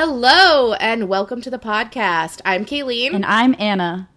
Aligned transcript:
Hello 0.00 0.74
and 0.74 1.08
welcome 1.08 1.40
to 1.40 1.50
the 1.50 1.58
podcast. 1.58 2.40
I'm 2.44 2.64
Kaylene. 2.64 3.14
And 3.14 3.26
I'm 3.26 3.56
Anna. 3.58 4.08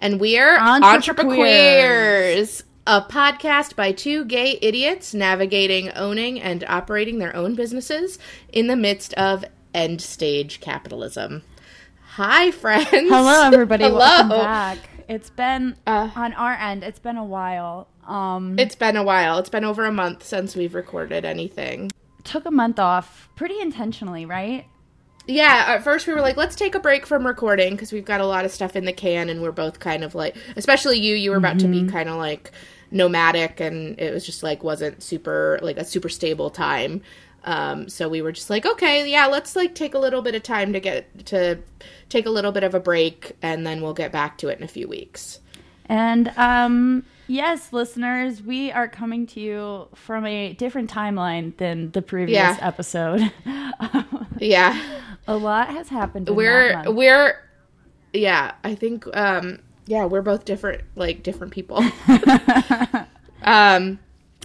And 0.00 0.18
we're 0.18 0.56
Entrepreneurs, 0.58 2.64
a 2.86 3.02
podcast 3.02 3.76
by 3.76 3.92
two 3.92 4.24
gay 4.24 4.58
idiots 4.62 5.12
navigating, 5.12 5.90
owning, 5.90 6.40
and 6.40 6.64
operating 6.64 7.18
their 7.18 7.36
own 7.36 7.54
businesses 7.54 8.18
in 8.50 8.68
the 8.68 8.76
midst 8.76 9.12
of 9.12 9.44
end 9.74 10.00
stage 10.00 10.62
capitalism. 10.62 11.42
Hi, 12.12 12.50
friends. 12.50 12.88
Hello, 12.90 13.42
everybody. 13.42 13.84
Hello. 13.84 13.98
Welcome 13.98 14.28
back. 14.30 14.78
It's 15.06 15.28
been, 15.28 15.76
Uh, 15.86 16.08
on 16.16 16.32
our 16.32 16.54
end, 16.54 16.82
it's 16.82 16.98
been 16.98 17.18
a 17.18 17.24
while. 17.26 17.88
Um, 18.08 18.58
It's 18.58 18.74
been 18.74 18.96
a 18.96 19.04
while. 19.04 19.36
It's 19.36 19.50
been 19.50 19.66
over 19.66 19.84
a 19.84 19.92
month 19.92 20.24
since 20.24 20.56
we've 20.56 20.74
recorded 20.74 21.26
anything. 21.26 21.90
took 22.24 22.46
a 22.46 22.50
month 22.50 22.78
off 22.78 23.28
pretty 23.36 23.60
intentionally, 23.60 24.24
right? 24.24 24.64
Yeah, 25.30 25.64
at 25.68 25.84
first 25.84 26.08
we 26.08 26.12
were 26.12 26.20
like, 26.20 26.36
let's 26.36 26.56
take 26.56 26.74
a 26.74 26.80
break 26.80 27.06
from 27.06 27.24
recording 27.24 27.74
because 27.74 27.92
we've 27.92 28.04
got 28.04 28.20
a 28.20 28.26
lot 28.26 28.44
of 28.44 28.50
stuff 28.50 28.74
in 28.74 28.84
the 28.84 28.92
can, 28.92 29.28
and 29.28 29.40
we're 29.42 29.52
both 29.52 29.78
kind 29.78 30.02
of 30.02 30.16
like, 30.16 30.36
especially 30.56 30.98
you, 30.98 31.14
you 31.14 31.30
were 31.30 31.36
about 31.36 31.60
to 31.60 31.68
be 31.68 31.86
kind 31.86 32.08
of 32.08 32.16
like 32.16 32.50
nomadic, 32.90 33.60
and 33.60 33.98
it 34.00 34.12
was 34.12 34.26
just 34.26 34.42
like 34.42 34.64
wasn't 34.64 35.02
super 35.02 35.60
like 35.62 35.76
a 35.76 35.84
super 35.84 36.08
stable 36.08 36.50
time. 36.50 37.02
Um, 37.44 37.88
so 37.88 38.08
we 38.08 38.22
were 38.22 38.32
just 38.32 38.50
like, 38.50 38.66
okay, 38.66 39.08
yeah, 39.08 39.26
let's 39.26 39.54
like 39.54 39.74
take 39.74 39.94
a 39.94 39.98
little 39.98 40.20
bit 40.20 40.34
of 40.34 40.42
time 40.42 40.72
to 40.72 40.80
get 40.80 41.26
to 41.26 41.58
take 42.08 42.26
a 42.26 42.30
little 42.30 42.52
bit 42.52 42.64
of 42.64 42.74
a 42.74 42.80
break, 42.80 43.36
and 43.40 43.64
then 43.64 43.80
we'll 43.80 43.94
get 43.94 44.10
back 44.10 44.36
to 44.38 44.48
it 44.48 44.58
in 44.58 44.64
a 44.64 44.68
few 44.68 44.88
weeks. 44.88 45.38
And 45.86 46.28
um, 46.36 47.04
yes, 47.30 47.72
listeners, 47.72 48.42
we 48.42 48.70
are 48.72 48.88
coming 48.88 49.26
to 49.28 49.40
you 49.40 49.88
from 49.94 50.26
a 50.26 50.52
different 50.54 50.90
timeline 50.90 51.56
than 51.56 51.90
the 51.92 52.02
previous 52.02 52.36
Yeah. 52.36 52.58
episode. 52.60 53.32
Yeah, 54.42 54.80
a 55.28 55.36
lot 55.36 55.68
has 55.68 55.90
happened. 55.90 56.26
In 56.28 56.34
we're 56.34 56.82
we're 56.90 57.36
yeah, 58.14 58.52
I 58.64 58.74
think 58.74 59.06
um, 59.14 59.58
yeah, 59.86 60.06
we're 60.06 60.22
both 60.22 60.46
different 60.46 60.80
like 60.96 61.22
different 61.22 61.52
people. 61.52 61.84
um 63.42 63.98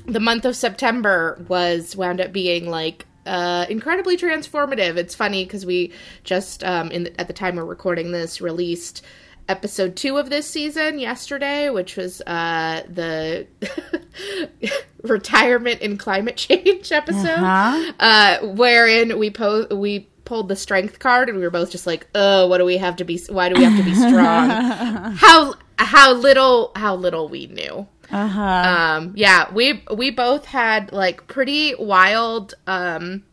the 0.05 0.19
month 0.19 0.45
of 0.45 0.55
september 0.55 1.43
was 1.47 1.95
wound 1.95 2.21
up 2.21 2.31
being 2.31 2.69
like 2.69 3.05
uh 3.25 3.65
incredibly 3.69 4.15
transformative 4.17 4.97
it's 4.97 5.15
funny 5.15 5.43
because 5.43 5.65
we 5.65 5.91
just 6.23 6.63
um 6.63 6.91
in 6.91 7.03
the, 7.05 7.19
at 7.21 7.27
the 7.27 7.33
time 7.33 7.55
we're 7.55 7.65
recording 7.65 8.11
this 8.11 8.39
released 8.39 9.03
episode 9.47 9.95
two 9.95 10.17
of 10.17 10.29
this 10.29 10.47
season 10.49 10.97
yesterday 10.97 11.69
which 11.69 11.95
was 11.97 12.19
uh 12.21 12.81
the 12.89 13.45
retirement 15.03 15.81
and 15.81 15.99
climate 15.99 16.35
change 16.47 16.91
episode 16.91 17.27
Uh-huh. 17.27 17.93
uh 17.99 18.38
wherein 18.47 19.19
we 19.19 19.29
po- 19.29 19.67
we 19.75 20.09
pulled 20.25 20.49
the 20.49 20.55
strength 20.55 20.97
card 20.97 21.29
and 21.29 21.38
we 21.38 21.43
were 21.43 21.51
both 21.51 21.69
just 21.71 21.85
like 21.85 22.07
oh 22.16 22.47
what 22.47 22.57
do 22.57 22.66
we 22.66 22.77
have 22.77 22.95
to 22.95 23.03
be 23.05 23.19
why 23.29 23.49
do 23.49 23.55
we 23.55 23.63
have 23.63 23.77
to 23.77 23.83
be 23.83 23.93
strong 23.93 24.49
how 25.16 25.53
how 25.77 26.13
little 26.13 26.71
how 26.75 26.95
little 26.95 27.27
we 27.29 27.45
knew 27.47 27.88
Uh-huh. 28.11 28.41
um 28.41 29.13
yeah 29.16 29.51
we 29.53 29.83
we 29.95 30.09
both 30.09 30.45
had 30.45 30.91
like 30.91 31.27
pretty 31.27 31.75
wild 31.75 32.55
um 32.66 33.23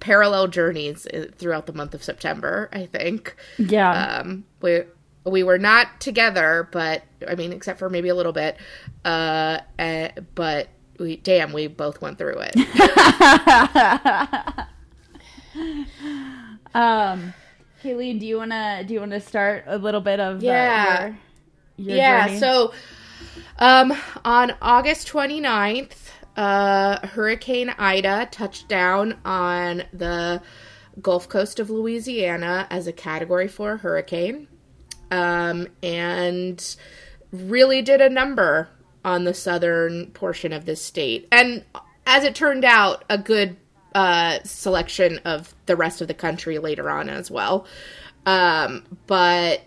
parallel 0.00 0.46
journeys 0.48 1.06
uh, 1.06 1.26
throughout 1.36 1.64
the 1.64 1.72
month 1.72 1.94
of 1.94 2.04
september 2.04 2.68
i 2.72 2.84
think 2.84 3.34
yeah. 3.58 4.18
um 4.20 4.44
we 4.60 4.82
we 5.26 5.42
were 5.42 5.58
not 5.58 6.00
together 6.00 6.68
but 6.72 7.02
i 7.28 7.34
mean 7.34 7.52
except 7.52 7.78
for 7.78 7.90
maybe 7.90 8.08
a 8.08 8.14
little 8.14 8.32
bit 8.32 8.56
uh 9.04 9.58
eh, 9.78 10.08
but 10.34 10.68
we 10.98 11.16
damn 11.16 11.52
we 11.52 11.66
both 11.66 12.00
went 12.00 12.16
through 12.16 12.38
it 12.38 12.56
um, 16.74 17.32
Kaylene, 17.82 18.18
do 18.20 18.26
you 18.26 18.38
wanna 18.38 18.84
do 18.86 18.94
you 18.94 19.00
wanna 19.00 19.20
start 19.20 19.64
a 19.66 19.78
little 19.78 20.00
bit 20.00 20.20
of 20.20 20.38
uh, 20.38 20.46
Yeah. 20.46 21.06
your, 21.06 21.18
your 21.76 21.96
yeah 21.96 22.26
journey? 22.26 22.40
so 22.40 22.72
um 23.58 23.92
on 24.24 24.52
august 24.62 25.08
29th 25.08 26.10
uh 26.36 27.06
hurricane 27.08 27.70
ida 27.78 28.28
touched 28.30 28.68
down 28.68 29.18
on 29.24 29.84
the 29.92 30.42
gulf 31.00 31.28
coast 31.28 31.58
of 31.60 31.70
louisiana 31.70 32.66
as 32.70 32.86
a 32.86 32.92
category 32.92 33.48
4 33.48 33.78
hurricane 33.78 34.48
um 35.10 35.66
and 35.82 36.76
really 37.32 37.82
did 37.82 38.00
a 38.00 38.08
number 38.08 38.68
on 39.04 39.24
the 39.24 39.34
southern 39.34 40.06
portion 40.12 40.52
of 40.52 40.64
this 40.64 40.82
state. 40.82 41.28
And 41.30 41.64
as 42.06 42.24
it 42.24 42.34
turned 42.34 42.64
out 42.64 43.04
a 43.08 43.18
good 43.18 43.56
uh 43.94 44.38
selection 44.44 45.18
of 45.24 45.54
the 45.66 45.76
rest 45.76 46.00
of 46.00 46.08
the 46.08 46.14
country 46.14 46.58
later 46.58 46.90
on 46.90 47.08
as 47.08 47.30
well. 47.30 47.66
Um 48.26 48.84
but 49.06 49.62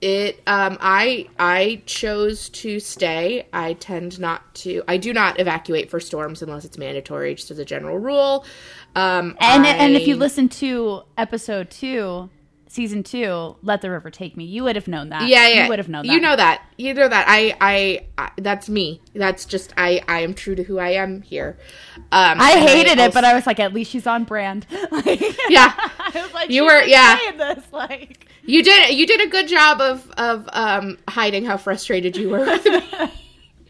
it 0.00 0.40
um 0.46 0.76
i 0.80 1.26
i 1.38 1.82
chose 1.86 2.48
to 2.50 2.78
stay. 2.80 3.48
I 3.52 3.72
tend 3.74 4.20
not 4.20 4.54
to 4.56 4.82
i 4.86 4.96
do 4.98 5.12
not 5.12 5.40
evacuate 5.40 5.90
for 5.90 6.00
storms 6.00 6.42
unless 6.42 6.64
it's 6.64 6.78
mandatory 6.78 7.34
just 7.34 7.50
as 7.50 7.58
a 7.58 7.64
general 7.64 7.98
rule. 7.98 8.44
Um 8.94 9.36
And 9.40 9.66
and 9.66 9.96
if 9.96 10.06
you 10.06 10.16
listen 10.16 10.48
to 10.50 11.02
episode 11.18 11.70
two, 11.70 12.30
season 12.76 13.02
two, 13.02 13.56
"Let 13.62 13.80
the 13.80 13.90
River 13.90 14.10
Take 14.10 14.36
Me," 14.36 14.44
you 14.44 14.62
would 14.64 14.76
have 14.76 14.86
known 14.86 15.08
that. 15.08 15.26
yeah 15.28 15.48
yeah 15.48 15.62
you 15.64 15.68
would 15.70 15.78
have 15.80 15.88
known 15.88 16.06
that. 16.06 16.12
you 16.12 16.20
know 16.20 16.36
that 16.36 16.62
you 16.76 16.94
know 16.94 17.08
that 17.08 17.24
I, 17.26 17.56
I 17.60 18.06
i 18.18 18.30
that's 18.36 18.68
me 18.68 19.00
that's 19.14 19.44
just 19.46 19.72
i 19.76 20.00
i 20.06 20.20
am 20.20 20.34
true 20.34 20.54
to 20.54 20.62
who 20.62 20.78
i 20.78 20.90
am 20.90 21.22
here 21.22 21.58
um 22.12 22.38
I 22.40 22.52
hated 22.52 22.92
it, 22.92 22.98
also- 23.00 23.12
but 23.14 23.24
I 23.24 23.34
was 23.34 23.46
like, 23.46 23.58
at 23.58 23.72
least 23.72 23.90
she's 23.90 24.06
on 24.06 24.22
brand. 24.24 24.66
Like, 24.92 25.20
Yeah. 25.48 25.72
I 25.98 26.10
was 26.22 26.32
like, 26.34 26.50
You 26.50 26.62
she's 26.62 26.72
were- 26.72 26.86
yeah. 26.86 27.18
saying 27.18 27.36
this 27.38 27.64
like. 27.72 28.28
you 28.44 28.62
did 28.62 28.94
you 28.94 29.06
did 29.06 29.20
a 29.26 29.28
good 29.28 29.48
job 29.48 29.80
of 29.80 30.08
of 30.18 30.48
um 30.52 30.98
hiding 31.08 31.44
how 31.46 31.56
frustrated 31.56 32.16
you 32.16 32.28
were 32.30 32.44
with 32.44 32.64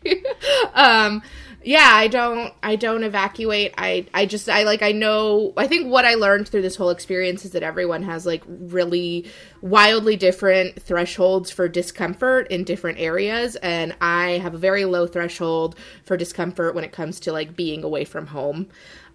me 0.05 0.23
um 0.75 1.23
yeah 1.67 1.91
i 1.95 2.07
don't 2.07 2.55
i 2.63 2.77
don't 2.77 3.03
evacuate. 3.03 3.75
I 3.77 4.07
i 4.15 4.25
just 4.25 4.49
i 4.49 4.63
like 4.63 4.83
i 4.83 4.93
know 4.93 5.53
i 5.57 5.67
think 5.67 5.91
what 5.91 6.05
i 6.05 6.15
learned 6.15 6.49
through 6.49 6.63
this 6.63 6.77
whole 6.77 6.91
experience 6.91 7.45
is 7.45 7.51
that 7.51 7.65
everyone 7.65 8.05
has 8.05 8.25
like 8.25 8.45
really 8.47 9.29
wildly 9.63 10.17
different 10.17 10.81
thresholds 10.81 11.51
for 11.51 11.69
discomfort 11.69 12.47
in 12.53 12.63
different 12.63 12.99
areas 13.01 13.57
and 13.57 13.97
i 14.01 14.39
have 14.39 14.55
a 14.55 14.59
very 14.59 14.85
low 14.85 15.09
threshold 15.09 15.75
for 16.05 16.17
discomfort 16.17 16.73
when 16.75 16.85
it 16.85 16.93
comes 16.93 17.19
to 17.19 17.33
like 17.33 17.57
being 17.57 17.83
away 17.83 18.05
from 18.05 18.29
home. 18.29 18.69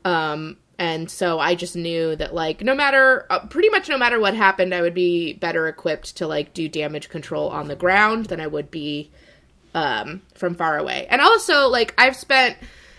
Um 0.04 0.58
and 0.78 1.12
so 1.12 1.40
i 1.40 1.54
just 1.54 1.76
knew 1.76 2.16
that 2.16 2.34
like 2.34 2.62
no 2.62 2.74
matter 2.74 3.28
uh, 3.30 3.46
pretty 3.48 3.70
much 3.70 3.88
no 3.88 3.98
matter 3.98 4.20
what 4.20 4.34
happened 4.34 4.74
i 4.74 4.82
would 4.82 4.96
be 4.96 5.34
better 5.34 5.68
equipped 5.68 6.18
to 6.18 6.26
like 6.26 6.54
do 6.54 6.68
damage 6.68 7.08
control 7.08 7.50
on 7.50 7.68
the 7.68 7.76
ground 7.76 8.26
than 8.26 8.42
i 8.42 8.48
would 8.48 8.72
be 8.72 9.12
um 9.74 10.22
from 10.36 10.56
far 10.56 10.78
away. 10.78 11.08
And 11.10 11.22
also 11.22 11.68
like 11.68 11.94
i've 11.98 12.16
spent 12.16 12.58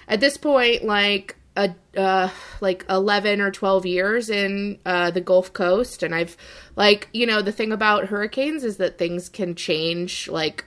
at 0.09 0.21
this 0.21 0.37
point 0.37 0.85
like 0.85 1.37
a 1.57 1.75
uh 1.97 2.31
like 2.61 2.85
11 2.89 3.41
or 3.41 3.51
12 3.51 3.87
years 3.87 4.31
in 4.31 4.79
uh 4.87 5.11
the 5.11 5.21
gulf 5.21 5.53
coast. 5.53 6.03
And 6.03 6.15
i've 6.15 6.37
like 6.77 7.09
you 7.13 7.27
know 7.27 7.43
the 7.43 7.53
thing 7.53 7.73
about 7.73 8.07
hurricanes 8.07 8.65
is 8.65 8.79
that 8.79 8.99
things 8.99 9.29
can 9.29 9.55
change 9.55 10.29
like 10.29 10.65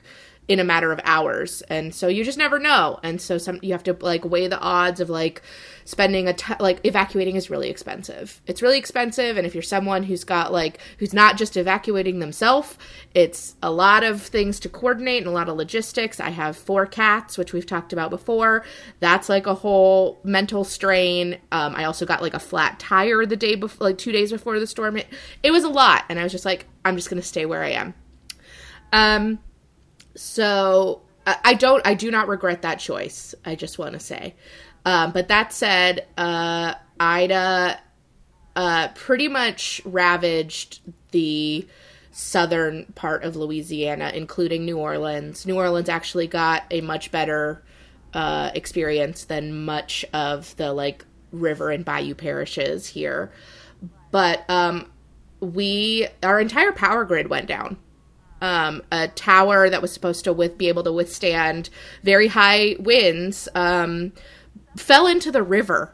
in 0.48 0.60
a 0.60 0.64
matter 0.64 0.92
of 0.92 1.00
hours. 1.04 1.62
And 1.64 1.94
so 1.94 2.08
you 2.08 2.24
just 2.24 2.38
never 2.38 2.60
know. 2.60 3.00
And 3.04 3.22
so 3.22 3.38
some 3.38 3.60
you 3.62 3.72
have 3.72 3.84
to 3.84 3.98
like 4.00 4.24
weigh 4.24 4.48
the 4.48 4.60
odds 4.60 5.00
of 5.00 5.10
like 5.10 5.42
spending 5.86 6.28
a 6.28 6.34
t- 6.34 6.54
like 6.60 6.80
evacuating 6.84 7.36
is 7.36 7.52
really 7.52 7.70
expensive. 7.70 8.42
It's 8.48 8.62
really 8.62 8.80
expensive 8.80 9.38
and 9.38 9.46
if 9.46 9.54
you're 9.54 9.62
someone 9.62 10.04
who's 10.04 10.24
got 10.24 10.52
like 10.52 10.80
who's 10.98 11.14
not 11.14 11.38
just 11.38 11.56
evacuating 11.56 12.20
themselves 12.20 12.78
it's 13.14 13.56
a 13.62 13.72
lot 13.72 14.04
of 14.04 14.22
things 14.22 14.60
to 14.62 14.70
coordinate 14.70 15.20
and 15.20 15.28
a 15.28 15.32
lot 15.32 15.48
of 15.48 15.56
logistics. 15.56 16.20
I 16.20 16.30
have 16.32 16.58
four 16.58 16.88
cats 16.88 17.38
which 17.38 17.54
we've 17.54 17.66
talked 17.66 17.94
about 17.94 18.10
before. 18.10 18.66
That's 19.00 19.30
like 19.30 19.46
a 19.46 19.54
whole 19.54 20.20
mental 20.24 20.64
strain. 20.64 21.40
Um, 21.52 21.76
i 21.76 21.86
also 21.86 22.06
got 22.06 22.22
like 22.22 22.34
a 22.34 22.40
flat 22.40 22.80
tire 22.80 23.26
the 23.26 23.38
day 23.38 23.56
before 23.56 23.88
like 23.88 24.00
two 24.00 24.12
days 24.12 24.32
before 24.32 24.60
the 24.60 24.68
storm. 24.68 24.98
It, 24.98 25.08
it 25.44 25.52
was 25.52 25.64
a 25.64 25.70
lot 25.70 26.04
and 26.10 26.20
i 26.20 26.24
was 26.24 26.32
just 26.32 26.46
like 26.46 26.66
i'm 26.84 26.96
just 26.96 27.10
gonna 27.10 27.22
stay 27.22 27.46
where 27.46 27.64
i 27.64 27.70
am. 27.70 27.94
Um 28.92 29.40
so 30.16 31.04
I 31.28 31.38
I 31.44 31.54
don't 31.54 31.86
I 31.86 31.94
do 31.94 32.10
not 32.10 32.28
regret 32.28 32.64
that 32.64 32.80
choice. 32.80 33.36
I 33.46 33.56
just 33.56 33.78
want 33.78 33.94
to 33.94 34.00
say. 34.00 34.36
Um, 34.86 35.12
but 35.12 35.28
that 35.30 35.52
said, 35.52 36.08
uh, 36.18 36.76
Ida 37.00 37.80
uh, 38.56 38.88
pretty 38.90 39.28
much 39.28 39.82
ravaged 39.84 40.80
the 41.12 41.68
southern 42.12 42.86
part 42.96 43.24
of 43.24 43.36
Louisiana, 43.36 44.12
including 44.14 44.64
New 44.64 44.78
Orleans. 44.78 45.46
New 45.46 45.58
Orleans 45.58 45.90
actually 45.90 46.28
got 46.28 46.64
a 46.72 46.82
much 46.82 47.12
better 47.12 47.64
uh, 48.14 48.52
experience 48.56 49.26
than 49.26 49.66
much 49.66 50.06
of 50.14 50.56
the 50.56 50.72
like 50.72 51.04
river 51.32 51.72
and 51.72 51.84
bayou 51.84 52.14
parishes 52.14 52.88
here. 52.88 53.32
But 54.12 54.50
um, 54.50 54.90
we 55.42 56.08
our 56.24 56.40
entire 56.40 56.72
power 56.72 57.04
grid 57.04 57.30
went 57.30 57.48
down 57.48 57.78
um, 58.42 58.84
a 58.92 59.08
tower 59.10 59.70
that 59.70 59.82
was 59.82 59.94
supposed 59.94 60.24
to 60.26 60.34
with 60.34 60.58
be 60.58 60.68
able 60.68 60.84
to 60.84 60.92
withstand 60.92 61.70
very 62.04 62.28
high 62.28 62.76
winds 62.80 63.48
um, 63.56 64.14
fell 64.76 65.08
into 65.08 65.32
the 65.32 65.44
river 65.44 65.94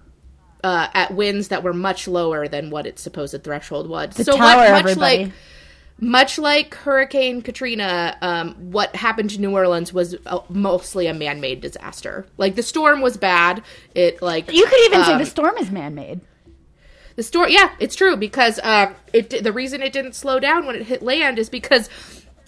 uh, 0.63 0.87
at 0.93 1.13
winds 1.13 1.47
that 1.49 1.63
were 1.63 1.73
much 1.73 2.07
lower 2.07 2.47
than 2.47 2.69
what 2.69 2.85
its 2.85 3.01
supposed 3.01 3.43
threshold 3.43 3.89
was. 3.89 4.15
The 4.15 4.23
so 4.23 4.37
tower, 4.37 4.57
what, 4.57 4.71
much 4.71 4.79
everybody. 4.79 5.23
like 5.25 5.33
much 6.01 6.39
like 6.39 6.73
Hurricane 6.73 7.43
Katrina, 7.43 8.17
um, 8.21 8.55
what 8.71 8.95
happened 8.95 9.29
to 9.31 9.39
New 9.39 9.51
Orleans 9.51 9.93
was 9.93 10.15
uh, 10.25 10.39
mostly 10.49 11.05
a 11.05 11.13
man-made 11.13 11.61
disaster. 11.61 12.25
Like 12.37 12.55
the 12.55 12.63
storm 12.63 13.01
was 13.01 13.17
bad. 13.17 13.63
It 13.93 14.19
like 14.21 14.51
You 14.51 14.65
could 14.65 14.79
even 14.85 15.03
say 15.03 15.13
um, 15.13 15.19
the 15.19 15.25
storm 15.27 15.57
is 15.59 15.69
man-made. 15.69 16.21
the 17.15 17.23
storm. 17.23 17.49
Yeah, 17.51 17.71
it's 17.79 17.95
true 17.95 18.17
because 18.17 18.59
um, 18.63 18.95
it 19.13 19.43
the 19.43 19.53
reason 19.53 19.83
it 19.83 19.93
didn't 19.93 20.13
slow 20.13 20.39
down 20.39 20.65
when 20.65 20.75
it 20.75 20.83
hit 20.87 21.03
land 21.03 21.37
is 21.37 21.49
because 21.49 21.87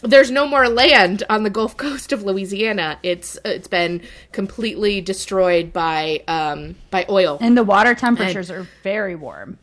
there's 0.03 0.31
no 0.31 0.47
more 0.47 0.67
land 0.67 1.23
on 1.29 1.43
the 1.43 1.49
Gulf 1.49 1.77
Coast 1.77 2.11
of 2.11 2.23
Louisiana. 2.23 2.99
It's 3.03 3.37
it's 3.45 3.67
been 3.67 4.01
completely 4.31 5.01
destroyed 5.01 5.73
by 5.73 6.23
um, 6.27 6.75
by 6.91 7.05
oil. 7.09 7.37
And 7.41 7.57
the 7.57 7.63
water 7.63 7.95
temperatures 7.95 8.51
are 8.51 8.67
very 8.83 9.15
warm. 9.15 9.57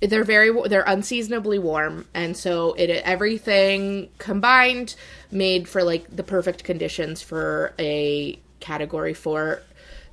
they're 0.00 0.24
very 0.24 0.50
they're 0.68 0.84
unseasonably 0.86 1.58
warm 1.58 2.06
and 2.12 2.36
so 2.36 2.74
it 2.74 2.90
everything 2.90 4.08
combined 4.18 4.94
made 5.30 5.66
for 5.68 5.82
like 5.82 6.14
the 6.14 6.22
perfect 6.22 6.64
conditions 6.64 7.22
for 7.22 7.72
a 7.78 8.38
category 8.60 9.14
4 9.14 9.62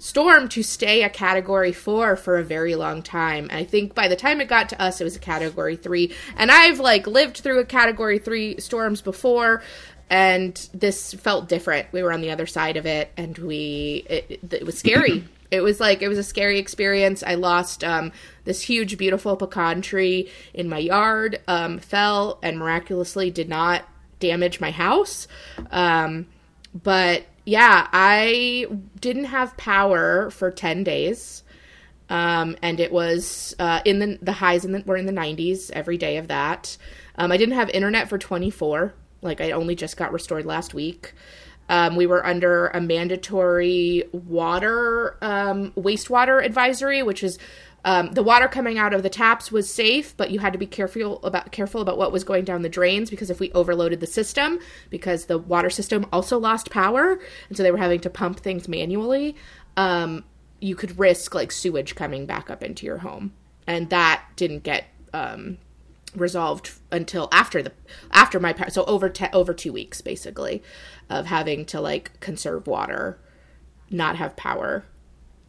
storm 0.03 0.49
to 0.49 0.61
stay 0.61 1.01
a 1.01 1.09
category 1.09 1.71
4 1.71 2.17
for 2.17 2.37
a 2.37 2.43
very 2.43 2.75
long 2.75 3.01
time. 3.01 3.47
I 3.53 3.63
think 3.63 3.95
by 3.95 4.09
the 4.09 4.17
time 4.17 4.41
it 4.41 4.49
got 4.49 4.67
to 4.69 4.81
us 4.81 4.99
it 4.99 5.05
was 5.05 5.15
a 5.15 5.19
category 5.19 5.77
3 5.77 6.13
and 6.35 6.51
i've 6.51 6.81
like 6.81 7.07
lived 7.07 7.37
through 7.37 7.59
a 7.59 7.65
category 7.65 8.19
3 8.19 8.59
storms 8.59 8.99
before 9.01 9.63
and 10.09 10.69
this 10.73 11.13
felt 11.13 11.47
different. 11.47 11.87
We 11.93 12.03
were 12.03 12.11
on 12.11 12.19
the 12.19 12.31
other 12.31 12.45
side 12.45 12.75
of 12.75 12.85
it 12.85 13.11
and 13.15 13.37
we 13.37 14.05
it, 14.09 14.39
it 14.51 14.65
was 14.65 14.77
scary. 14.77 15.23
It 15.51 15.61
was 15.61 15.79
like 15.79 16.01
it 16.01 16.07
was 16.07 16.17
a 16.17 16.23
scary 16.23 16.57
experience. 16.57 17.21
I 17.21 17.35
lost 17.35 17.83
um, 17.83 18.11
this 18.43 18.63
huge 18.63 18.97
beautiful 18.97 19.35
pecan 19.35 19.83
tree 19.83 20.31
in 20.51 20.67
my 20.67 20.79
yard 20.79 21.41
um, 21.47 21.77
fell 21.77 22.39
and 22.41 22.57
miraculously 22.57 23.29
did 23.29 23.49
not 23.49 23.83
damage 24.19 24.59
my 24.59 24.71
house. 24.71 25.27
Um, 25.69 26.25
but 26.73 27.25
yeah 27.45 27.87
i 27.91 28.65
didn't 28.99 29.25
have 29.25 29.55
power 29.57 30.29
for 30.29 30.51
10 30.51 30.83
days 30.83 31.43
um, 32.09 32.55
and 32.61 32.79
it 32.79 32.91
was 32.91 33.55
uh, 33.59 33.81
in 33.85 33.99
the 33.99 34.19
the 34.21 34.33
highs 34.33 34.65
and 34.65 34.85
were 34.85 34.97
in 34.97 35.05
the 35.05 35.11
90s 35.13 35.71
every 35.71 35.97
day 35.97 36.17
of 36.17 36.27
that. 36.27 36.77
Um, 37.15 37.31
I 37.31 37.37
didn't 37.37 37.55
have 37.55 37.69
internet 37.69 38.09
for 38.09 38.17
24. 38.17 38.93
Like 39.21 39.41
I 39.41 39.51
only 39.51 39.75
just 39.75 39.97
got 39.97 40.11
restored 40.11 40.45
last 40.45 40.73
week. 40.73 41.13
Um, 41.69 41.95
we 41.95 42.05
were 42.05 42.25
under 42.25 42.67
a 42.67 42.81
mandatory 42.81 44.03
water 44.11 45.17
um, 45.21 45.71
wastewater 45.71 46.43
advisory, 46.45 47.01
which 47.03 47.23
is 47.23 47.39
um, 47.85 48.11
the 48.11 48.23
water 48.23 48.47
coming 48.47 48.77
out 48.77 48.93
of 48.93 49.03
the 49.03 49.09
taps 49.09 49.51
was 49.51 49.71
safe, 49.71 50.15
but 50.15 50.31
you 50.31 50.39
had 50.39 50.53
to 50.53 50.59
be 50.59 50.65
careful 50.65 51.23
about 51.23 51.51
careful 51.51 51.81
about 51.81 51.97
what 51.97 52.11
was 52.11 52.23
going 52.23 52.45
down 52.45 52.61
the 52.61 52.69
drains 52.69 53.09
because 53.09 53.29
if 53.29 53.39
we 53.39 53.51
overloaded 53.51 53.99
the 53.99 54.07
system, 54.07 54.59
because 54.89 55.25
the 55.25 55.37
water 55.37 55.69
system 55.69 56.05
also 56.11 56.37
lost 56.37 56.69
power, 56.69 57.19
and 57.49 57.57
so 57.57 57.63
they 57.63 57.71
were 57.71 57.77
having 57.77 57.99
to 57.99 58.09
pump 58.09 58.39
things 58.39 58.67
manually. 58.67 59.35
Um, 59.75 60.23
you 60.61 60.75
could 60.75 60.97
risk 60.97 61.35
like 61.35 61.51
sewage 61.51 61.95
coming 61.95 62.25
back 62.25 62.49
up 62.49 62.63
into 62.63 62.85
your 62.85 62.99
home, 62.99 63.33
and 63.67 63.89
that 63.89 64.23
didn't 64.37 64.63
get 64.63 64.85
um, 65.13 65.57
resolved 66.15 66.71
until 66.89 67.27
after 67.33 67.61
the 67.61 67.73
after 68.11 68.39
my 68.39 68.55
so 68.69 68.85
over 68.85 69.09
te- 69.09 69.27
over 69.33 69.53
two 69.53 69.73
weeks 69.73 69.99
basically 69.99 70.63
of 71.09 71.25
having 71.25 71.65
to 71.65 71.81
like 71.81 72.17
conserve 72.21 72.65
water, 72.65 73.19
not 73.89 74.15
have 74.15 74.37
power, 74.37 74.85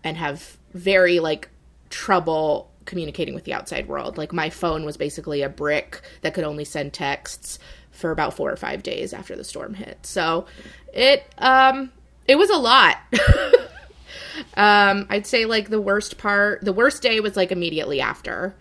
and 0.03 0.17
have 0.17 0.59
very 0.73 1.21
like 1.21 1.49
trouble 1.95 2.69
communicating 2.87 3.35
with 3.35 3.45
the 3.45 3.53
outside 3.53 3.87
world. 3.87 4.19
Like 4.19 4.33
my 4.33 4.51
phone 4.51 4.85
was 4.85 4.97
basically 4.97 5.43
a 5.43 5.49
brick 5.49 6.03
that 6.23 6.35
could 6.35 6.43
only 6.43 6.65
send 6.65 6.93
texts 6.93 7.59
for 7.93 8.11
about 8.11 8.35
four 8.35 8.51
or 8.51 8.57
five 8.57 8.83
days 8.83 9.13
after 9.13 9.37
the 9.37 9.45
storm 9.45 9.75
hit. 9.75 10.05
So 10.05 10.47
it 10.93 11.25
um 11.39 11.93
it 12.27 12.37
was 12.37 12.51
a 12.51 12.57
lot. 12.57 12.97
um 14.57 15.07
I'd 15.09 15.27
say 15.27 15.45
like 15.45 15.71
the 15.71 15.81
worst 15.81 16.19
part 16.19 16.65
the 16.65 16.73
worst 16.73 17.01
day 17.01 17.21
was 17.21 17.37
like 17.37 17.53
immediately 17.53 18.01
after. 18.01 18.57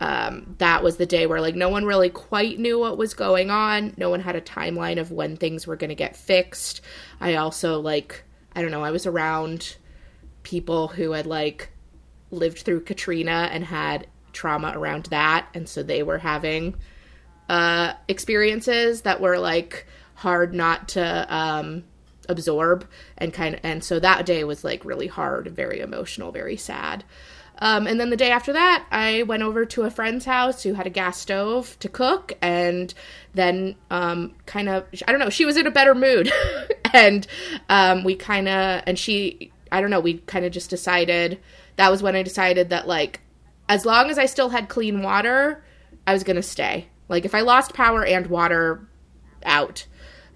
Um, 0.00 0.56
that 0.58 0.82
was 0.82 0.96
the 0.96 1.06
day 1.06 1.26
where 1.26 1.40
like 1.40 1.54
no 1.54 1.68
one 1.68 1.84
really 1.84 2.10
quite 2.10 2.58
knew 2.58 2.76
what 2.78 2.98
was 2.98 3.14
going 3.14 3.50
on. 3.50 3.94
No 3.96 4.10
one 4.10 4.18
had 4.18 4.34
a 4.34 4.40
timeline 4.40 4.98
of 4.98 5.12
when 5.12 5.36
things 5.36 5.64
were 5.64 5.76
going 5.76 5.90
to 5.90 5.94
get 5.94 6.16
fixed. 6.16 6.80
I 7.20 7.34
also 7.34 7.78
like 7.78 8.24
I 8.56 8.62
don't 8.62 8.70
know, 8.70 8.82
I 8.82 8.90
was 8.90 9.06
around 9.06 9.76
people 10.42 10.88
who 10.88 11.12
had 11.12 11.26
like 11.26 11.71
lived 12.32 12.58
through 12.58 12.80
Katrina 12.80 13.48
and 13.52 13.64
had 13.64 14.06
trauma 14.32 14.72
around 14.74 15.04
that 15.06 15.46
and 15.54 15.68
so 15.68 15.82
they 15.82 16.02
were 16.02 16.18
having 16.18 16.74
uh 17.50 17.92
experiences 18.08 19.02
that 19.02 19.20
were 19.20 19.38
like 19.38 19.86
hard 20.14 20.54
not 20.54 20.88
to 20.88 21.34
um 21.34 21.84
absorb 22.30 22.88
and 23.18 23.34
kind 23.34 23.54
of 23.54 23.60
and 23.62 23.84
so 23.84 24.00
that 24.00 24.24
day 24.24 24.42
was 24.42 24.64
like 24.64 24.86
really 24.86 25.06
hard 25.06 25.48
very 25.48 25.80
emotional 25.80 26.32
very 26.32 26.56
sad 26.56 27.04
um, 27.62 27.86
and 27.86 28.00
then 28.00 28.10
the 28.10 28.16
day 28.16 28.32
after 28.32 28.52
that, 28.54 28.86
I 28.90 29.22
went 29.22 29.44
over 29.44 29.64
to 29.64 29.82
a 29.82 29.90
friend's 29.90 30.24
house 30.24 30.64
who 30.64 30.74
had 30.74 30.88
a 30.88 30.90
gas 30.90 31.18
stove 31.18 31.78
to 31.78 31.88
cook, 31.88 32.32
and 32.42 32.92
then 33.34 33.76
um, 33.88 34.34
kind 34.46 34.68
of, 34.68 34.84
I 35.06 35.12
don't 35.12 35.20
know, 35.20 35.30
she 35.30 35.44
was 35.44 35.56
in 35.56 35.68
a 35.68 35.70
better 35.70 35.94
mood. 35.94 36.32
and 36.92 37.24
um, 37.68 38.02
we 38.02 38.16
kind 38.16 38.48
of, 38.48 38.82
and 38.84 38.98
she, 38.98 39.52
I 39.70 39.80
don't 39.80 39.90
know, 39.90 40.00
we 40.00 40.18
kind 40.18 40.44
of 40.44 40.50
just 40.50 40.70
decided, 40.70 41.38
that 41.76 41.90
was 41.90 42.02
when 42.02 42.16
I 42.16 42.22
decided 42.22 42.70
that, 42.70 42.86
like, 42.86 43.20
as 43.68 43.84
long 43.84 44.10
as 44.10 44.18
I 44.18 44.26
still 44.26 44.50
had 44.50 44.68
clean 44.68 45.02
water, 45.02 45.64
I 46.06 46.12
was 46.12 46.24
going 46.24 46.36
to 46.36 46.42
stay. 46.42 46.88
Like, 47.08 47.24
if 47.24 47.34
I 47.34 47.40
lost 47.40 47.74
power 47.74 48.04
and 48.04 48.26
water, 48.26 48.88
out. 49.44 49.86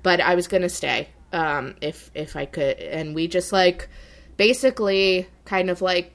But 0.02 0.20
I 0.20 0.34
was 0.34 0.48
going 0.48 0.62
to 0.62 0.68
stay 0.68 1.08
um, 1.32 1.74
if, 1.80 2.10
if 2.14 2.36
I 2.36 2.46
could. 2.46 2.78
And 2.78 3.14
we 3.14 3.28
just, 3.28 3.52
like, 3.52 3.88
basically 4.36 5.28
kind 5.44 5.70
of 5.70 5.82
like 5.82 6.12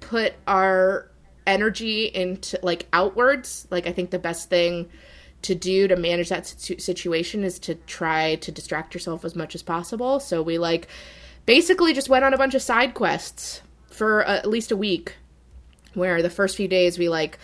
put 0.00 0.34
our 0.46 1.10
energy 1.46 2.04
into 2.06 2.58
like 2.62 2.86
outwards 2.92 3.66
like 3.70 3.86
i 3.86 3.92
think 3.92 4.10
the 4.10 4.18
best 4.18 4.48
thing 4.48 4.88
to 5.42 5.54
do 5.54 5.88
to 5.88 5.96
manage 5.96 6.28
that 6.28 6.46
situation 6.46 7.42
is 7.42 7.58
to 7.58 7.74
try 7.74 8.36
to 8.36 8.52
distract 8.52 8.94
yourself 8.94 9.24
as 9.24 9.34
much 9.34 9.54
as 9.54 9.62
possible 9.62 10.20
so 10.20 10.40
we 10.40 10.58
like 10.58 10.86
basically 11.46 11.92
just 11.92 12.08
went 12.08 12.24
on 12.24 12.32
a 12.32 12.38
bunch 12.38 12.54
of 12.54 12.62
side 12.62 12.94
quests 12.94 13.62
for 13.92 14.26
uh, 14.26 14.36
at 14.36 14.48
least 14.48 14.72
a 14.72 14.76
week 14.76 15.16
where 15.94 16.22
the 16.22 16.30
first 16.30 16.56
few 16.56 16.68
days 16.68 16.98
we 16.98 17.08
like 17.08 17.38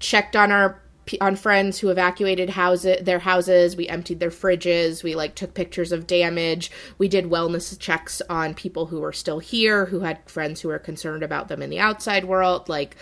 checked 0.00 0.36
on 0.36 0.50
our 0.50 0.80
on 1.20 1.34
friends 1.34 1.80
who 1.80 1.88
evacuated 1.88 2.50
houses 2.50 3.04
their 3.04 3.18
houses 3.18 3.76
we 3.76 3.88
emptied 3.88 4.20
their 4.20 4.30
fridges 4.30 5.02
we 5.02 5.14
like 5.14 5.34
took 5.34 5.52
pictures 5.52 5.90
of 5.90 6.06
damage 6.06 6.70
we 6.96 7.08
did 7.08 7.24
wellness 7.24 7.76
checks 7.78 8.22
on 8.30 8.54
people 8.54 8.86
who 8.86 9.00
were 9.00 9.12
still 9.12 9.40
here 9.40 9.86
who 9.86 10.00
had 10.00 10.18
friends 10.30 10.60
who 10.60 10.68
were 10.68 10.78
concerned 10.78 11.22
about 11.22 11.48
them 11.48 11.60
in 11.60 11.70
the 11.70 11.80
outside 11.80 12.24
world 12.24 12.68
like 12.68 12.96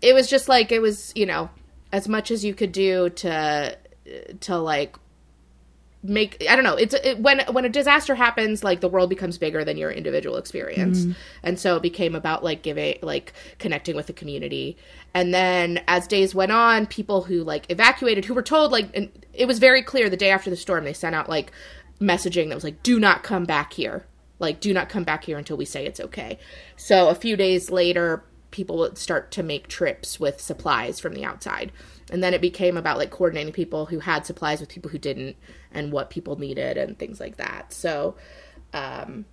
it 0.00 0.14
was 0.14 0.28
just 0.28 0.48
like 0.48 0.70
it 0.70 0.80
was 0.80 1.12
you 1.16 1.26
know 1.26 1.50
as 1.92 2.08
much 2.08 2.30
as 2.30 2.44
you 2.44 2.54
could 2.54 2.72
do 2.72 3.10
to 3.10 3.76
to 4.40 4.56
like 4.56 4.96
make 6.02 6.44
I 6.48 6.54
don't 6.54 6.64
know 6.64 6.76
it's 6.76 6.94
it, 6.94 7.18
when 7.18 7.40
when 7.50 7.64
a 7.64 7.68
disaster 7.68 8.14
happens 8.14 8.62
like 8.62 8.80
the 8.80 8.88
world 8.88 9.10
becomes 9.10 9.36
bigger 9.36 9.64
than 9.64 9.76
your 9.76 9.90
individual 9.90 10.36
experience. 10.36 11.00
Mm-hmm. 11.00 11.12
And 11.42 11.58
so 11.58 11.76
it 11.76 11.82
became 11.82 12.14
about 12.14 12.44
like 12.44 12.62
giving 12.62 12.98
like 13.02 13.32
connecting 13.58 13.96
with 13.96 14.06
the 14.06 14.12
community. 14.12 14.76
And 15.12 15.34
then 15.34 15.82
as 15.88 16.06
days 16.06 16.34
went 16.34 16.52
on 16.52 16.86
people 16.86 17.22
who 17.22 17.42
like 17.42 17.66
evacuated 17.70 18.24
who 18.24 18.34
were 18.34 18.42
told 18.42 18.70
like 18.70 18.96
and 18.96 19.10
it 19.32 19.46
was 19.46 19.58
very 19.58 19.82
clear 19.82 20.08
the 20.08 20.16
day 20.16 20.30
after 20.30 20.50
the 20.50 20.56
storm 20.56 20.84
they 20.84 20.92
sent 20.92 21.16
out 21.16 21.28
like 21.28 21.50
messaging 22.00 22.48
that 22.48 22.54
was 22.54 22.64
like 22.64 22.82
do 22.82 23.00
not 23.00 23.24
come 23.24 23.44
back 23.44 23.72
here. 23.72 24.06
Like 24.38 24.60
do 24.60 24.72
not 24.72 24.88
come 24.88 25.02
back 25.02 25.24
here 25.24 25.36
until 25.36 25.56
we 25.56 25.64
say 25.64 25.84
it's 25.84 26.00
okay. 26.00 26.38
So 26.76 27.08
a 27.08 27.14
few 27.14 27.36
days 27.36 27.70
later 27.70 28.24
people 28.52 28.78
would 28.78 28.96
start 28.96 29.30
to 29.32 29.42
make 29.42 29.66
trips 29.66 30.20
with 30.20 30.40
supplies 30.40 31.00
from 31.00 31.14
the 31.14 31.24
outside. 31.24 31.72
And 32.10 32.22
then 32.22 32.34
it 32.34 32.40
became 32.40 32.76
about 32.76 32.98
like 32.98 33.10
coordinating 33.10 33.52
people 33.52 33.86
who 33.86 33.98
had 33.98 34.24
supplies 34.24 34.60
with 34.60 34.68
people 34.68 34.90
who 34.90 34.98
didn't 34.98 35.36
and 35.72 35.92
what 35.92 36.10
people 36.10 36.38
needed 36.38 36.76
and 36.76 36.98
things 36.98 37.20
like 37.20 37.36
that 37.36 37.72
so 37.72 38.14
um 38.72 39.24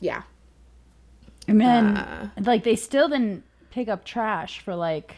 yeah 0.00 0.22
And 1.46 1.60
then, 1.60 1.96
Uh. 1.96 2.30
like, 2.40 2.62
they 2.64 2.76
still 2.76 3.08
didn't 3.08 3.44
pick 3.70 3.88
up 3.88 4.04
trash 4.04 4.60
for 4.60 4.74
like. 4.74 5.16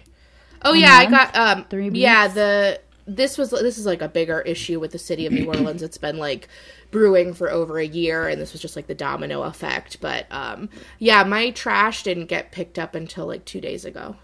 oh 0.62 0.72
yeah 0.72 0.94
i 0.94 1.04
got 1.06 1.36
um 1.36 1.64
Three 1.64 1.90
yeah 1.90 2.28
the 2.28 2.80
this 3.06 3.38
was 3.38 3.50
this 3.50 3.78
is 3.78 3.86
like 3.86 4.02
a 4.02 4.08
bigger 4.08 4.40
issue 4.40 4.80
with 4.80 4.90
the 4.92 4.98
city 4.98 5.26
of 5.26 5.32
new 5.32 5.46
orleans 5.52 5.82
it's 5.82 5.98
been 5.98 6.16
like 6.16 6.48
brewing 6.90 7.34
for 7.34 7.50
over 7.50 7.78
a 7.78 7.86
year 7.86 8.26
and 8.28 8.40
this 8.40 8.52
was 8.52 8.62
just 8.62 8.74
like 8.74 8.86
the 8.86 8.94
domino 8.94 9.42
effect 9.42 10.00
but 10.00 10.26
um 10.30 10.68
yeah 10.98 11.22
my 11.22 11.50
trash 11.50 12.02
didn't 12.02 12.26
get 12.26 12.50
picked 12.52 12.78
up 12.78 12.94
until 12.94 13.26
like 13.26 13.44
two 13.44 13.60
days 13.60 13.84
ago 13.84 14.16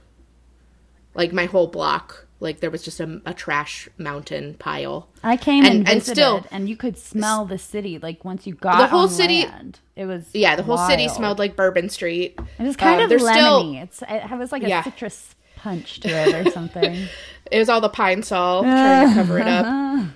like 1.14 1.32
my 1.32 1.44
whole 1.44 1.66
block 1.66 2.26
Like 2.42 2.60
there 2.60 2.70
was 2.70 2.82
just 2.82 2.98
a, 3.00 3.22
a 3.24 3.32
trash 3.32 3.88
mountain 3.98 4.54
pile. 4.58 5.08
I 5.22 5.36
came 5.36 5.64
and, 5.64 5.74
And- 5.74 5.88
and 5.88 5.98
visited, 6.00 6.14
still- 6.16 6.46
and 6.50 6.68
you 6.68 6.76
could 6.76 6.98
smell 6.98 7.44
the 7.46 7.58
city. 7.58 7.98
Like 7.98 8.24
once 8.24 8.46
you 8.46 8.54
got 8.54 8.78
The 8.78 8.86
whole 8.88 9.08
city- 9.08 9.44
land, 9.46 9.78
it 9.96 10.06
was 10.06 10.24
Yeah, 10.34 10.56
the 10.56 10.62
whole 10.64 10.78
city 10.78 11.08
smelled 11.08 11.38
like 11.38 11.54
Bourbon 11.56 11.88
Street. 11.88 12.38
It 12.58 12.62
was 12.62 12.76
kind 12.76 12.96
Um, 12.96 13.04
of 13.04 13.08
there's 13.10 13.22
still- 13.22 13.62
lemony. 13.64 13.82
It's 13.82 14.02
it 14.08 14.36
was 14.38 14.50
like 14.52 14.64
a 14.64 14.68
Yeah. 14.68 14.82
citrus 14.82 15.34
punch 15.56 16.00
to 16.00 16.08
it 16.08 16.46
or 16.46 16.50
something. 16.50 17.06
It 17.50 17.58
was 17.58 17.68
all 17.68 17.82
the 17.82 17.90
Pine-Sol 17.90 18.62
trying 18.62 19.08
to 19.10 19.14
cover 19.14 19.38
it 19.38 19.46
up. 19.46 20.06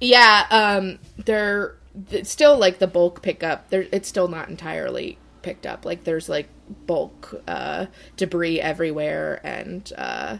Yeah, 0.00 0.46
um, 0.50 0.98
they're 1.24 1.76
it's 2.10 2.30
still 2.30 2.58
like 2.58 2.78
the 2.80 2.88
bulk 2.88 3.22
pickup. 3.22 3.70
There, 3.70 3.86
it's 3.92 4.08
still 4.08 4.26
not 4.28 4.48
entirely 4.48 5.16
picked 5.42 5.66
up. 5.66 5.84
Like 5.84 6.02
there's 6.04 6.28
like 6.28 6.48
bulk 6.86 7.34
uh, 7.46 7.86
debris 8.16 8.60
everywhere, 8.60 9.40
and 9.44 9.90
uh, 9.96 10.38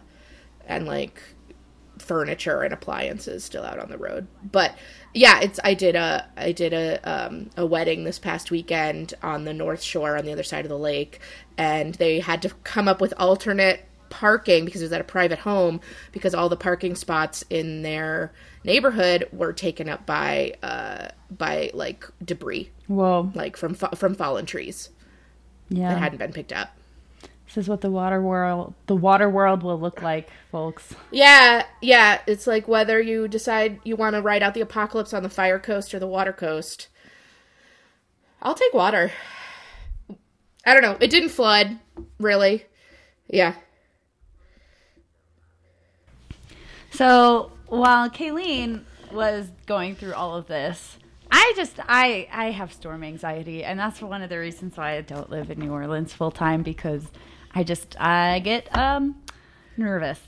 and 0.66 0.87
like 0.87 1.21
furniture 1.99 2.62
and 2.62 2.73
appliances 2.73 3.44
still 3.44 3.64
out 3.64 3.78
on 3.78 3.88
the 3.88 3.99
road. 3.99 4.26
But 4.50 4.76
yeah, 5.12 5.40
it's 5.40 5.61
I 5.64 5.75
did 5.75 5.94
a 5.97 6.28
I 6.37 6.52
did 6.52 6.73
a 6.73 6.99
um, 7.09 7.50
a 7.56 7.66
wedding 7.66 8.04
this 8.04 8.18
past 8.18 8.50
weekend 8.50 9.14
on 9.23 9.44
the 9.44 9.54
North 9.54 9.83
Shore 9.83 10.16
on 10.16 10.25
the 10.25 10.33
other 10.33 10.42
side 10.42 10.64
of 10.64 10.68
the 10.68 10.78
lake, 10.78 11.21
and 11.56 11.94
they 11.94 12.21
had 12.21 12.42
to 12.42 12.50
come 12.64 12.88
up 12.88 13.00
with 13.00 13.14
alternate 13.16 13.87
parking 14.11 14.64
because 14.64 14.80
it 14.80 14.85
was 14.85 14.92
at 14.92 15.00
a 15.00 15.04
private 15.04 15.40
home 15.40 15.80
because 16.12 16.35
all 16.35 16.49
the 16.49 16.56
parking 16.56 16.94
spots 16.94 17.44
in 17.50 17.83
their 17.83 18.33
neighborhood 18.62 19.28
were 19.33 19.52
taken 19.52 19.88
up 19.88 20.06
by 20.06 20.54
uh 20.62 21.09
by 21.30 21.71
like 21.75 22.04
debris. 22.25 22.71
Whoa, 22.87 23.30
like 23.35 23.56
from 23.56 23.75
from 23.75 24.14
fallen 24.14 24.47
trees 24.47 24.90
Yeah, 25.68 25.88
that 25.88 25.99
hadn't 25.99 26.18
been 26.18 26.33
picked 26.33 26.52
up 26.52 26.76
This 27.54 27.66
is 27.66 27.68
what 27.68 27.82
the 27.82 27.90
water 27.90 28.20
world 28.20 28.75
the 28.88 28.96
water 28.96 29.30
world 29.30 29.62
will 29.62 29.78
look 29.78 30.02
like, 30.02 30.28
folks. 30.50 30.92
Yeah, 31.12 31.64
yeah. 31.80 32.20
It's 32.26 32.49
like 32.49 32.66
whether 32.66 33.00
you 33.00 33.28
decide 33.28 33.78
you 33.84 33.94
want 33.94 34.16
to 34.16 34.23
ride 34.23 34.42
out 34.42 34.54
the 34.54 34.61
apocalypse 34.61 35.14
on 35.14 35.23
the 35.23 35.28
fire 35.28 35.61
coast 35.61 35.94
or 35.94 36.00
the 36.00 36.06
water 36.08 36.32
coast. 36.32 36.88
I'll 38.42 38.56
take 38.56 38.75
water. 38.75 39.12
I 40.66 40.73
don't 40.73 40.82
know. 40.82 40.96
It 41.00 41.11
didn't 41.11 41.28
flood, 41.28 41.78
really. 42.18 42.64
Yeah. 43.28 43.54
So 46.90 47.52
while 47.68 48.11
Kaylene 48.11 48.82
was 49.12 49.49
going 49.66 49.94
through 49.94 50.14
all 50.14 50.34
of 50.34 50.49
this, 50.49 50.99
I 51.30 51.52
just 51.54 51.78
I 51.88 52.26
I 52.32 52.50
have 52.50 52.73
storm 52.73 53.04
anxiety, 53.04 53.62
and 53.62 53.78
that's 53.78 54.02
one 54.02 54.23
of 54.23 54.28
the 54.28 54.40
reasons 54.40 54.76
why 54.76 54.96
I 54.96 55.02
don't 55.02 55.30
live 55.30 55.52
in 55.52 55.61
New 55.61 55.70
Orleans 55.70 56.12
full 56.12 56.32
time 56.32 56.64
because 56.64 57.04
I 57.54 57.62
just 57.62 58.00
I 58.00 58.40
get 58.40 58.75
um 58.76 59.23
nervous. 59.76 60.20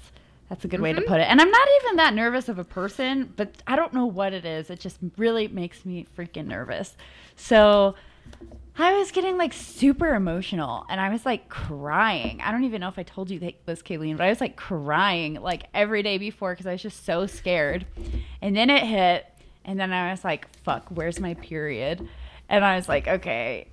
That's 0.49 0.65
a 0.65 0.69
good 0.69 0.81
way 0.81 0.93
to 0.93 1.01
put 1.03 1.21
it. 1.21 1.25
And 1.25 1.41
I'm 1.41 1.51
not 1.51 1.69
even 1.83 1.97
that 1.97 2.15
nervous 2.15 2.49
of 2.49 2.59
a 2.59 2.65
person, 2.65 3.33
but 3.37 3.51
I 3.67 3.75
don't 3.75 3.93
know 3.93 4.07
what 4.07 4.33
it 4.33 4.45
is. 4.45 4.71
It 4.71 4.79
just 4.79 4.99
really 5.17 5.49
makes 5.49 5.85
me 5.85 6.07
freaking 6.17 6.47
nervous. 6.47 6.97
So 7.35 7.97
I 8.79 8.97
was 8.97 9.11
getting 9.11 9.39
like 9.39 9.53
super 9.53 10.15
emotional 10.15 10.85
and 10.89 11.01
I 11.01 11.09
was 11.09 11.27
like 11.27 11.49
crying. 11.49 12.41
I 12.43 12.53
don't 12.53 12.65
even 12.65 12.81
know 12.81 12.89
if 12.89 12.99
I 12.99 13.03
told 13.03 13.31
you 13.31 13.39
that 13.41 13.55
this, 13.67 13.83
Kaylene, 13.83 14.17
but 14.17 14.27
I 14.27 14.29
was 14.29 14.41
like 14.41 14.55
crying 14.55 15.35
like 15.35 15.65
every 15.75 16.03
day 16.03 16.19
before 16.19 16.53
because 16.53 16.67
I 16.67 16.73
was 16.73 16.83
just 16.83 17.05
so 17.05 17.27
scared. 17.27 17.87
And 18.41 18.55
then 18.55 18.71
it 18.71 18.85
hit, 18.85 19.27
and 19.65 19.81
then 19.81 19.93
I 19.93 20.11
was 20.11 20.23
like, 20.23 20.47
fuck, 20.63 20.87
where's 20.91 21.19
my 21.19 21.35
period? 21.35 22.07
And 22.49 22.65
I 22.65 22.77
was 22.77 22.89
like, 22.89 23.09
okay, 23.09 23.69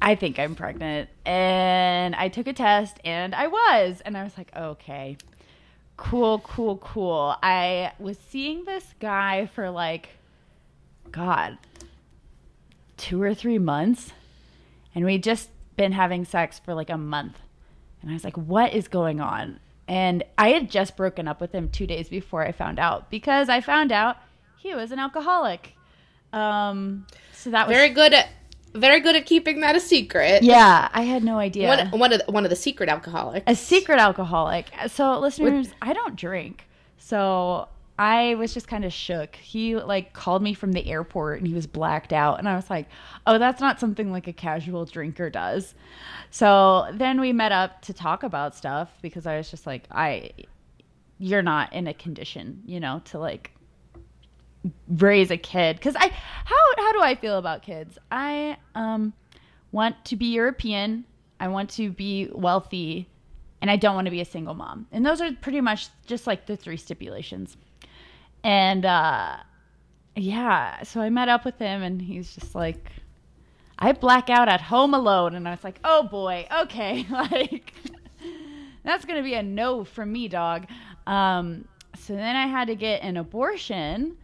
I 0.00 0.14
think 0.14 0.38
I'm 0.38 0.54
pregnant. 0.54 1.08
And 1.24 2.14
I 2.14 2.28
took 2.28 2.46
a 2.46 2.52
test 2.52 2.98
and 3.04 3.34
I 3.34 3.46
was. 3.46 4.00
And 4.04 4.16
I 4.16 4.24
was 4.24 4.36
like, 4.36 4.54
okay, 4.56 5.16
cool, 5.96 6.40
cool, 6.40 6.76
cool. 6.78 7.36
I 7.42 7.92
was 7.98 8.18
seeing 8.28 8.64
this 8.64 8.94
guy 9.00 9.46
for 9.46 9.70
like, 9.70 10.10
God, 11.10 11.58
two 12.96 13.22
or 13.22 13.34
three 13.34 13.58
months. 13.58 14.12
And 14.94 15.04
we'd 15.04 15.22
just 15.22 15.50
been 15.76 15.92
having 15.92 16.24
sex 16.24 16.58
for 16.58 16.74
like 16.74 16.90
a 16.90 16.98
month. 16.98 17.38
And 18.02 18.10
I 18.10 18.14
was 18.14 18.24
like, 18.24 18.36
what 18.36 18.72
is 18.72 18.88
going 18.88 19.20
on? 19.20 19.60
And 19.88 20.24
I 20.36 20.50
had 20.50 20.70
just 20.70 20.96
broken 20.96 21.28
up 21.28 21.40
with 21.40 21.52
him 21.52 21.68
two 21.68 21.86
days 21.86 22.08
before 22.08 22.42
I 22.42 22.52
found 22.52 22.78
out 22.78 23.10
because 23.10 23.48
I 23.48 23.60
found 23.60 23.92
out 23.92 24.16
he 24.58 24.74
was 24.74 24.90
an 24.90 24.98
alcoholic. 24.98 25.74
Um, 26.32 27.06
so 27.32 27.50
that 27.50 27.68
was 27.68 27.76
Very 27.76 27.90
good 27.90 28.14
very 28.76 29.00
good 29.00 29.16
at 29.16 29.26
keeping 29.26 29.60
that 29.60 29.76
a 29.76 29.80
secret. 29.80 30.42
yeah. 30.42 30.88
I 30.92 31.02
had 31.02 31.24
no 31.24 31.38
idea. 31.38 31.68
One, 31.68 32.00
one 32.00 32.12
of 32.12 32.22
the, 32.24 32.32
one 32.32 32.44
of 32.44 32.50
the 32.50 32.56
secret 32.56 32.88
alcoholics. 32.88 33.44
a 33.46 33.54
secret 33.54 33.98
alcoholic. 33.98 34.66
So, 34.88 35.18
listeners, 35.18 35.68
I 35.82 35.92
don't 35.92 36.16
drink. 36.16 36.64
So, 36.98 37.68
I 37.98 38.34
was 38.34 38.52
just 38.52 38.68
kind 38.68 38.84
of 38.84 38.92
shook. 38.92 39.36
He 39.36 39.74
like 39.76 40.12
called 40.12 40.42
me 40.42 40.52
from 40.52 40.72
the 40.72 40.86
airport 40.86 41.38
and 41.38 41.48
he 41.48 41.54
was 41.54 41.66
blacked 41.66 42.12
out 42.12 42.38
and 42.38 42.48
I 42.48 42.54
was 42.54 42.68
like, 42.68 42.88
"Oh, 43.26 43.38
that's 43.38 43.60
not 43.60 43.80
something 43.80 44.12
like 44.12 44.26
a 44.28 44.34
casual 44.34 44.84
drinker 44.84 45.30
does." 45.30 45.74
So, 46.30 46.88
then 46.92 47.20
we 47.20 47.32
met 47.32 47.52
up 47.52 47.80
to 47.82 47.94
talk 47.94 48.22
about 48.22 48.54
stuff 48.54 48.90
because 49.00 49.26
I 49.26 49.38
was 49.38 49.50
just 49.50 49.66
like, 49.66 49.84
"I 49.90 50.30
you're 51.18 51.42
not 51.42 51.72
in 51.72 51.86
a 51.86 51.94
condition, 51.94 52.62
you 52.66 52.80
know, 52.80 53.00
to 53.06 53.18
like 53.18 53.50
raise 54.88 55.30
a 55.30 55.36
kid 55.36 55.80
cuz 55.80 55.94
I 55.96 56.08
how 56.08 56.56
how 56.76 56.92
do 56.92 57.00
I 57.02 57.14
feel 57.14 57.38
about 57.38 57.62
kids? 57.62 57.98
I 58.10 58.56
um 58.74 59.12
want 59.72 60.04
to 60.06 60.16
be 60.16 60.26
European. 60.26 61.04
I 61.38 61.48
want 61.48 61.70
to 61.70 61.90
be 61.90 62.28
wealthy 62.32 63.08
and 63.60 63.70
I 63.70 63.76
don't 63.76 63.94
want 63.94 64.06
to 64.06 64.10
be 64.10 64.20
a 64.20 64.24
single 64.24 64.54
mom. 64.54 64.86
And 64.92 65.04
those 65.04 65.20
are 65.20 65.32
pretty 65.32 65.60
much 65.60 65.88
just 66.06 66.26
like 66.26 66.46
the 66.46 66.56
three 66.56 66.76
stipulations. 66.76 67.56
And 68.44 68.84
uh 68.84 69.38
yeah, 70.14 70.82
so 70.82 71.00
I 71.00 71.10
met 71.10 71.28
up 71.28 71.44
with 71.44 71.58
him 71.58 71.82
and 71.82 72.00
he's 72.00 72.34
just 72.34 72.54
like 72.54 72.90
I 73.78 73.92
black 73.92 74.30
out 74.30 74.48
at 74.48 74.62
home 74.62 74.94
alone 74.94 75.34
and 75.34 75.46
I 75.46 75.50
was 75.50 75.62
like, 75.62 75.78
"Oh 75.84 76.04
boy, 76.04 76.46
okay." 76.62 77.06
like 77.10 77.74
that's 78.82 79.04
to 79.04 79.22
be 79.22 79.34
a 79.34 79.42
no 79.42 79.84
from 79.84 80.12
me, 80.12 80.28
dog. 80.28 80.66
Um 81.06 81.66
so 81.96 82.14
then 82.14 82.36
I 82.36 82.46
had 82.46 82.68
to 82.68 82.74
get 82.74 83.02
an 83.02 83.16
abortion. 83.16 84.16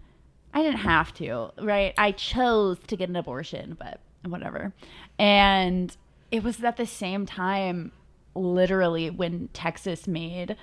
I 0.55 0.63
didn't 0.63 0.81
have 0.81 1.15
to, 1.15 1.51
right? 1.61 1.95
I 1.97 2.13
chose 2.13 2.79
to 2.87 2.97
get 2.97 3.09
an 3.09 3.17
abortion, 3.17 3.77
but 3.79 4.01
whatever. 4.25 4.73
And 5.19 5.97
it 6.31 6.43
was 6.43 6.63
at 6.63 6.77
the 6.77 6.87
same 6.87 7.27
time, 7.27 7.93
literally, 8.35 9.11
when 9.11 9.49
Texas 9.53 10.07
made 10.07 10.57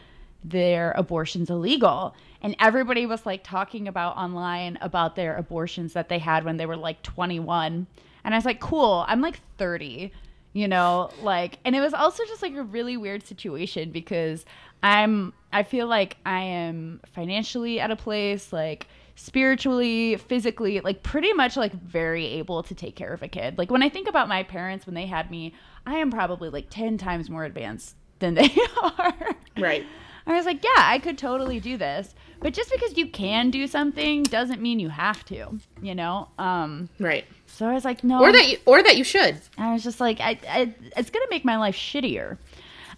their 0.44 0.92
abortions 0.92 1.50
illegal. 1.50 2.16
And 2.42 2.56
everybody 2.60 3.06
was 3.06 3.26
like 3.26 3.44
talking 3.44 3.88
about 3.88 4.16
online 4.16 4.78
about 4.82 5.16
their 5.16 5.36
abortions 5.36 5.94
that 5.94 6.10
they 6.10 6.20
had 6.20 6.46
when 6.46 6.58
they 6.58 6.66
were 6.66 6.78
like 6.78 7.02
21. 7.04 7.88
And 8.24 8.34
I 8.34 8.38
was 8.38 8.46
like, 8.46 8.60
cool, 8.60 9.06
I'm 9.08 9.22
like 9.22 9.42
30, 9.58 10.12
you 10.54 10.68
know, 10.68 11.10
like, 11.22 11.60
and 11.66 11.76
it 11.76 11.82
was 11.82 11.94
also 11.94 12.24
just 12.26 12.42
like 12.42 12.56
a 12.56 12.64
really 12.64 12.96
weird 12.96 13.24
situation 13.24 13.92
because 13.92 14.46
I'm, 14.82 15.34
I 15.52 15.64
feel 15.64 15.88
like 15.88 16.18
I 16.26 16.42
am 16.42 17.02
financially 17.14 17.80
at 17.80 17.92
a 17.92 17.96
place, 17.96 18.54
like, 18.54 18.88
spiritually, 19.20 20.16
physically, 20.16 20.80
like 20.80 21.04
pretty 21.04 21.34
much 21.34 21.58
like 21.58 21.74
very 21.74 22.26
able 22.26 22.64
to 22.64 22.74
take 22.74 22.96
care 22.96 23.14
of 23.14 23.22
a 23.22 23.28
kid. 23.28 23.58
Like 23.58 23.70
when 23.70 23.84
I 23.84 23.90
think 23.90 24.08
about 24.08 24.30
my 24.30 24.44
parents 24.44 24.86
when 24.86 24.96
they 24.96 25.06
had 25.08 25.30
me, 25.30 25.54
I 25.86 25.96
am 25.96 26.10
probably 26.10 26.50
like 26.50 26.70
10 26.70 26.98
times 26.98 27.30
more 27.30 27.44
advanced 27.44 27.96
than 28.20 28.36
they 28.36 28.50
are. 28.82 29.36
Right. 29.58 29.86
I 30.26 30.34
was 30.34 30.46
like, 30.46 30.64
yeah, 30.64 30.70
I 30.78 31.00
could 31.00 31.18
totally 31.18 31.60
do 31.60 31.76
this. 31.76 32.16
But 32.40 32.54
just 32.54 32.72
because 32.72 32.98
you 32.98 33.08
can 33.08 33.50
do 33.52 33.68
something 33.68 34.24
doesn't 34.24 34.62
mean 34.62 34.80
you 34.80 34.88
have 34.90 35.26
to, 35.26 35.60
you 35.82 35.96
know? 35.96 36.30
Um 36.40 36.88
Right. 36.98 37.26
so 37.46 37.68
I 37.68 37.74
was 37.74 37.84
like, 37.84 38.04
no. 38.06 38.22
Or 38.22 38.32
that 38.32 38.48
you, 38.48 38.58
or 38.66 38.82
that 38.82 38.96
you 38.96 39.04
should. 39.04 39.38
I 39.58 39.74
was 39.74 39.84
just 39.84 40.00
like, 40.00 40.22
I, 40.22 40.40
I 40.48 40.74
it's 40.96 41.10
gonna 41.10 41.26
make 41.30 41.44
my 41.44 41.58
life 41.58 41.76
shittier. 41.76 42.38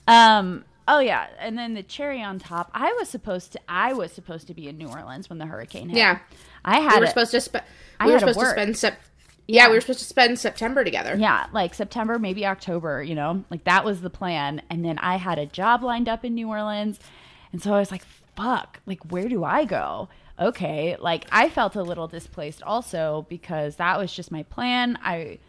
Um. 0.08 0.66
Oh 0.94 1.00
yeah, 1.00 1.28
and 1.40 1.58
then 1.58 1.74
the 1.74 1.84
cherry 1.84 2.22
on 2.22 2.38
top. 2.38 2.70
I 2.74 2.92
was 3.00 3.08
supposed 3.08 3.54
to. 3.54 3.60
I 3.70 3.94
was 3.94 4.12
supposed 4.12 4.48
to 4.48 4.54
be 4.54 4.68
in 4.68 4.78
New 4.78 4.88
Orleans 4.90 5.30
when 5.30 5.40
the 5.40 5.46
hurricane 5.46 5.88
hit. 5.90 5.98
Yeah. 5.98 6.20
I 6.66 6.80
had 6.82 6.96
We 6.96 7.00
were 7.00 7.06
it- 7.06 7.10
supposed 7.10 7.32
to 7.32 7.40
spend 7.42 7.64
I 8.00 8.08
were 8.08 8.20
supposed 8.20 8.40
to 8.40 8.50
spend 8.50 8.78
sep- 8.78 9.00
yeah, 9.48 9.64
Yeah. 9.64 9.70
we 9.70 9.76
were 9.76 9.82
supposed 9.82 10.00
to 10.00 10.06
spend 10.06 10.38
September 10.38 10.84
together. 10.84 11.16
Yeah, 11.18 11.46
like 11.54 11.74
September, 11.74 12.20
maybe 12.20 12.46
October, 12.46 13.02
you 13.02 13.16
know, 13.16 13.44
like 13.50 13.64
that 13.64 13.86
was 13.86 14.02
the 14.02 14.10
plan. 14.10 14.62
And 14.70 14.84
then 14.84 14.98
I 15.00 15.16
had 15.16 15.40
a 15.40 15.46
job 15.46 15.82
lined 15.84 16.10
up 16.10 16.26
in 16.26 16.36
New 16.36 16.50
Orleans. 16.50 17.00
And 17.54 17.62
so 17.62 17.74
I 17.74 17.80
was 17.80 17.90
like, 17.92 18.04
fuck, 18.36 18.80
like, 18.86 19.00
where 19.12 19.28
do 19.30 19.44
I 19.44 19.66
go? 19.66 20.10
Okay. 20.40 20.96
Like, 21.00 21.26
I 21.32 21.50
felt 21.50 21.76
a 21.76 21.84
little 21.84 22.08
displaced 22.08 22.62
also 22.64 23.26
because 23.30 23.76
that 23.78 23.98
was 23.98 24.14
just 24.14 24.32
my 24.32 24.44
plan. 24.44 24.98
I 25.04 25.40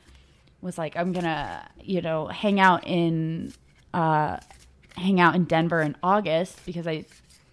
was 0.60 0.78
like, 0.78 0.96
I'm 0.96 1.12
going 1.12 1.24
to, 1.24 1.62
you 1.82 2.00
know, 2.00 2.26
hang 2.28 2.58
out 2.60 2.86
in, 2.86 3.52
uh, 3.94 4.38
hang 4.96 5.20
out 5.20 5.34
in 5.34 5.44
Denver 5.44 5.80
in 5.80 5.96
August 6.02 6.64
because 6.66 6.86
I 6.86 7.04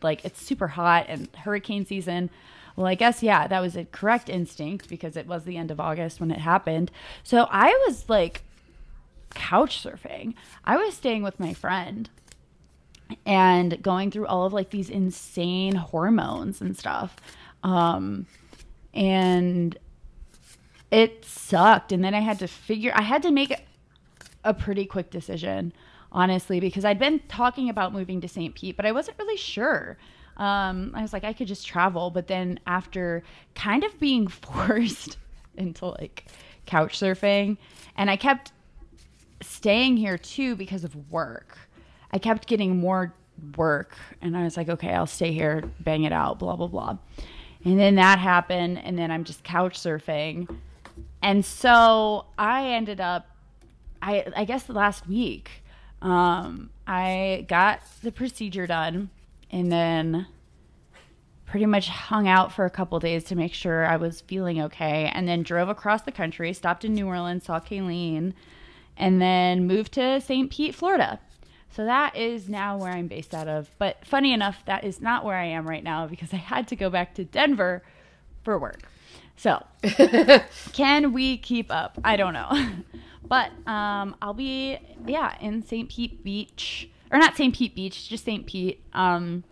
like 0.02 0.24
it's 0.26 0.42
super 0.42 0.68
hot 0.68 1.06
and 1.08 1.28
hurricane 1.36 1.86
season. 1.86 2.30
Well, 2.76 2.88
I 2.88 2.96
guess 2.96 3.22
yeah, 3.22 3.48
that 3.48 3.60
was 3.60 3.76
a 3.76 3.86
correct 3.86 4.30
instinct 4.30 4.90
because 4.90 5.18
it 5.18 5.28
was 5.28 5.44
the 5.44 5.58
end 5.58 5.72
of 5.72 5.80
August 5.80 6.20
when 6.20 6.32
it 6.32 6.40
happened. 6.40 6.92
So 7.24 7.48
I 7.50 7.68
was 7.88 8.10
like 8.10 8.44
couch 9.34 9.84
surfing. 9.84 10.34
I 10.64 10.78
was 10.78 10.96
staying 10.96 11.24
with 11.24 11.40
my 11.40 11.54
friend 11.54 12.10
and 13.26 13.82
going 13.82 14.12
through 14.12 14.28
all 14.28 14.46
of 14.46 14.54
like 14.54 14.70
these 14.70 14.90
insane 14.90 15.76
hormones 15.76 16.62
and 16.62 16.78
stuff. 16.78 17.16
Um, 17.64 18.28
and 18.94 19.78
it 20.92 21.26
sucked. 21.26 21.92
And 21.92 22.04
then 22.04 22.14
I 22.14 22.20
had 22.20 22.40
to 22.40 22.48
figure, 22.48 22.92
I 22.96 23.02
had 23.02 23.22
to 23.24 23.32
make 23.32 23.66
a 24.44 24.54
pretty 24.54 24.86
quick 24.86 25.10
decision, 25.10 25.74
honestly, 26.12 26.60
because 26.60 26.86
I'd 26.86 27.00
been 27.00 27.20
talking 27.28 27.70
about 27.70 27.94
moving 27.94 28.22
to 28.22 28.28
St. 28.28 28.54
Pete, 28.56 28.76
but 28.76 28.86
I 28.86 28.92
wasn't 28.92 29.18
really 29.20 29.38
sure. 29.38 29.98
Um, 30.38 30.94
I 30.96 31.02
was 31.02 31.14
like, 31.14 31.24
I 31.24 31.34
could 31.34 31.48
just 31.48 31.68
travel. 31.68 32.10
But 32.10 32.28
then 32.28 32.60
after 32.66 33.24
kind 33.56 33.84
of 33.84 34.00
being 34.00 34.28
forced 34.28 35.18
into 35.56 35.88
like 35.88 36.26
couch 36.66 37.00
surfing, 37.00 37.58
and 37.98 38.10
I 38.10 38.16
kept 38.16 38.52
staying 39.42 39.98
here 39.98 40.18
too 40.18 40.56
because 40.56 40.84
of 40.84 41.12
work. 41.12 41.58
I 42.12 42.18
kept 42.18 42.48
getting 42.48 42.78
more 42.78 43.14
work, 43.56 43.96
and 44.22 44.36
I 44.36 44.44
was 44.44 44.58
like, 44.58 44.70
okay, 44.70 44.94
I'll 44.94 45.06
stay 45.08 45.32
here, 45.32 45.64
bang 45.80 46.04
it 46.04 46.12
out, 46.12 46.40
blah, 46.40 46.56
blah, 46.56 46.68
blah. 46.68 46.98
And 47.64 47.80
then 47.80 47.96
that 47.96 48.20
happened, 48.20 48.80
and 48.80 48.98
then 48.98 49.12
I'm 49.12 49.24
just 49.24 49.44
couch 49.44 49.80
surfing. 49.80 50.50
And 51.22 51.44
so 51.46 52.26
I 52.38 52.70
ended 52.70 53.00
up, 53.02 53.28
I, 54.02 54.26
I 54.36 54.46
guess 54.46 54.64
the 54.64 54.74
last 54.74 55.08
week, 55.08 55.64
um, 56.02 56.70
I 56.88 57.46
got 57.48 57.82
the 58.02 58.12
procedure 58.12 58.68
done 58.68 59.10
and 59.52 59.72
then 59.72 60.28
pretty 61.46 61.66
much 61.66 61.90
hung 61.90 62.28
out 62.28 62.52
for 62.52 62.66
a 62.66 62.70
couple 62.70 63.00
days 63.00 63.24
to 63.26 63.36
make 63.36 63.54
sure 63.54 63.86
I 63.86 63.98
was 63.98 64.22
feeling 64.22 64.62
okay. 64.62 65.12
And 65.14 65.28
then 65.28 65.42
drove 65.42 65.68
across 65.68 66.04
the 66.04 66.12
country, 66.12 66.54
stopped 66.54 66.86
in 66.86 66.94
New 66.94 67.08
Orleans, 67.08 67.46
saw 67.46 67.60
Kaylene, 67.60 68.34
and 68.96 69.22
then 69.22 69.66
moved 69.66 69.94
to 69.94 70.22
St. 70.22 70.52
Pete, 70.52 70.76
Florida. 70.76 71.20
So 71.72 71.86
that 71.86 72.16
is 72.16 72.50
now 72.50 72.78
where 72.78 72.92
I'm 72.92 73.08
based 73.08 73.34
out 73.34 73.48
of. 73.48 73.70
But 73.78 74.06
funny 74.06 74.34
enough, 74.34 74.64
that 74.66 74.84
is 74.84 75.02
not 75.02 75.26
where 75.26 75.38
I 75.38 75.46
am 75.46 75.68
right 75.68 75.84
now 75.84 76.08
because 76.08 76.34
I 76.34 76.38
had 76.38 76.68
to 76.70 76.76
go 76.76 76.90
back 76.90 77.16
to 77.16 77.24
Denver 77.24 77.84
for 78.44 78.58
work. 78.60 78.82
So, 79.36 79.66
can 80.74 81.14
we 81.14 81.38
keep 81.38 81.72
up? 81.72 81.98
I 82.04 82.18
don't 82.18 82.34
know. 82.34 82.52
but 83.28 83.52
um, 83.68 84.16
I'll 84.22 84.34
be, 84.34 84.78
yeah, 85.06 85.36
in 85.40 85.64
St. 85.66 85.90
Pete 85.90 86.24
Beach, 86.24 86.90
or 87.12 87.20
not 87.20 87.36
St. 87.36 87.56
Pete 87.56 87.76
Beach, 87.76 88.10
just 88.10 88.26
St. 88.26 88.46
Pete. 88.46 88.82
Um, 88.94 89.44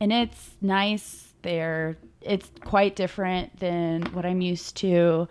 and 0.00 0.12
it's 0.12 0.50
nice 0.60 1.34
there. 1.42 1.96
It's 2.20 2.50
quite 2.64 2.96
different 2.96 3.58
than 3.58 4.02
what 4.12 4.24
I'm 4.24 4.40
used 4.40 4.76
to. 4.78 5.28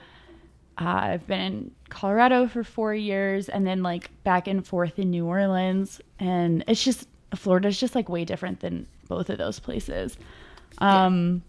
Uh, 0.80 0.84
I've 0.84 1.28
been 1.28 1.42
in 1.42 1.72
Colorado 1.90 2.48
for 2.48 2.64
four 2.64 2.94
years 2.94 3.48
and 3.48 3.66
then 3.66 3.82
like 3.82 4.10
back 4.24 4.48
and 4.48 4.66
forth 4.66 5.00
in 5.00 5.10
New 5.10 5.26
Orleans. 5.26 6.02
And 6.20 6.64
it's 6.68 6.84
just, 6.84 7.08
Florida's 7.36 7.80
just 7.80 7.96
like 7.96 8.10
way 8.10 8.26
different 8.26 8.60
than 8.60 8.88
both 9.08 9.30
of 9.30 9.38
those 9.38 9.60
places. 9.60 10.18
Um, 10.80 11.44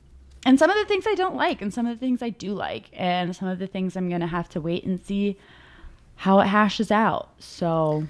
yeah. 0.44 0.50
And 0.50 0.58
some 0.60 0.70
of 0.70 0.76
the 0.76 0.84
things 0.84 1.06
I 1.08 1.14
don't 1.14 1.34
like, 1.34 1.60
and 1.60 1.74
some 1.74 1.86
of 1.86 1.98
the 1.98 2.06
things 2.06 2.22
I 2.22 2.30
do 2.30 2.52
like, 2.54 2.90
and 2.92 3.34
some 3.34 3.48
of 3.48 3.58
the 3.58 3.66
things 3.66 3.96
I'm 3.96 4.08
going 4.08 4.20
to 4.20 4.28
have 4.28 4.48
to 4.50 4.60
wait 4.60 4.84
and 4.84 5.04
see 5.04 5.38
how 6.16 6.40
it 6.40 6.46
hashes 6.46 6.90
out. 6.90 7.30
So 7.38 8.06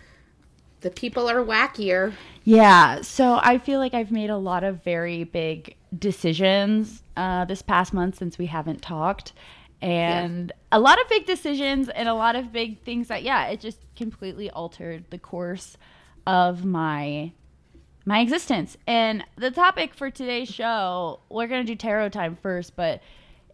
the 0.80 0.90
people 0.90 1.28
are 1.28 1.44
wackier. 1.44 2.14
Yeah. 2.44 3.02
So 3.02 3.38
I 3.42 3.58
feel 3.58 3.78
like 3.78 3.94
I've 3.94 4.12
made 4.12 4.30
a 4.30 4.36
lot 4.36 4.64
of 4.64 4.82
very 4.82 5.24
big 5.24 5.76
decisions 5.98 7.02
uh, 7.16 7.44
this 7.44 7.62
past 7.62 7.92
month 7.92 8.16
since 8.18 8.38
we 8.38 8.46
haven't 8.46 8.82
talked 8.82 9.32
and 9.82 10.52
yeah. 10.54 10.78
a 10.78 10.80
lot 10.80 11.00
of 11.00 11.08
big 11.08 11.26
decisions 11.26 11.88
and 11.90 12.08
a 12.08 12.14
lot 12.14 12.34
of 12.34 12.52
big 12.52 12.80
things 12.82 13.08
that 13.08 13.22
yeah 13.22 13.46
it 13.46 13.60
just 13.60 13.78
completely 13.94 14.50
altered 14.50 15.04
the 15.10 15.18
course 15.18 15.76
of 16.26 16.64
my 16.64 17.30
my 18.04 18.20
existence 18.20 18.76
and 18.86 19.24
the 19.36 19.50
topic 19.50 19.94
for 19.94 20.10
today's 20.10 20.48
show 20.48 21.20
we're 21.28 21.46
gonna 21.46 21.64
do 21.64 21.74
tarot 21.74 22.08
time 22.08 22.36
first 22.40 22.74
but 22.74 23.02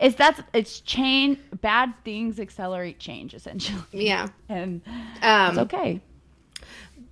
it's 0.02 0.16
that's 0.16 0.40
it's 0.52 0.80
change 0.80 1.38
bad 1.61 1.94
things 2.04 2.38
accelerate 2.38 2.99
change 2.99 3.35
essentially 3.35 3.82
yeah 3.92 4.28
and 4.49 4.82
um, 5.23 5.50
it's 5.50 5.58
okay 5.58 6.00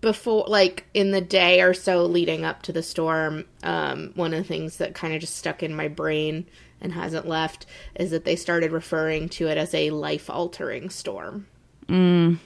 before 0.01 0.45
like 0.49 0.87
in 0.95 1.11
the 1.11 1.21
day 1.21 1.61
or 1.61 1.73
so 1.73 2.05
leading 2.05 2.45
up 2.45 2.63
to 2.63 2.73
the 2.73 2.83
storm 2.83 3.45
um, 3.63 4.13
one 4.15 4.35
of 4.35 4.43
the 4.43 4.49
things 4.49 4.79
that 4.79 4.95
kind 4.95 5.15
of 5.15 5.21
just 5.21 5.37
stuck 5.37 5.63
in 5.63 5.75
my 5.75 5.89
brain 5.89 6.47
and 6.81 6.93
hasn't 6.93 7.29
left 7.29 7.67
is 7.95 8.11
that 8.11 8.25
they 8.25 8.37
started 8.37 8.73
referring 8.73 9.29
to 9.29 9.49
it 9.49 9.59
as 9.59 9.75
a 9.75 9.91
life 9.91 10.31
altering 10.31 10.91
storm. 10.91 11.47
Mm. 11.89 12.39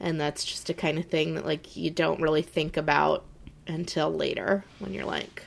And 0.00 0.20
that's 0.20 0.44
just 0.44 0.68
a 0.70 0.74
kind 0.74 0.98
of 0.98 1.06
thing 1.06 1.34
that 1.34 1.46
like 1.46 1.76
you 1.76 1.90
don't 1.90 2.20
really 2.20 2.42
think 2.42 2.76
about 2.76 3.24
until 3.66 4.12
later 4.12 4.64
when 4.78 4.92
you're 4.92 5.06
like, 5.06 5.44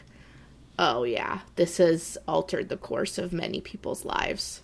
oh 0.79 1.03
yeah, 1.03 1.39
this 1.55 1.77
has 1.77 2.17
altered 2.27 2.69
the 2.69 2.77
course 2.77 3.17
of 3.17 3.33
many 3.33 3.61
people's 3.61 4.05
lives 4.05 4.61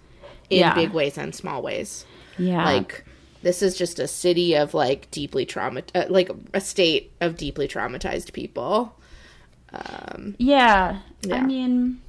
in 0.49 0.60
yeah. 0.60 0.73
big 0.73 0.91
ways 0.91 1.17
and 1.17 1.34
small 1.34 1.62
ways. 1.62 2.06
Yeah. 2.38 2.63
Like 2.65 3.06
this 3.41 3.62
is 3.62 3.78
just 3.78 3.99
a 3.99 4.08
city 4.08 4.56
of 4.56 4.73
like 4.73 5.10
deeply 5.12 5.45
trauma 5.45 5.84
uh, 5.93 6.06
like 6.10 6.30
a 6.54 6.62
state 6.62 7.12
of 7.21 7.38
deeply 7.38 7.67
traumatized 7.67 8.34
people. 8.34 8.95
Um, 9.71 10.36
yeah. 10.38 10.99
yeah. 11.23 11.36
I 11.36 11.41
mean, 11.41 12.02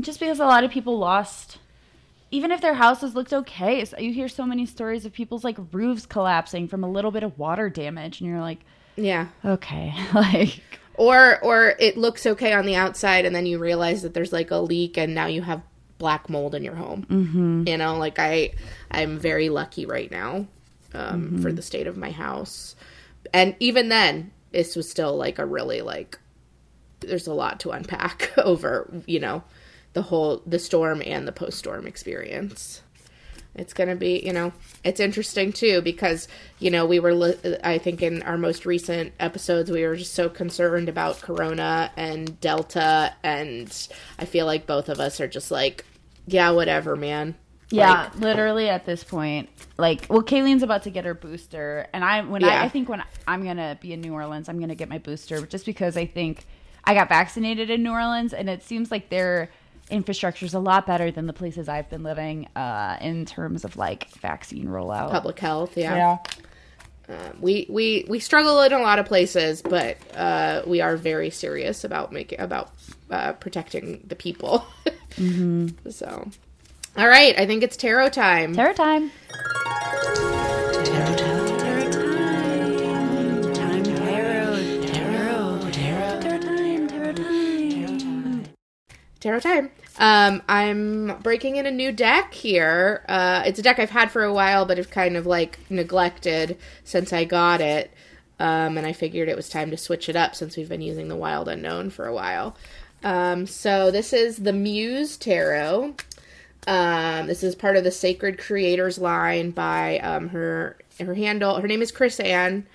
just 0.00 0.18
because 0.18 0.40
a 0.40 0.46
lot 0.46 0.64
of 0.64 0.70
people 0.70 0.98
lost 0.98 1.58
even 2.30 2.50
if 2.50 2.62
their 2.62 2.74
houses 2.74 3.14
looked 3.14 3.32
okay 3.32 3.84
so 3.84 3.98
you 3.98 4.12
hear 4.12 4.28
so 4.28 4.44
many 4.44 4.66
stories 4.66 5.04
of 5.04 5.12
people's 5.12 5.44
like 5.44 5.58
roofs 5.70 6.06
collapsing 6.06 6.66
from 6.66 6.82
a 6.82 6.90
little 6.90 7.10
bit 7.10 7.22
of 7.22 7.38
water 7.38 7.68
damage 7.68 8.20
and 8.20 8.28
you're 8.28 8.40
like 8.40 8.60
yeah 8.96 9.28
okay 9.44 9.94
like 10.14 10.60
or 10.94 11.42
or 11.42 11.74
it 11.78 11.96
looks 11.96 12.26
okay 12.26 12.52
on 12.52 12.66
the 12.66 12.76
outside 12.76 13.24
and 13.24 13.34
then 13.34 13.46
you 13.46 13.58
realize 13.58 14.02
that 14.02 14.14
there's 14.14 14.32
like 14.32 14.50
a 14.50 14.56
leak 14.56 14.96
and 14.96 15.14
now 15.14 15.26
you 15.26 15.42
have 15.42 15.62
black 15.98 16.28
mold 16.28 16.54
in 16.54 16.64
your 16.64 16.74
home 16.74 17.06
mm-hmm. 17.08 17.64
you 17.66 17.76
know 17.76 17.96
like 17.96 18.18
i 18.18 18.50
i'm 18.90 19.18
very 19.18 19.48
lucky 19.48 19.86
right 19.86 20.10
now 20.10 20.46
um, 20.94 21.22
mm-hmm. 21.22 21.42
for 21.42 21.52
the 21.52 21.62
state 21.62 21.86
of 21.86 21.96
my 21.96 22.10
house 22.10 22.74
and 23.32 23.54
even 23.60 23.88
then 23.88 24.30
this 24.50 24.76
was 24.76 24.90
still 24.90 25.16
like 25.16 25.38
a 25.38 25.46
really 25.46 25.80
like 25.80 26.18
there's 27.00 27.26
a 27.26 27.34
lot 27.34 27.60
to 27.60 27.70
unpack 27.70 28.32
over 28.38 28.90
you 29.06 29.20
know 29.20 29.42
the 29.92 30.02
whole 30.02 30.42
the 30.46 30.58
storm 30.58 31.02
and 31.04 31.26
the 31.26 31.32
post 31.32 31.58
storm 31.58 31.86
experience. 31.86 32.82
It's 33.54 33.74
going 33.74 33.88
to 33.88 33.96
be, 33.96 34.22
you 34.24 34.32
know, 34.32 34.52
it's 34.82 35.00
interesting 35.00 35.52
too 35.52 35.82
because, 35.82 36.26
you 36.58 36.70
know, 36.70 36.86
we 36.86 37.00
were, 37.00 37.14
li- 37.14 37.58
I 37.62 37.78
think 37.78 38.02
in 38.02 38.22
our 38.22 38.38
most 38.38 38.64
recent 38.64 39.12
episodes, 39.20 39.70
we 39.70 39.84
were 39.84 39.96
just 39.96 40.14
so 40.14 40.28
concerned 40.28 40.88
about 40.88 41.20
Corona 41.20 41.90
and 41.96 42.40
Delta. 42.40 43.14
And 43.22 43.88
I 44.18 44.24
feel 44.24 44.46
like 44.46 44.66
both 44.66 44.88
of 44.88 45.00
us 45.00 45.20
are 45.20 45.28
just 45.28 45.50
like, 45.50 45.84
yeah, 46.26 46.50
whatever, 46.50 46.96
man. 46.96 47.34
Yeah, 47.72 48.02
like, 48.02 48.18
literally 48.18 48.68
at 48.68 48.84
this 48.84 49.02
point, 49.02 49.48
like, 49.78 50.06
well, 50.10 50.22
Kaylene's 50.22 50.62
about 50.62 50.82
to 50.82 50.90
get 50.90 51.06
her 51.06 51.14
booster, 51.14 51.86
and 51.94 52.04
I 52.04 52.20
when 52.20 52.42
yeah. 52.42 52.60
I, 52.60 52.64
I 52.64 52.68
think 52.68 52.88
when 52.88 53.02
I'm 53.26 53.44
gonna 53.44 53.78
be 53.80 53.94
in 53.94 54.02
New 54.02 54.12
Orleans, 54.12 54.50
I'm 54.50 54.60
gonna 54.60 54.74
get 54.74 54.90
my 54.90 54.98
booster 54.98 55.46
just 55.46 55.64
because 55.64 55.96
I 55.96 56.04
think 56.04 56.44
I 56.84 56.92
got 56.92 57.08
vaccinated 57.08 57.70
in 57.70 57.82
New 57.82 57.92
Orleans, 57.92 58.34
and 58.34 58.50
it 58.50 58.62
seems 58.62 58.90
like 58.90 59.08
they're 59.08 59.50
infrastructure 59.90 60.46
is 60.46 60.54
a 60.54 60.58
lot 60.58 60.86
better 60.86 61.10
than 61.10 61.26
the 61.26 61.32
places 61.32 61.68
I've 61.68 61.90
been 61.90 62.02
living 62.02 62.48
uh, 62.56 62.96
in 63.00 63.26
terms 63.26 63.64
of 63.64 63.76
like 63.76 64.08
vaccine 64.12 64.66
rollout, 64.66 65.10
public 65.10 65.38
health. 65.38 65.76
Yeah. 65.76 65.96
Yeah. 65.96 66.18
Um, 67.08 67.38
we 67.40 67.66
we 67.68 68.04
we 68.08 68.20
struggle 68.20 68.62
in 68.62 68.72
a 68.72 68.78
lot 68.78 68.98
of 68.98 69.06
places, 69.06 69.60
but 69.60 69.98
uh, 70.16 70.62
we 70.66 70.80
are 70.80 70.96
very 70.96 71.30
serious 71.30 71.84
about 71.84 72.12
making 72.12 72.40
about 72.40 72.72
uh, 73.10 73.32
protecting 73.34 74.04
the 74.06 74.16
people. 74.16 74.64
mm-hmm. 75.16 75.68
So, 75.90 76.30
all 76.96 77.08
right, 77.08 77.38
I 77.38 77.46
think 77.46 77.62
it's 77.62 77.76
tarot 77.76 78.10
time. 78.10 78.54
Tarot 78.54 78.74
time. 78.74 79.10
Tarot 80.84 81.11
tarot 89.22 89.40
time. 89.40 89.70
Um, 89.98 90.42
I'm 90.48 91.18
breaking 91.22 91.56
in 91.56 91.66
a 91.66 91.70
new 91.70 91.92
deck 91.92 92.34
here. 92.34 93.04
Uh, 93.08 93.42
it's 93.46 93.58
a 93.58 93.62
deck 93.62 93.78
I've 93.78 93.90
had 93.90 94.10
for 94.10 94.24
a 94.24 94.32
while, 94.32 94.66
but 94.66 94.78
have 94.78 94.90
kind 94.90 95.16
of 95.16 95.26
like 95.26 95.58
neglected 95.70 96.58
since 96.84 97.12
I 97.12 97.24
got 97.24 97.60
it. 97.60 97.90
Um, 98.38 98.76
and 98.76 98.86
I 98.86 98.92
figured 98.92 99.28
it 99.28 99.36
was 99.36 99.48
time 99.48 99.70
to 99.70 99.76
switch 99.76 100.08
it 100.08 100.16
up 100.16 100.34
since 100.34 100.56
we've 100.56 100.68
been 100.68 100.82
using 100.82 101.08
the 101.08 101.16
Wild 101.16 101.48
Unknown 101.48 101.90
for 101.90 102.06
a 102.06 102.14
while. 102.14 102.56
Um, 103.04 103.46
so 103.46 103.90
this 103.90 104.12
is 104.12 104.38
the 104.38 104.52
Muse 104.52 105.16
Tarot. 105.16 105.94
Um, 106.66 107.26
this 107.26 107.42
is 107.42 107.54
part 107.54 107.76
of 107.76 107.84
the 107.84 107.90
Sacred 107.90 108.38
Creators 108.38 108.98
line 108.98 109.50
by 109.50 109.98
um, 109.98 110.28
her 110.30 110.76
her 111.00 111.14
handle. 111.14 111.60
Her 111.60 111.68
name 111.68 111.82
is 111.82 111.92
Chris-Anne. 111.92 112.66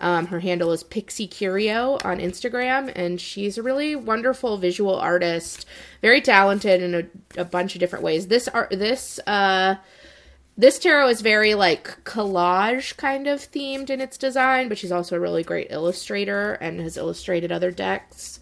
Um, 0.00 0.26
her 0.28 0.40
handle 0.40 0.72
is 0.72 0.82
Pixie 0.82 1.26
Curio 1.26 1.98
on 2.04 2.18
Instagram, 2.18 2.90
and 2.96 3.20
she's 3.20 3.58
a 3.58 3.62
really 3.62 3.94
wonderful 3.94 4.56
visual 4.56 4.96
artist, 4.96 5.66
very 6.00 6.22
talented 6.22 6.82
in 6.82 6.94
a, 6.94 7.40
a 7.40 7.44
bunch 7.44 7.74
of 7.74 7.80
different 7.80 8.02
ways. 8.02 8.28
This 8.28 8.48
art, 8.48 8.70
this 8.70 9.20
uh, 9.26 9.74
this 10.56 10.78
tarot 10.78 11.08
is 11.08 11.20
very 11.20 11.54
like 11.54 12.04
collage 12.04 12.96
kind 12.96 13.26
of 13.26 13.40
themed 13.40 13.90
in 13.90 14.00
its 14.00 14.16
design, 14.16 14.68
but 14.68 14.78
she's 14.78 14.92
also 14.92 15.16
a 15.16 15.20
really 15.20 15.42
great 15.42 15.68
illustrator 15.70 16.54
and 16.54 16.80
has 16.80 16.96
illustrated 16.96 17.52
other 17.52 17.70
decks. 17.70 18.40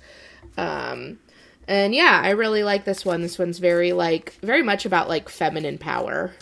Um, 0.56 1.18
and 1.66 1.94
yeah, 1.94 2.20
I 2.22 2.30
really 2.30 2.62
like 2.62 2.84
this 2.84 3.04
one. 3.04 3.20
This 3.22 3.38
one's 3.38 3.58
very 3.58 3.92
like 3.92 4.32
very 4.42 4.62
much 4.62 4.86
about 4.86 5.08
like 5.08 5.28
feminine 5.28 5.78
power. 5.78 6.34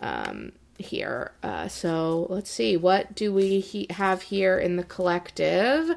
Um, 0.00 0.52
here. 0.78 1.32
Uh, 1.42 1.68
so 1.68 2.26
let's 2.30 2.50
see, 2.50 2.76
what 2.76 3.14
do 3.14 3.32
we 3.32 3.60
he- 3.60 3.86
have 3.90 4.22
here 4.22 4.58
in 4.58 4.76
the 4.76 4.82
collective 4.84 5.90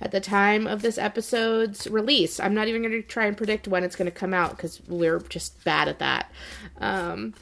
at 0.00 0.10
the 0.10 0.20
time 0.20 0.66
of 0.66 0.82
this 0.82 0.98
episode's 0.98 1.86
release? 1.86 2.40
I'm 2.40 2.54
not 2.54 2.68
even 2.68 2.82
going 2.82 2.92
to 2.92 3.02
try 3.02 3.26
and 3.26 3.36
predict 3.36 3.68
when 3.68 3.84
it's 3.84 3.96
going 3.96 4.10
to 4.10 4.16
come 4.16 4.34
out 4.34 4.56
because 4.56 4.80
we're 4.88 5.20
just 5.20 5.62
bad 5.64 5.88
at 5.88 5.98
that. 6.00 6.30
Um, 6.78 7.34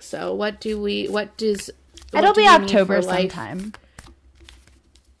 so 0.00 0.34
what 0.34 0.60
do 0.60 0.80
we? 0.80 1.06
What 1.06 1.36
does? 1.36 1.70
What 2.10 2.24
It'll 2.24 2.34
do 2.34 2.42
be 2.42 2.48
October 2.48 3.00
sometime. 3.02 3.72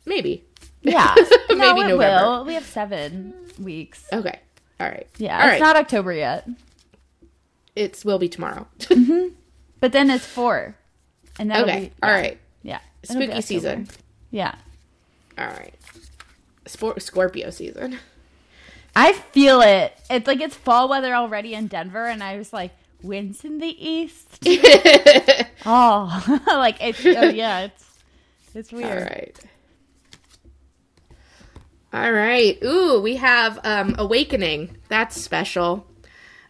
Maybe. 0.04 0.44
Yeah. 0.82 1.14
Maybe 1.48 1.58
no, 1.58 1.80
it 1.80 1.88
November. 1.88 1.98
will. 2.26 2.44
We 2.44 2.54
have 2.54 2.64
seven 2.66 3.34
weeks. 3.58 4.04
Okay. 4.12 4.40
All 4.80 4.88
right. 4.88 5.06
Yeah, 5.18 5.36
All 5.38 5.42
it's 5.44 5.52
right. 5.52 5.60
not 5.60 5.76
October 5.76 6.12
yet. 6.12 6.48
It's 7.76 8.04
will 8.04 8.18
be 8.18 8.28
tomorrow. 8.28 8.66
But 9.80 9.90
then 9.90 10.10
it's 10.10 10.24
four. 10.24 10.76
And 11.38 11.50
that'll 11.50 11.68
okay. 11.68 11.80
be 11.80 11.92
yeah, 12.02 12.10
right. 12.10 12.38
Yeah. 12.62 12.78
Spooky 13.02 13.40
season. 13.40 13.88
Yeah. 14.30 14.54
All 15.38 15.46
right. 15.46 15.74
Spor- 16.66 17.00
Scorpio 17.00 17.50
season. 17.50 17.98
I 18.94 19.12
feel 19.14 19.60
it. 19.62 19.96
It's 20.10 20.26
like 20.26 20.40
it's 20.40 20.54
fall 20.54 20.88
weather 20.88 21.14
already 21.14 21.54
in 21.54 21.66
Denver, 21.66 22.04
and 22.06 22.22
I 22.22 22.36
was 22.36 22.52
like, 22.52 22.72
winds 23.02 23.44
in 23.44 23.58
the 23.58 23.66
east. 23.90 24.38
oh, 25.66 26.40
like 26.46 26.76
it's 26.80 27.04
oh, 27.04 27.30
yeah, 27.30 27.60
it's 27.62 27.84
it's 28.54 28.70
weird. 28.72 29.02
right. 29.02 29.38
All 31.92 32.12
right. 32.12 32.58
Ooh, 32.64 33.00
we 33.00 33.16
have 33.16 33.58
um 33.64 33.94
Awakening. 33.98 34.76
That's 34.88 35.20
special. 35.20 35.86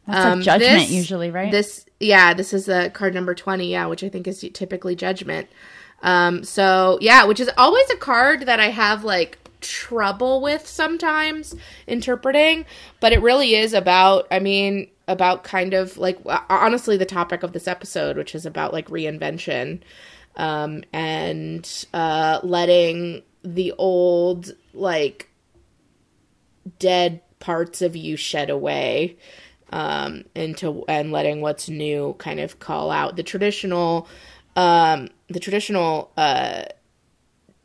That's 0.07 0.27
Um, 0.27 0.39
like 0.41 0.45
judgment 0.45 0.81
this- 0.83 0.91
usually, 0.91 1.31
right? 1.31 1.51
This 1.51 1.85
yeah, 2.03 2.35
this 2.35 2.53
is 2.53 2.67
the 2.67 2.91
card 2.93 3.15
number 3.15 3.35
20, 3.35 3.71
yeah, 3.71 3.87
which 3.87 4.05
I 4.05 4.09
think 4.09 4.27
is 4.27 4.45
typically 4.53 4.97
judgment. 4.97 5.49
Um 6.03 6.43
so 6.45 6.99
yeah, 7.01 7.25
which 7.25 7.41
is 7.41 7.51
always 7.57 7.89
a 7.91 7.97
card 7.97 8.47
that 8.47 8.61
I 8.61 8.71
have 8.71 9.05
like 9.05 9.39
trouble 9.61 10.41
with 10.41 10.67
sometimes 10.67 11.55
interpreting, 11.87 12.67
but 13.01 13.13
it 13.13 13.23
really 13.23 13.55
is 13.55 13.73
about 13.73 14.27
I 14.31 14.41
mean 14.41 14.89
about 15.09 15.45
kind 15.45 15.75
of 15.75 15.99
like 15.99 16.19
honestly 16.49 16.97
the 16.97 17.07
topic 17.07 17.43
of 17.43 17.53
this 17.53 17.67
episode 17.67 18.17
which 18.17 18.35
is 18.35 18.47
about 18.47 18.73
like 18.73 18.89
reinvention 18.89 19.81
um 20.37 20.85
and 20.93 21.87
uh 21.93 22.39
letting 22.43 23.23
the 23.43 23.73
old 23.73 24.53
like 24.73 25.29
dead 26.79 27.21
parts 27.41 27.83
of 27.83 27.97
you 27.97 28.17
shed 28.17 28.49
away 28.49 29.17
um 29.73 30.25
into 30.35 30.85
and 30.87 31.13
letting 31.13 31.41
what's 31.41 31.69
new 31.69 32.15
kind 32.19 32.39
of 32.41 32.59
call 32.59 32.91
out 32.91 33.17
the 33.17 33.23
traditional 33.23 34.07
um 34.57 35.09
the 35.29 35.41
traditional 35.41 36.13
uh 36.17 36.63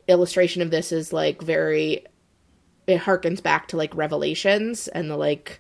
illustration 0.08 0.62
of 0.62 0.72
this 0.72 0.91
is 0.91 1.12
like 1.12 1.41
very 1.41 2.06
it 2.88 3.02
harkens 3.02 3.43
back 3.43 3.67
to 3.67 3.78
like 3.78 3.93
revelations 3.96 4.88
and 4.88 5.10
the 5.12 5.17
like 5.17 5.60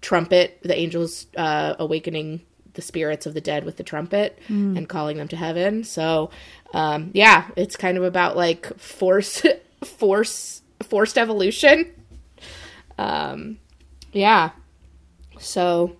trumpet 0.00 0.58
the 0.62 0.78
angels 0.78 1.26
uh 1.36 1.74
awakening 1.78 2.40
the 2.74 2.82
spirits 2.82 3.26
of 3.26 3.34
the 3.34 3.40
dead 3.40 3.64
with 3.64 3.76
the 3.76 3.82
trumpet 3.82 4.38
and 4.76 4.88
calling 4.88 5.16
them 5.16 5.26
to 5.26 5.34
heaven. 5.34 5.82
So 5.82 6.30
um 6.72 7.10
yeah 7.12 7.48
it's 7.56 7.76
kind 7.76 7.98
of 7.98 8.04
about 8.04 8.36
like 8.36 8.78
force 8.78 9.42
force 9.84 10.62
forced 10.84 11.18
evolution. 11.18 11.92
Um 12.98 13.58
yeah 14.12 14.50
so 15.38 15.96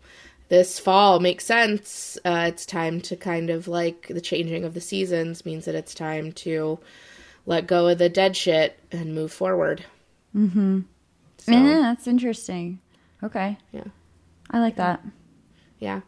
this 0.49 0.79
fall 0.79 1.21
makes 1.21 1.45
sense. 1.45 2.19
Uh 2.25 2.47
it's 2.49 2.67
time 2.67 3.01
to 3.03 3.17
kind 3.17 3.51
of 3.51 3.69
like 3.69 4.09
the 4.09 4.21
changing 4.21 4.65
of 4.65 4.75
the 4.75 4.81
seasons 4.81 5.45
means 5.45 5.65
that 5.65 5.75
it's 5.75 5.95
time 5.95 6.33
to 6.33 6.79
let 7.47 7.67
go 7.67 7.89
of 7.89 7.99
the 7.99 8.09
dead 8.09 8.37
shit 8.37 8.79
and 8.93 9.15
move 9.15 9.33
forward. 9.33 9.85
Mm-hmm. 10.37 10.81
So, 11.39 11.53
yeah, 11.53 11.81
that's 11.81 12.07
interesting. 12.07 12.81
Okay, 13.23 13.57
yeah. 13.73 13.85
I 14.51 14.61
like 14.61 14.77
that. 14.77 15.03
yeah. 15.79 16.01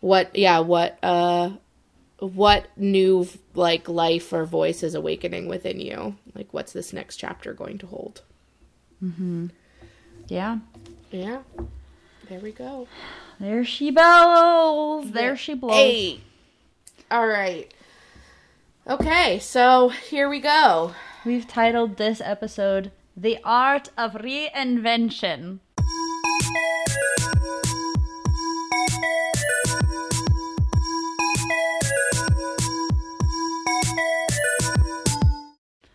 What 0.00 0.34
yeah 0.36 0.58
what 0.60 0.98
uh 1.02 1.50
what 2.18 2.68
new 2.76 3.26
like 3.54 3.88
life 3.88 4.32
or 4.32 4.44
voice 4.44 4.82
is 4.82 4.94
awakening 4.94 5.48
within 5.48 5.80
you? 5.80 6.16
Like 6.34 6.52
what's 6.52 6.72
this 6.72 6.92
next 6.92 7.16
chapter 7.16 7.52
going 7.52 7.78
to 7.78 7.86
hold? 7.86 8.22
Mm-hmm. 9.02 9.48
Yeah, 10.28 10.58
yeah 11.10 11.40
there 12.28 12.40
we 12.40 12.52
go 12.52 12.88
there 13.40 13.64
she 13.64 13.90
blows. 13.90 15.10
There 15.10 15.36
she 15.36 15.54
blows. 15.54 15.74
Hey. 15.74 16.20
all 17.10 17.26
right 17.26 17.72
okay 18.86 19.38
so 19.38 19.88
here 19.88 20.28
we 20.28 20.40
go 20.40 20.92
We've 21.24 21.48
titled 21.48 21.96
this 21.96 22.20
episode 22.20 22.92
"The 23.16 23.38
Art 23.44 23.90
of 23.96 24.12
Reinvention." 24.12 25.60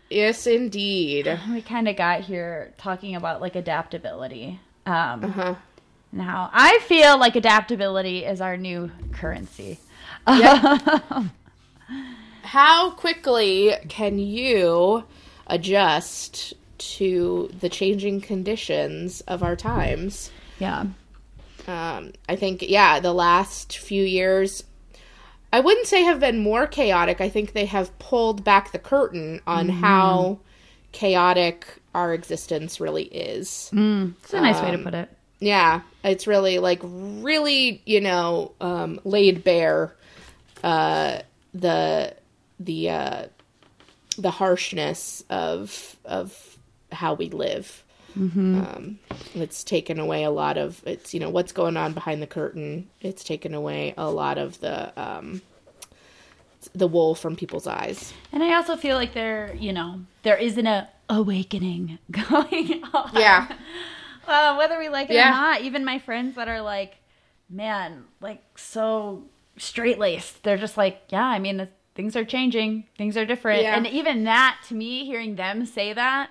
yes 0.10 0.48
indeed 0.48 1.40
we 1.52 1.62
kind 1.62 1.88
of 1.88 1.96
got 1.96 2.22
here 2.22 2.74
talking 2.78 3.16
about 3.16 3.42
like 3.42 3.56
adaptability 3.56 4.60
um, 4.86 5.24
uh-huh 5.24 5.56
and 6.12 6.22
how 6.22 6.50
I 6.52 6.80
feel 6.80 7.20
like 7.20 7.36
adaptability 7.36 8.26
is 8.26 8.42
our 8.42 8.58
new 8.58 8.92
currency. 9.12 9.80
how 12.44 12.92
quickly 12.92 13.74
can 13.88 14.20
you 14.20 15.04
adjust 15.48 16.54
to 16.78 17.50
the 17.60 17.70
changing 17.70 18.22
conditions 18.22 19.22
of 19.22 19.44
our 19.44 19.56
times 19.56 20.32
yeah. 20.60 20.86
um, 21.68 22.12
I 22.28 22.36
think, 22.36 22.62
yeah, 22.62 23.00
the 23.00 23.14
last 23.14 23.78
few 23.78 24.04
years, 24.04 24.64
I 25.52 25.62
wouldn't 25.62 25.88
say 25.88 26.04
have 26.04 26.20
been 26.20 26.40
more 26.40 26.68
chaotic. 26.68 27.22
I 27.22 27.30
think 27.30 27.54
they 27.54 27.66
have 27.66 27.98
pulled 27.98 28.44
back 28.44 28.72
the 28.72 28.80
curtain 28.80 29.42
on 29.48 29.70
how 29.70 30.40
chaotic 30.92 31.80
our 31.96 32.14
existence 32.14 32.80
really 32.80 33.04
is. 33.06 33.70
It's 34.24 34.34
a 34.34 34.42
nice 34.42 34.62
way 34.62 34.72
to 34.72 34.78
Um, 34.78 34.84
put 34.84 34.94
it. 34.94 35.10
Yeah, 35.40 35.82
it's 36.04 36.28
really 36.28 36.60
like 36.60 36.80
really, 36.84 37.82
you 37.86 38.02
know, 38.02 38.52
um, 38.60 39.00
laid 39.04 39.44
bare 39.44 39.94
uh, 40.64 41.22
the 41.54 42.16
the 42.60 42.90
uh, 42.90 43.24
the 44.18 44.32
harshness 44.32 45.24
of 45.30 45.96
of 46.06 46.58
how 46.92 47.14
we 47.14 47.30
live. 47.30 47.84
Um, 48.60 49.00
it's 49.36 49.64
taken 49.64 50.00
away 50.00 50.24
a 50.24 50.32
lot 50.32 50.58
of 50.58 50.82
it's 50.86 51.14
you 51.14 51.20
know 51.20 51.30
what's 51.30 51.52
going 51.52 51.78
on 51.78 51.94
behind 51.94 52.22
the 52.22 52.28
curtain. 52.28 52.90
It's 53.02 53.24
taken 53.24 53.54
away 53.54 53.94
a 53.98 54.10
lot 54.10 54.38
of 54.38 54.60
the 54.60 54.92
um, 55.02 55.42
the 56.74 56.88
wool 56.88 57.16
from 57.16 57.36
people's 57.36 57.68
eyes. 57.68 58.14
And 58.32 58.44
I 58.44 58.56
also 58.56 58.76
feel 58.76 58.98
like 58.98 59.14
there, 59.14 59.56
you 59.58 59.72
know, 59.72 60.02
there 60.24 60.38
isn't 60.38 60.68
a 60.68 60.90
awakening 61.10 62.00
going 62.12 62.84
on. 62.94 63.12
Yeah, 63.14 63.56
Uh, 64.30 64.56
whether 64.56 64.78
we 64.80 64.90
like 64.90 65.10
it 65.10 65.14
Yeah. 65.16 65.30
or 65.30 65.32
not, 65.32 65.62
even 65.62 65.84
my 65.84 66.00
friends 66.00 66.36
that 66.36 66.48
are 66.48 66.62
like, 66.62 66.98
man, 67.50 68.06
like 68.22 68.42
so 68.58 69.24
straight 69.58 69.98
laced, 69.98 70.44
they're 70.44 70.58
just 70.58 70.78
like, 70.78 71.02
yeah, 71.10 71.26
I 71.26 71.40
mean, 71.40 71.68
things 71.96 72.16
are 72.16 72.24
changing, 72.24 72.86
things 72.98 73.18
are 73.18 73.26
different. 73.26 73.64
Yeah. 73.64 73.76
And 73.76 73.88
even 73.88 74.24
that, 74.26 74.60
to 74.68 74.76
me, 74.76 75.04
hearing 75.06 75.36
them 75.36 75.66
say 75.66 75.94
that, 75.94 76.30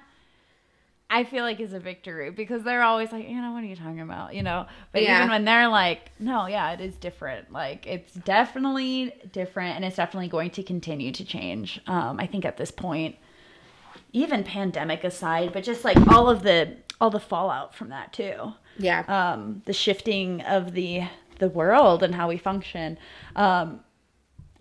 I 1.10 1.24
feel 1.24 1.42
like 1.42 1.58
is 1.58 1.72
a 1.72 1.80
victory 1.80 2.30
because 2.30 2.62
they're 2.62 2.82
always 2.82 3.10
like, 3.12 3.28
you 3.28 3.40
know, 3.40 3.52
what 3.52 3.62
are 3.64 3.66
you 3.66 3.76
talking 3.76 4.00
about? 4.00 4.34
You 4.34 4.42
know, 4.42 4.66
but 4.92 5.02
Yeah. 5.02 5.16
even 5.16 5.30
when 5.30 5.44
they're 5.44 5.68
like, 5.68 6.12
no, 6.18 6.46
yeah, 6.46 6.70
it 6.72 6.80
is 6.82 6.94
different. 6.96 7.50
Like, 7.50 7.86
it's 7.86 8.12
definitely 8.12 9.14
different 9.32 9.76
and 9.76 9.84
it's 9.86 9.96
definitely 9.96 10.28
going 10.28 10.50
to 10.50 10.62
continue 10.62 11.10
to 11.12 11.24
change. 11.24 11.80
Um, 11.86 12.20
I 12.20 12.26
think 12.26 12.44
at 12.44 12.58
this 12.58 12.70
point, 12.70 13.16
even 14.12 14.44
pandemic 14.44 15.04
aside, 15.04 15.52
but 15.52 15.64
just 15.64 15.84
like 15.84 15.98
all 16.08 16.28
of 16.28 16.42
the 16.42 16.76
all 17.00 17.10
the 17.10 17.20
fallout 17.20 17.74
from 17.74 17.90
that 17.90 18.12
too. 18.12 18.52
yeah, 18.78 19.04
Um, 19.06 19.62
the 19.66 19.72
shifting 19.72 20.40
of 20.42 20.72
the 20.72 21.02
the 21.38 21.48
world 21.48 22.02
and 22.02 22.14
how 22.14 22.28
we 22.28 22.36
function. 22.36 22.98
Um, 23.36 23.80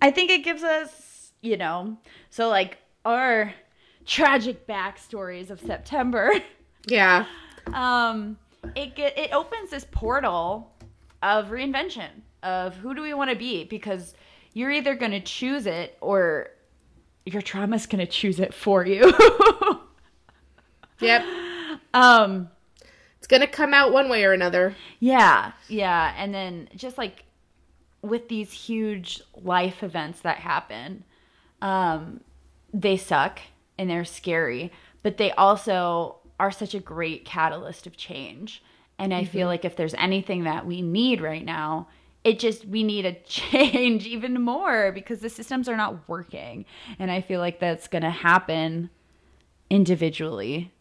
I 0.01 0.12
think 0.12 0.29
it 0.29 0.43
gives 0.43 0.63
us, 0.63 1.31
you 1.41 1.57
know, 1.57 1.97
so 2.29 2.49
like 2.49 2.77
our 3.05 3.53
tragic 4.05 4.67
backstories 4.67 5.49
of 5.49 5.60
September. 5.60 6.31
yeah, 6.88 7.25
um, 7.73 8.38
it 8.75 8.95
get 8.95 9.17
it 9.17 9.33
opens 9.33 9.71
this 9.71 9.86
portal 9.91 10.73
of 11.23 11.47
reinvention 11.47 12.10
of 12.43 12.75
who 12.75 12.93
do 12.93 13.01
we 13.01 13.13
want 13.13 13.31
to 13.31 13.36
be 13.36 13.63
because 13.63 14.13
you're 14.53 14.71
either 14.71 14.95
going 14.95 15.12
to 15.12 15.19
choose 15.19 15.65
it 15.65 15.97
or 16.01 16.49
your 17.27 17.41
trauma's 17.41 17.85
going 17.85 18.05
to 18.05 18.11
choose 18.11 18.39
it 18.39 18.53
for 18.53 18.85
you. 18.85 19.13
Yep. 20.99 21.23
um 21.93 22.49
It's 23.17 23.27
going 23.27 23.41
to 23.41 23.47
come 23.47 23.73
out 23.73 23.91
one 23.93 24.09
way 24.09 24.23
or 24.23 24.33
another. 24.33 24.75
Yeah, 24.99 25.51
yeah. 25.67 26.13
And 26.17 26.33
then 26.33 26.69
just 26.75 26.97
like 26.97 27.25
with 28.01 28.29
these 28.29 28.51
huge 28.51 29.21
life 29.35 29.83
events 29.83 30.21
that 30.21 30.37
happen, 30.37 31.03
um, 31.61 32.21
they 32.73 32.97
suck 32.97 33.39
and 33.77 33.89
they're 33.89 34.05
scary, 34.05 34.71
but 35.03 35.17
they 35.17 35.31
also 35.31 36.17
are 36.39 36.51
such 36.51 36.73
a 36.73 36.79
great 36.79 37.25
catalyst 37.25 37.87
of 37.87 37.97
change. 37.97 38.63
And 38.99 39.13
I 39.13 39.25
feel 39.25 39.47
like 39.47 39.65
if 39.65 39.75
there's 39.75 39.93
anything 39.95 40.43
that 40.45 40.65
we 40.65 40.81
need 40.81 41.21
right 41.21 41.45
now, 41.45 41.87
it 42.27 42.39
just 42.39 42.65
we 42.65 42.83
need 42.83 43.05
a 43.05 43.13
change 43.25 44.05
even 44.05 44.41
more 44.41 44.91
because 44.91 45.19
the 45.19 45.29
systems 45.29 45.69
are 45.69 45.77
not 45.77 46.07
working. 46.09 46.65
And 46.99 47.09
I 47.09 47.21
feel 47.21 47.39
like 47.39 47.59
that's 47.59 47.87
going 47.87 48.03
to 48.03 48.09
happen 48.09 48.89
individually 49.69 50.71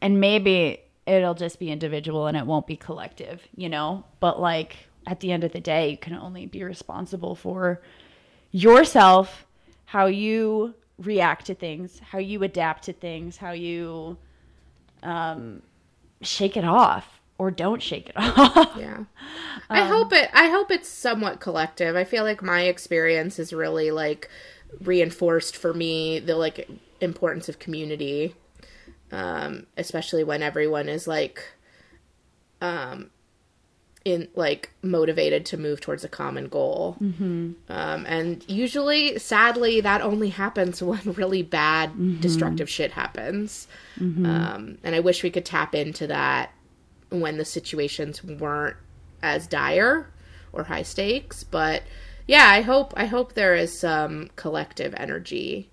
and 0.00 0.20
maybe 0.20 0.80
it'll 1.06 1.34
just 1.34 1.58
be 1.58 1.70
individual 1.70 2.26
and 2.26 2.36
it 2.36 2.46
won't 2.46 2.66
be 2.66 2.76
collective, 2.76 3.42
you 3.56 3.68
know? 3.68 4.04
But 4.20 4.40
like 4.40 4.76
at 5.06 5.20
the 5.20 5.32
end 5.32 5.42
of 5.42 5.52
the 5.52 5.60
day, 5.60 5.90
you 5.90 5.96
can 5.96 6.14
only 6.14 6.46
be 6.46 6.62
responsible 6.62 7.34
for 7.34 7.80
yourself, 8.50 9.46
how 9.86 10.06
you 10.06 10.74
react 10.98 11.46
to 11.46 11.54
things, 11.54 11.98
how 11.98 12.18
you 12.18 12.42
adapt 12.42 12.84
to 12.84 12.92
things, 12.92 13.38
how 13.38 13.52
you 13.52 14.18
um, 15.02 15.62
shake 16.20 16.56
it 16.56 16.64
off 16.64 17.17
or 17.38 17.50
don't 17.52 17.82
shake 17.82 18.08
it 18.08 18.14
off. 18.16 18.76
Yeah. 18.76 19.04
I 19.70 19.84
hope 19.84 20.12
it 20.12 20.28
I 20.32 20.48
hope 20.48 20.70
it's 20.70 20.88
somewhat 20.88 21.40
collective. 21.40 21.96
I 21.96 22.04
feel 22.04 22.24
like 22.24 22.42
my 22.42 22.62
experience 22.62 23.38
is 23.38 23.52
really 23.52 23.90
like 23.90 24.28
reinforced 24.80 25.56
for 25.56 25.72
me 25.72 26.18
the 26.18 26.36
like 26.36 26.68
importance 27.00 27.48
of 27.48 27.58
community. 27.58 28.34
Um 29.12 29.66
especially 29.76 30.24
when 30.24 30.42
everyone 30.42 30.88
is 30.88 31.06
like 31.06 31.44
um 32.60 33.10
in 34.04 34.28
like 34.34 34.72
motivated 34.80 35.44
to 35.44 35.56
move 35.56 35.80
towards 35.80 36.02
a 36.02 36.08
common 36.08 36.48
goal. 36.48 36.96
Mm-hmm. 37.00 37.52
Um 37.68 38.06
and 38.06 38.44
usually 38.48 39.18
sadly 39.18 39.80
that 39.82 40.00
only 40.00 40.30
happens 40.30 40.82
when 40.82 41.00
really 41.12 41.42
bad 41.42 42.20
destructive 42.20 42.68
shit 42.68 42.92
happens. 42.92 43.68
Um 44.00 44.78
and 44.82 44.94
I 44.94 45.00
wish 45.00 45.22
we 45.22 45.30
could 45.30 45.44
tap 45.44 45.74
into 45.74 46.06
that 46.08 46.50
when 47.10 47.38
the 47.38 47.44
situations 47.44 48.22
weren't 48.22 48.76
as 49.22 49.46
dire 49.46 50.10
or 50.52 50.64
high 50.64 50.82
stakes 50.82 51.44
but 51.44 51.82
yeah 52.26 52.48
i 52.50 52.60
hope 52.60 52.92
i 52.96 53.06
hope 53.06 53.32
there 53.32 53.54
is 53.54 53.78
some 53.78 54.28
collective 54.36 54.94
energy 54.96 55.70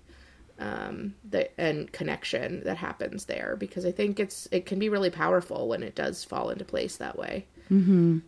um 0.58 1.14
that 1.24 1.52
and 1.58 1.92
connection 1.92 2.62
that 2.64 2.78
happens 2.78 3.26
there 3.26 3.56
because 3.58 3.84
i 3.84 3.92
think 3.92 4.18
it's 4.18 4.48
it 4.50 4.66
can 4.66 4.78
be 4.78 4.88
really 4.88 5.10
powerful 5.10 5.68
when 5.68 5.82
it 5.82 5.94
does 5.94 6.24
fall 6.24 6.50
into 6.50 6.64
place 6.64 6.96
that 6.96 7.18
way 7.18 7.46
mm-hmm. 7.70 8.18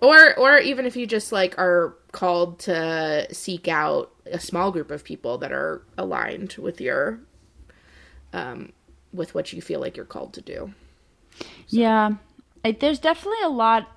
or 0.00 0.38
or 0.38 0.58
even 0.58 0.86
if 0.86 0.96
you 0.96 1.06
just 1.06 1.32
like 1.32 1.58
are 1.58 1.96
called 2.12 2.58
to 2.60 3.26
seek 3.34 3.66
out 3.68 4.12
a 4.26 4.38
small 4.38 4.70
group 4.70 4.90
of 4.90 5.04
people 5.04 5.36
that 5.38 5.52
are 5.52 5.82
aligned 5.98 6.54
with 6.54 6.80
your 6.80 7.18
um 8.32 8.72
with 9.12 9.34
what 9.34 9.52
you 9.52 9.60
feel 9.60 9.80
like 9.80 9.96
you're 9.96 10.06
called 10.06 10.32
to 10.32 10.40
do 10.40 10.72
Yeah. 11.68 12.12
There's 12.72 12.98
definitely 12.98 13.42
a 13.44 13.48
lot 13.48 13.88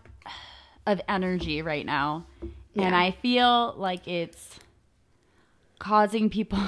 of 0.85 1.01
energy 1.07 1.61
right 1.61 1.85
now. 1.85 2.25
And 2.75 2.95
I 2.95 3.09
feel 3.11 3.73
like 3.77 4.07
it's 4.07 4.59
causing 5.79 6.29
people 6.29 6.59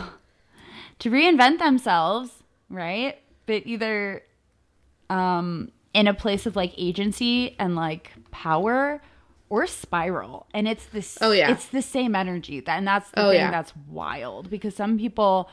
to 0.99 1.09
reinvent 1.11 1.59
themselves, 1.59 2.31
right? 2.69 3.17
But 3.45 3.67
either 3.67 4.23
um, 5.09 5.71
in 5.93 6.07
a 6.07 6.13
place 6.13 6.45
of 6.47 6.55
like 6.55 6.73
agency 6.77 7.55
and 7.59 7.75
like 7.75 8.11
power 8.31 9.01
or 9.49 9.67
spiral. 9.67 10.47
And 10.53 10.67
it's 10.67 10.85
this 10.87 11.17
Oh, 11.21 11.31
yeah. 11.31 11.51
it's 11.51 11.67
the 11.67 11.81
same 11.81 12.15
energy. 12.15 12.59
That 12.59 12.77
and 12.79 12.87
that's 12.87 13.09
the 13.11 13.21
Oh, 13.25 13.29
thing 13.29 13.39
yeah. 13.39 13.51
that's 13.51 13.73
wild 13.87 14.49
because 14.49 14.75
some 14.75 14.97
people 14.97 15.49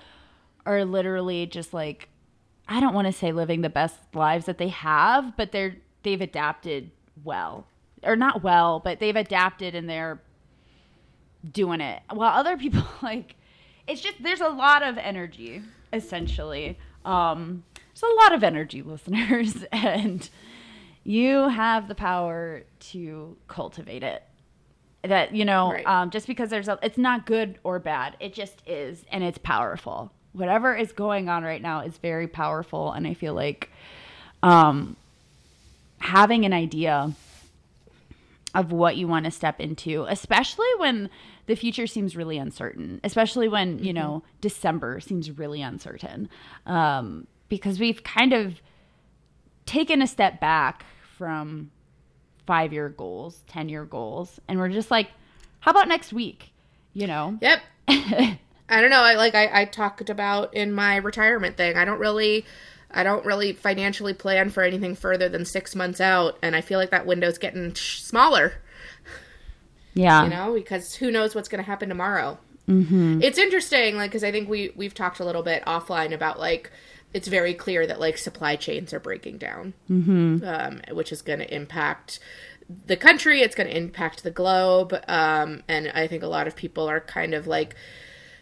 are 0.65 0.85
literally 0.85 1.47
just 1.47 1.73
like 1.75 2.09
I 2.69 2.81
don't 2.81 2.95
want 2.95 3.07
to 3.07 3.13
say 3.13 3.31
living 3.31 3.61
the 3.61 3.69
best 3.71 3.97
lives 4.15 4.47
that 4.47 4.59
they 4.59 4.69
have, 4.69 5.37
but 5.37 5.53
they're 5.53 5.77
they've 6.07 6.21
adapted 6.21 6.91
well. 7.25 7.67
Or 8.03 8.17
not 8.17 8.43
well, 8.43 8.81
but 8.81 9.01
they've 9.01 9.17
adapted 9.17 9.75
and 9.75 9.89
they're 9.89 10.21
doing 11.53 11.81
it. 11.81 12.03
While 12.11 12.33
other 12.39 12.57
people 12.57 12.85
like 13.03 13.37
it's 13.87 14.01
just 14.01 14.23
there's 14.23 14.41
a 14.41 14.49
lot 14.49 14.83
of 14.83 14.99
energy 14.99 15.63
essentially. 15.93 16.79
Um 17.05 17.65
there's 17.95 18.03
a 18.13 18.15
lot 18.23 18.33
of 18.35 18.43
energy 18.45 18.83
listeners 18.93 19.65
and 19.73 20.29
you 21.05 21.49
have 21.49 21.89
the 21.89 21.95
power 21.95 22.65
to 22.81 23.37
cultivate 23.49 24.03
it 24.03 24.23
that 25.03 25.33
you 25.35 25.45
know 25.45 25.71
Right. 25.73 25.87
um, 25.87 26.11
just 26.11 26.27
because 26.27 26.51
there's 26.51 26.67
a 26.69 26.79
it's 26.83 26.99
not 26.99 27.27
good 27.27 27.59
or 27.63 27.79
bad 27.79 28.17
it 28.19 28.35
just 28.35 28.61
is 28.67 29.05
and 29.13 29.23
it's 29.23 29.39
powerful 29.39 30.11
whatever 30.33 30.75
is 30.75 30.91
going 30.91 31.29
on 31.29 31.45
right 31.45 31.63
now 31.63 31.81
is 31.83 31.97
very 31.99 32.27
powerful 32.27 32.91
and 32.91 33.07
i 33.07 33.15
feel 33.15 33.33
like 33.35 33.71
um 34.43 34.97
having 35.99 36.45
an 36.45 36.53
idea 36.53 37.13
of 38.55 38.73
what 38.73 38.97
you 38.97 39.07
want 39.07 39.25
to 39.25 39.31
step 39.31 39.61
into 39.61 40.05
especially 40.09 40.67
when 40.79 41.11
the 41.47 41.55
future 41.55 41.87
seems 41.87 42.17
really 42.17 42.39
uncertain 42.39 43.01
especially 43.05 43.49
when 43.49 43.79
you 43.83 43.93
know 43.93 44.23
december 44.41 45.01
seems 45.01 45.31
really 45.31 45.61
uncertain 45.61 46.29
um 46.67 47.27
because 47.49 47.79
we've 47.79 48.03
kind 48.03 48.33
of 48.33 48.61
taken 49.67 50.01
a 50.01 50.07
step 50.07 50.41
back 50.41 50.85
from 51.17 51.71
five 52.47 52.73
year 52.73 52.89
goals, 52.89 53.43
10 53.49 53.69
year 53.69 53.85
goals, 53.85 54.41
and 54.49 54.59
we're 54.59 54.69
just 54.69 54.91
like, 54.91 55.11
how 55.61 55.73
about 55.73 55.89
next 55.89 56.13
week? 56.13 56.53
You 56.95 57.07
know? 57.07 57.39
Yep. 57.41 57.61
I 58.69 58.81
don't 58.81 58.91
know. 58.91 59.03
I 59.03 59.15
like 59.15 59.35
I, 59.35 59.63
I 59.63 59.65
talked 59.65 60.09
about 60.11 60.55
in 60.55 60.73
my 60.73 60.97
retirement 60.97 61.57
thing. 61.57 61.77
I 61.77 61.85
don't 61.85 62.01
really 62.01 62.45
I 62.97 63.03
don't 63.03 63.25
really 63.27 63.53
financially 63.53 64.15
plan 64.15 64.49
for 64.49 64.63
anything 64.63 64.95
further 64.97 65.29
than 65.29 65.45
six 65.45 65.77
months 65.77 66.01
out, 66.01 66.39
and 66.43 66.57
I 66.57 66.63
feel 66.63 66.79
like 66.79 66.91
that 66.91 67.07
window's 67.07 67.39
getting 67.39 67.75
smaller. 67.75 68.55
Yeah. 69.93 70.25
You 70.25 70.31
know, 70.31 70.55
because 70.55 70.95
who 70.95 71.11
knows 71.11 71.35
what's 71.35 71.49
going 71.49 71.63
to 71.63 71.71
happen 71.71 71.91
tomorrow. 71.91 72.39
Mm-hmm. 72.69 73.23
It's 73.23 73.39
interesting, 73.39 73.97
like 73.97 74.11
because 74.11 74.25
I 74.25 74.33
think 74.33 74.49
we 74.49 74.73
we've 74.75 74.95
talked 74.95 75.21
a 75.21 75.25
little 75.25 75.43
bit 75.43 75.63
offline 75.67 76.13
about 76.13 76.41
like 76.41 76.73
it's 77.15 77.29
very 77.29 77.55
clear 77.55 77.87
that 77.87 78.01
like 78.01 78.19
supply 78.19 78.57
chains 78.57 78.93
are 78.93 79.01
breaking 79.01 79.39
down, 79.39 79.75
mm-hmm. 79.91 80.45
um, 80.45 80.81
which 80.95 81.13
is 81.13 81.23
going 81.23 81.39
to 81.39 81.55
impact 81.55 82.19
the 82.87 82.97
country. 82.97 83.43
It's 83.43 83.55
going 83.55 83.69
to 83.69 83.77
impact 83.77 84.23
the 84.23 84.31
globe, 84.31 84.95
um, 85.07 85.63
and 85.69 85.93
I 85.95 86.09
think 86.09 86.23
a 86.23 86.29
lot 86.29 86.47
of 86.47 86.57
people 86.57 86.89
are 86.89 87.01
kind 87.01 87.35
of 87.35 87.47
like 87.47 87.77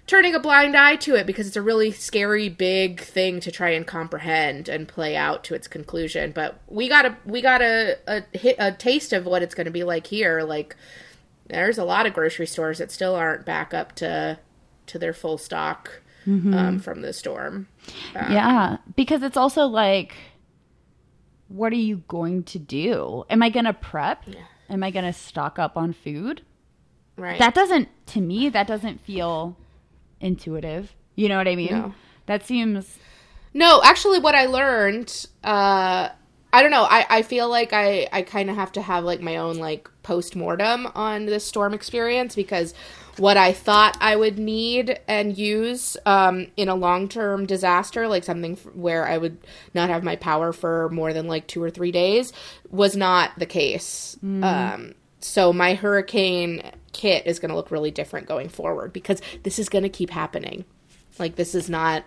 turning 0.06 0.34
a 0.34 0.40
blind 0.40 0.76
eye 0.76 0.96
to 0.96 1.14
it 1.14 1.26
because 1.26 1.46
it's 1.46 1.56
a 1.56 1.62
really 1.62 1.90
scary 1.90 2.48
big 2.48 3.00
thing 3.00 3.40
to 3.40 3.50
try 3.50 3.70
and 3.70 3.86
comprehend 3.86 4.68
and 4.68 4.86
play 4.86 5.16
out 5.16 5.44
to 5.44 5.54
its 5.54 5.66
conclusion 5.66 6.32
but 6.32 6.60
we 6.68 6.88
got 6.88 7.06
a 7.06 7.16
we 7.24 7.40
got 7.40 7.62
a, 7.62 7.96
a 8.06 8.22
hit 8.36 8.56
a 8.58 8.72
taste 8.72 9.12
of 9.12 9.24
what 9.26 9.42
it's 9.42 9.54
going 9.54 9.64
to 9.64 9.70
be 9.70 9.84
like 9.84 10.06
here 10.06 10.42
like 10.42 10.76
there's 11.46 11.78
a 11.78 11.84
lot 11.84 12.06
of 12.06 12.12
grocery 12.14 12.46
stores 12.46 12.78
that 12.78 12.90
still 12.90 13.14
aren't 13.14 13.44
back 13.44 13.72
up 13.72 13.94
to 13.94 14.38
to 14.86 14.98
their 14.98 15.12
full 15.12 15.38
stock 15.38 16.02
um, 16.54 16.78
from 16.78 17.02
the 17.02 17.12
storm 17.12 17.68
yeah. 18.30 18.76
Because 18.96 19.22
it's 19.22 19.36
also 19.36 19.66
like, 19.66 20.14
what 21.48 21.72
are 21.72 21.76
you 21.76 22.02
going 22.08 22.44
to 22.44 22.58
do? 22.58 23.24
Am 23.28 23.42
I 23.42 23.50
going 23.50 23.66
to 23.66 23.72
prep? 23.72 24.24
Am 24.70 24.82
I 24.82 24.90
going 24.90 25.04
to 25.04 25.12
stock 25.12 25.58
up 25.58 25.76
on 25.76 25.92
food? 25.92 26.42
right 27.16 27.38
That 27.38 27.54
doesn't, 27.54 27.88
to 28.06 28.20
me, 28.20 28.48
that 28.48 28.66
doesn't 28.66 29.00
feel 29.02 29.56
intuitive. 30.20 30.94
You 31.14 31.28
know 31.28 31.36
what 31.36 31.48
I 31.48 31.56
mean? 31.56 31.70
No. 31.72 31.94
That 32.26 32.46
seems, 32.46 32.96
No, 33.52 33.80
actually, 33.84 34.18
what 34.18 34.34
I 34.34 34.46
learned, 34.46 35.26
uh, 35.44 36.08
I 36.52 36.62
don't 36.62 36.70
know. 36.70 36.86
I, 36.88 37.06
I 37.10 37.22
feel 37.22 37.48
like 37.48 37.72
I, 37.72 38.08
I 38.12 38.22
kind 38.22 38.48
of 38.48 38.56
have 38.56 38.72
to 38.72 38.82
have 38.82 39.04
like 39.04 39.20
my 39.20 39.36
own 39.36 39.56
like 39.58 39.90
post 40.02 40.34
mortem 40.36 40.86
on 40.94 41.26
this 41.26 41.44
storm 41.44 41.74
experience 41.74 42.34
because 42.34 42.74
what 43.18 43.36
I 43.36 43.52
thought 43.52 43.96
I 44.00 44.16
would 44.16 44.38
need 44.38 44.98
and 45.06 45.36
use 45.36 45.96
um, 46.06 46.48
in 46.56 46.68
a 46.68 46.74
long 46.74 47.08
term 47.08 47.46
disaster, 47.46 48.08
like 48.08 48.24
something 48.24 48.52
f- 48.52 48.74
where 48.74 49.06
I 49.06 49.18
would 49.18 49.38
not 49.74 49.88
have 49.88 50.02
my 50.02 50.16
power 50.16 50.52
for 50.52 50.88
more 50.90 51.12
than 51.12 51.26
like 51.28 51.46
two 51.46 51.62
or 51.62 51.70
three 51.70 51.92
days, 51.92 52.32
was 52.70 52.96
not 52.96 53.38
the 53.38 53.46
case. 53.46 54.16
Um, 54.22 54.94
so 55.20 55.52
my 55.52 55.74
hurricane 55.74 56.62
kit 56.94 57.26
is 57.26 57.38
going 57.38 57.50
to 57.50 57.54
look 57.56 57.70
really 57.70 57.90
different 57.90 58.26
going 58.26 58.48
forward 58.48 58.92
because 58.94 59.20
this 59.42 59.58
is 59.58 59.68
going 59.68 59.82
to 59.82 59.90
keep 59.90 60.08
happening. 60.10 60.64
Like 61.18 61.36
this 61.36 61.54
is 61.54 61.68
not 61.68 62.04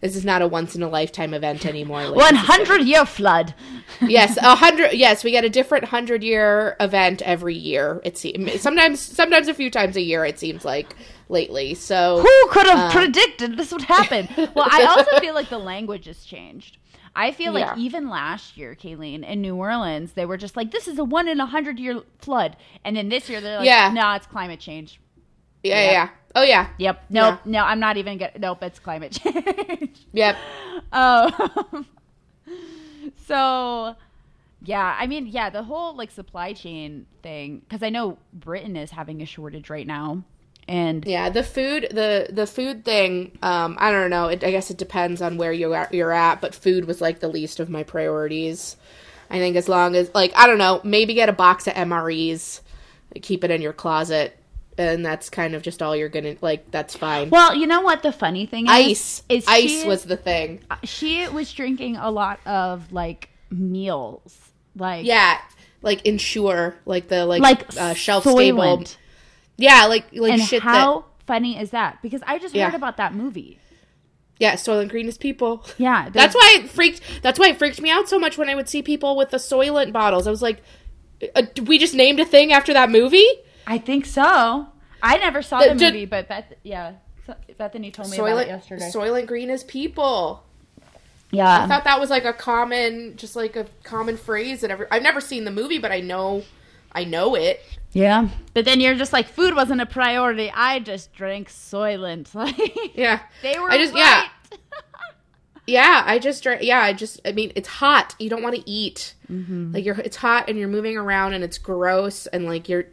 this 0.00 0.16
is 0.16 0.24
not 0.24 0.42
a 0.42 0.48
once 0.48 0.74
in 0.74 0.82
a 0.82 0.88
lifetime 0.88 1.32
event 1.32 1.64
anymore. 1.64 2.02
Like, 2.08 2.16
One 2.16 2.34
this 2.34 2.42
is 2.42 2.48
gonna- 2.48 2.64
hundred 2.64 2.86
year 2.88 3.06
flood. 3.06 3.54
yes, 4.02 4.36
a 4.38 4.56
hundred. 4.56 4.94
Yes, 4.94 5.22
we 5.22 5.30
get 5.30 5.44
a 5.44 5.48
different 5.48 5.84
hundred 5.84 6.24
year 6.24 6.76
event 6.80 7.22
every 7.22 7.54
year. 7.54 8.00
It 8.04 8.18
seems 8.18 8.60
sometimes, 8.60 8.98
sometimes 8.98 9.46
a 9.46 9.54
few 9.54 9.70
times 9.70 9.96
a 9.96 10.00
year. 10.02 10.24
It 10.24 10.40
seems 10.40 10.64
like 10.64 10.96
lately. 11.28 11.74
So 11.74 12.20
Who 12.20 12.48
could 12.50 12.66
have 12.66 12.90
Uh, 12.90 12.92
predicted 12.92 13.56
this 13.56 13.70
would 13.70 13.82
happen? 13.82 14.28
Well, 14.54 14.66
I 14.68 14.84
also 14.84 15.18
feel 15.20 15.34
like 15.34 15.48
the 15.50 15.58
language 15.58 16.06
has 16.06 16.24
changed. 16.24 16.78
I 17.14 17.32
feel 17.32 17.52
like 17.52 17.76
even 17.76 18.08
last 18.08 18.56
year, 18.56 18.74
Kaylene, 18.74 19.22
in 19.28 19.42
New 19.42 19.56
Orleans, 19.56 20.12
they 20.12 20.24
were 20.24 20.36
just 20.38 20.56
like, 20.56 20.70
"This 20.70 20.88
is 20.88 20.98
a 20.98 21.04
one 21.04 21.28
in 21.28 21.40
a 21.40 21.46
hundred 21.46 21.78
year 21.78 22.00
flood," 22.18 22.56
and 22.84 22.96
then 22.96 23.08
this 23.10 23.28
year 23.28 23.40
they're 23.40 23.58
like, 23.58 23.66
Yeah. 23.66 23.90
"No, 23.92 24.12
it's 24.12 24.26
climate 24.26 24.60
change." 24.60 24.98
yeah, 25.62 25.84
Yeah. 25.84 25.92
yeah. 25.92 26.08
Oh 26.34 26.42
yeah. 26.42 26.68
Yep. 26.78 27.04
Nope. 27.10 27.40
No, 27.44 27.62
I'm 27.64 27.78
not 27.80 27.98
even 27.98 28.16
get. 28.16 28.40
Nope. 28.40 28.62
It's 28.62 28.78
climate 28.78 29.12
change. 29.12 30.06
Yep. 30.14 30.36
Oh. 30.92 31.84
so, 33.26 33.94
yeah. 34.64 34.96
I 34.98 35.06
mean, 35.06 35.26
yeah, 35.26 35.50
the 35.50 35.62
whole 35.62 35.94
like 35.94 36.10
supply 36.10 36.52
chain 36.52 37.06
thing, 37.22 37.58
because 37.60 37.82
I 37.82 37.90
know 37.90 38.18
Britain 38.32 38.76
is 38.76 38.90
having 38.90 39.20
a 39.22 39.26
shortage 39.26 39.68
right 39.70 39.86
now, 39.86 40.22
and 40.68 41.04
Yeah, 41.04 41.28
the 41.30 41.42
food 41.42 41.88
the 41.90 42.28
the 42.30 42.46
food 42.46 42.84
thing. 42.84 43.36
Um, 43.42 43.76
I 43.80 43.90
don't 43.90 44.10
know. 44.10 44.28
It, 44.28 44.44
I 44.44 44.50
guess 44.50 44.70
it 44.70 44.78
depends 44.78 45.20
on 45.20 45.36
where 45.36 45.52
you 45.52 45.74
are, 45.74 45.88
you're 45.92 46.12
at. 46.12 46.40
But 46.40 46.54
food 46.54 46.86
was 46.86 47.00
like 47.00 47.20
the 47.20 47.28
least 47.28 47.60
of 47.60 47.68
my 47.68 47.82
priorities. 47.82 48.76
I 49.30 49.38
think 49.38 49.56
as 49.56 49.68
long 49.68 49.96
as 49.96 50.10
like 50.14 50.32
I 50.36 50.46
don't 50.46 50.58
know, 50.58 50.80
maybe 50.84 51.14
get 51.14 51.28
a 51.28 51.32
box 51.32 51.66
of 51.66 51.74
MREs, 51.74 52.60
keep 53.22 53.44
it 53.44 53.50
in 53.50 53.62
your 53.62 53.72
closet, 53.72 54.38
and 54.78 55.04
that's 55.04 55.30
kind 55.30 55.54
of 55.54 55.62
just 55.62 55.82
all 55.82 55.96
you're 55.96 56.08
gonna 56.08 56.36
like. 56.42 56.70
That's 56.70 56.96
fine. 56.96 57.30
well, 57.30 57.54
you 57.54 57.66
know 57.66 57.80
what 57.80 58.02
the 58.02 58.12
funny 58.12 58.46
thing 58.46 58.66
is? 58.66 58.72
ice, 58.72 59.22
is 59.28 59.44
ice 59.48 59.82
she- 59.82 59.86
was 59.86 60.04
the 60.04 60.16
thing. 60.16 60.60
she 60.84 61.26
was 61.28 61.52
drinking 61.52 61.96
a 61.96 62.10
lot 62.10 62.40
of 62.46 62.92
like 62.92 63.30
meals, 63.50 64.38
like 64.76 65.06
Yeah, 65.06 65.38
like 65.82 66.04
ensure 66.06 66.76
like 66.84 67.08
the 67.08 67.24
like, 67.26 67.40
like 67.42 67.76
uh, 67.76 67.94
shelf 67.94 68.24
stable. 68.24 68.84
Soylent. 69.62 69.80
Yeah, 69.80 69.86
like 69.86 70.04
like 70.12 70.32
And 70.34 70.42
shit 70.42 70.62
that. 70.62 70.68
how 70.68 71.04
funny 71.26 71.58
is 71.58 71.70
that? 71.70 72.00
Because 72.02 72.22
I 72.26 72.38
just 72.38 72.54
Yeah. 72.54 72.66
heard 72.66 72.74
about 72.76 72.96
that 72.98 73.14
movie. 73.14 73.58
Yeah, 74.38 74.54
Soylent 74.54 74.88
Green 74.88 75.06
is 75.08 75.18
people. 75.18 75.64
Yeah, 75.78 76.08
That's 76.10 76.34
why 76.34 76.56
it 76.58 76.68
freaked. 76.68 77.00
That's 77.22 77.38
why 77.38 77.48
it 77.48 77.58
freaked 77.58 77.80
me 77.80 77.90
out 77.90 78.08
so 78.08 78.18
much 78.18 78.36
when 78.38 78.48
I 78.48 78.54
would 78.54 78.68
see 78.68 78.82
people 78.82 79.16
with 79.16 79.30
the 79.30 79.36
Soylent 79.36 79.92
bottles. 79.92 80.26
I 80.26 80.30
was 80.30 80.42
like, 80.42 80.62
uh, 81.36 81.42
we 81.66 81.78
just 81.78 81.94
named 81.94 82.18
a 82.18 82.24
thing 82.24 82.52
after 82.52 82.72
that 82.72 82.90
movie. 82.90 83.28
I 83.66 83.78
think 83.78 84.04
so. 84.06 84.66
I 85.02 85.18
never 85.18 85.42
saw 85.42 85.60
The- 85.60 85.68
the, 85.70 85.74
did- 85.76 85.94
movie, 85.94 86.06
but 86.06 86.28
Beth, 86.28 86.52
yeah, 86.64 86.94
Bethany 87.56 87.90
told 87.92 88.10
me 88.10 88.16
about 88.18 88.38
it 88.38 88.48
yesterday. 88.48 88.90
Soylent 88.92 89.26
Green 89.26 89.48
is 89.50 89.62
people. 89.62 90.44
Yeah, 91.30 91.62
I 91.62 91.66
thought 91.68 91.84
that 91.84 91.98
was 91.98 92.10
like 92.10 92.24
a 92.26 92.32
common, 92.34 93.16
just 93.16 93.36
like 93.36 93.56
a 93.56 93.66
common 93.84 94.16
phrase 94.18 94.60
that 94.60 94.70
every. 94.70 94.86
I've 94.90 95.02
never 95.02 95.20
seen 95.20 95.44
the 95.44 95.50
movie, 95.50 95.78
but 95.78 95.90
I 95.92 96.00
know, 96.00 96.42
I 96.92 97.04
know 97.04 97.34
it. 97.36 97.60
Yeah. 97.92 98.28
But 98.54 98.64
then 98.64 98.80
you're 98.80 98.94
just 98.94 99.12
like, 99.12 99.28
food 99.28 99.54
wasn't 99.54 99.80
a 99.80 99.86
priority. 99.86 100.50
I 100.54 100.78
just 100.80 101.12
drank 101.12 101.48
Soylent. 101.48 102.34
Like 102.34 102.96
Yeah, 102.96 103.20
they 103.42 103.58
were 103.58 103.70
I 103.70 103.78
just- 103.78 103.92
right. 103.94 104.00
yeah. 104.00 104.58
yeah. 105.66 106.02
I 106.06 106.18
just 106.18 106.42
drank. 106.42 106.62
Yeah, 106.62 106.80
I 106.80 106.92
just. 106.92 107.20
I 107.24 107.32
mean, 107.32 107.52
it's 107.54 107.68
hot. 107.68 108.14
You 108.18 108.28
don't 108.30 108.42
want 108.42 108.56
to 108.56 108.68
eat. 108.70 109.14
Mm-hmm. 109.30 109.72
Like 109.72 109.84
you're. 109.84 109.98
It's 110.00 110.16
hot 110.16 110.48
and 110.48 110.58
you're 110.58 110.68
moving 110.68 110.96
around 110.96 111.34
and 111.34 111.44
it's 111.44 111.58
gross 111.58 112.26
and 112.26 112.44
like 112.46 112.68
you're. 112.68 112.84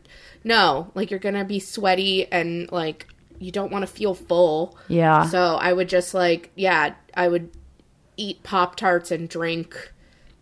No, 0.43 0.91
like 0.95 1.11
you're 1.11 1.19
gonna 1.19 1.43
be 1.45 1.59
sweaty 1.59 2.31
and 2.31 2.71
like 2.71 3.07
you 3.39 3.51
don't 3.51 3.71
want 3.71 3.83
to 3.83 3.87
feel 3.87 4.13
full. 4.13 4.77
yeah. 4.87 5.25
So 5.25 5.55
I 5.55 5.71
would 5.73 5.89
just 5.89 6.13
like, 6.13 6.51
yeah, 6.55 6.93
I 7.13 7.27
would 7.27 7.49
eat 8.17 8.43
Pop 8.43 8.75
Tarts 8.75 9.11
and 9.11 9.29
drink 9.29 9.93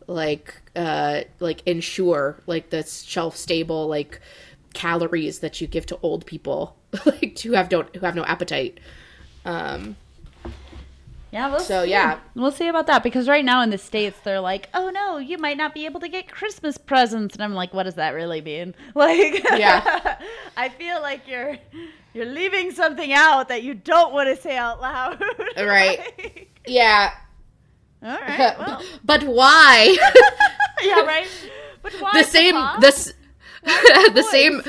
like, 0.07 0.55
uh, 0.75 1.21
like 1.39 1.61
ensure 1.67 2.41
like 2.47 2.69
the 2.71 2.83
shelf 2.83 3.35
stable 3.37 3.87
like 3.87 4.19
calories 4.77 5.39
that 5.39 5.59
you 5.59 5.67
give 5.67 5.85
to 5.87 5.99
old 6.01 6.25
people, 6.25 6.75
like 7.05 7.39
who 7.39 7.53
have 7.53 7.69
don't 7.69 7.93
who 7.95 8.05
have 8.05 8.15
no 8.15 8.23
appetite. 8.25 8.79
Um, 9.45 9.95
Yeah, 11.31 11.49
we'll 11.49 11.59
So, 11.59 11.83
see. 11.83 11.89
yeah. 11.91 12.19
we'll 12.35 12.51
see 12.51 12.67
about 12.69 12.87
that 12.87 13.03
because 13.03 13.27
right 13.27 13.43
now 13.43 13.61
in 13.61 13.69
the 13.69 13.77
states 13.77 14.17
they're 14.23 14.39
like, 14.39 14.69
"Oh 14.73 14.89
no, 14.89 15.17
you 15.17 15.37
might 15.37 15.57
not 15.57 15.73
be 15.73 15.85
able 15.85 15.99
to 15.99 16.07
get 16.07 16.31
Christmas 16.31 16.77
presents," 16.77 17.35
and 17.35 17.43
I'm 17.43 17.53
like, 17.53 17.73
"What 17.73 17.83
does 17.83 17.95
that 17.95 18.11
really 18.13 18.39
mean?" 18.41 18.73
Like, 18.95 19.43
Yeah. 19.43 20.19
I 20.57 20.69
feel 20.69 21.01
like 21.01 21.27
you're 21.27 21.57
you're 22.13 22.25
leaving 22.25 22.71
something 22.71 23.11
out 23.13 23.49
that 23.49 23.61
you 23.63 23.73
don't 23.73 24.13
want 24.13 24.29
to 24.33 24.41
say 24.41 24.55
out 24.57 24.79
loud. 24.81 25.21
Right. 25.57 25.99
Like, 26.17 26.61
yeah, 26.65 27.11
all 28.03 28.09
right. 28.19 28.55
Well, 28.59 28.81
but 29.03 29.23
why? 29.23 29.97
yeah, 30.83 31.01
right. 31.01 31.27
But 31.81 31.93
why 31.99 32.11
the 32.13 32.23
same 32.23 32.55
Papa? 32.55 32.81
the 32.81 32.87
s- 32.87 33.13
the 33.63 34.11
boys? 34.15 34.29
same 34.31 34.61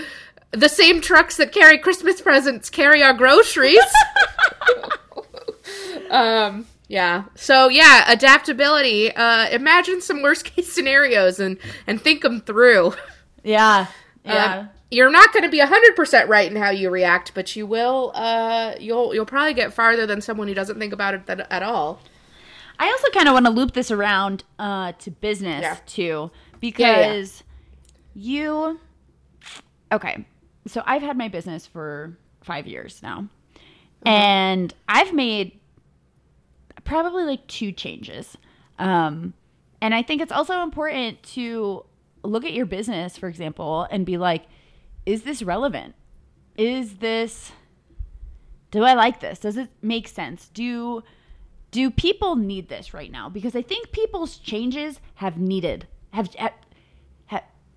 the 0.53 0.68
same 0.68 1.01
trucks 1.01 1.37
that 1.37 1.53
carry 1.53 1.79
Christmas 1.79 2.20
presents 2.20 2.70
carry 2.70 3.03
our 3.03 3.12
groceries. 3.12 3.79
um 6.11 6.66
yeah. 6.88 7.24
So 7.35 7.68
yeah, 7.68 8.11
adaptability. 8.11 9.14
Uh 9.14 9.48
imagine 9.51 10.01
some 10.01 10.22
worst 10.22 10.44
case 10.44 10.72
scenarios 10.72 11.38
and 11.38 11.59
and 11.87 12.01
think 12.01 12.22
them 12.22 12.40
through. 12.40 12.94
Yeah. 13.44 13.87
Um, 14.24 14.33
Yeah. 14.33 14.66
you're 14.90 15.11
not 15.11 15.33
going 15.33 15.42
to 15.42 15.51
be 15.51 15.61
100% 15.61 16.29
right 16.29 16.51
in 16.51 16.57
how 16.57 16.70
you 16.70 16.88
react, 16.90 17.33
but 17.35 17.55
you 17.57 17.66
will 17.66 18.12
uh 18.14 18.74
you'll 18.81 19.14
you'll 19.14 19.27
probably 19.27 19.55
get 19.55 19.72
farther 19.74 20.07
than 20.07 20.20
someone 20.20 20.48
who 20.48 20.55
doesn't 20.55 20.79
think 20.79 20.92
about 20.92 21.14
it 21.14 21.27
that, 21.27 21.46
at 21.53 21.62
all. 21.62 22.01
I 22.81 22.87
also 22.87 23.09
kind 23.11 23.27
of 23.29 23.35
want 23.35 23.44
to 23.46 23.51
loop 23.53 23.72
this 23.74 23.90
around 23.90 24.44
uh, 24.59 24.92
to 25.01 25.11
business 25.11 25.62
Yeah. 25.62 25.77
too, 25.85 26.31
yeah. 26.33 26.59
because 26.61 27.42
you. 28.18 28.78
Okay, 29.92 30.26
so 30.66 30.83
I've 30.85 31.02
had 31.02 31.16
my 31.16 31.28
business 31.28 31.66
for 31.66 32.18
five 32.42 32.66
years 32.66 33.00
now, 33.02 33.28
and 34.04 34.74
I've 34.88 35.12
made 35.12 35.61
probably 36.85 37.24
like 37.24 37.46
two 37.46 37.72
changes. 37.72 38.37
Um, 38.78 39.35
and 39.81 39.94
I 39.94 40.02
think 40.02 40.20
it's 40.20 40.33
also 40.33 40.62
important 40.62 41.22
to 41.35 41.85
look 42.22 42.44
at 42.44 42.52
your 42.52 42.66
business, 42.66 43.16
for 43.16 43.28
example, 43.28 43.87
and 43.90 44.04
be 44.04 44.16
like, 44.16 44.46
is 45.07 45.22
this 45.22 45.42
relevant? 45.42 45.94
Is 46.57 46.96
this 46.96 47.52
do 48.70 48.85
I 48.85 48.94
like 48.94 49.20
this? 49.20 49.38
Does 49.38 49.57
it 49.57 49.70
make 49.81 50.09
sense? 50.09 50.50
Do 50.52 51.02
do 51.70 51.90
people 51.90 52.37
need 52.37 52.68
this 52.68 52.94
right 52.94 53.11
now? 53.11 53.28
Because 53.28 53.54
I 53.54 53.62
think 53.62 53.92
people's 53.92 54.38
changes 54.38 55.00
have 55.16 55.38
needed 55.38 55.87
have 56.12 56.31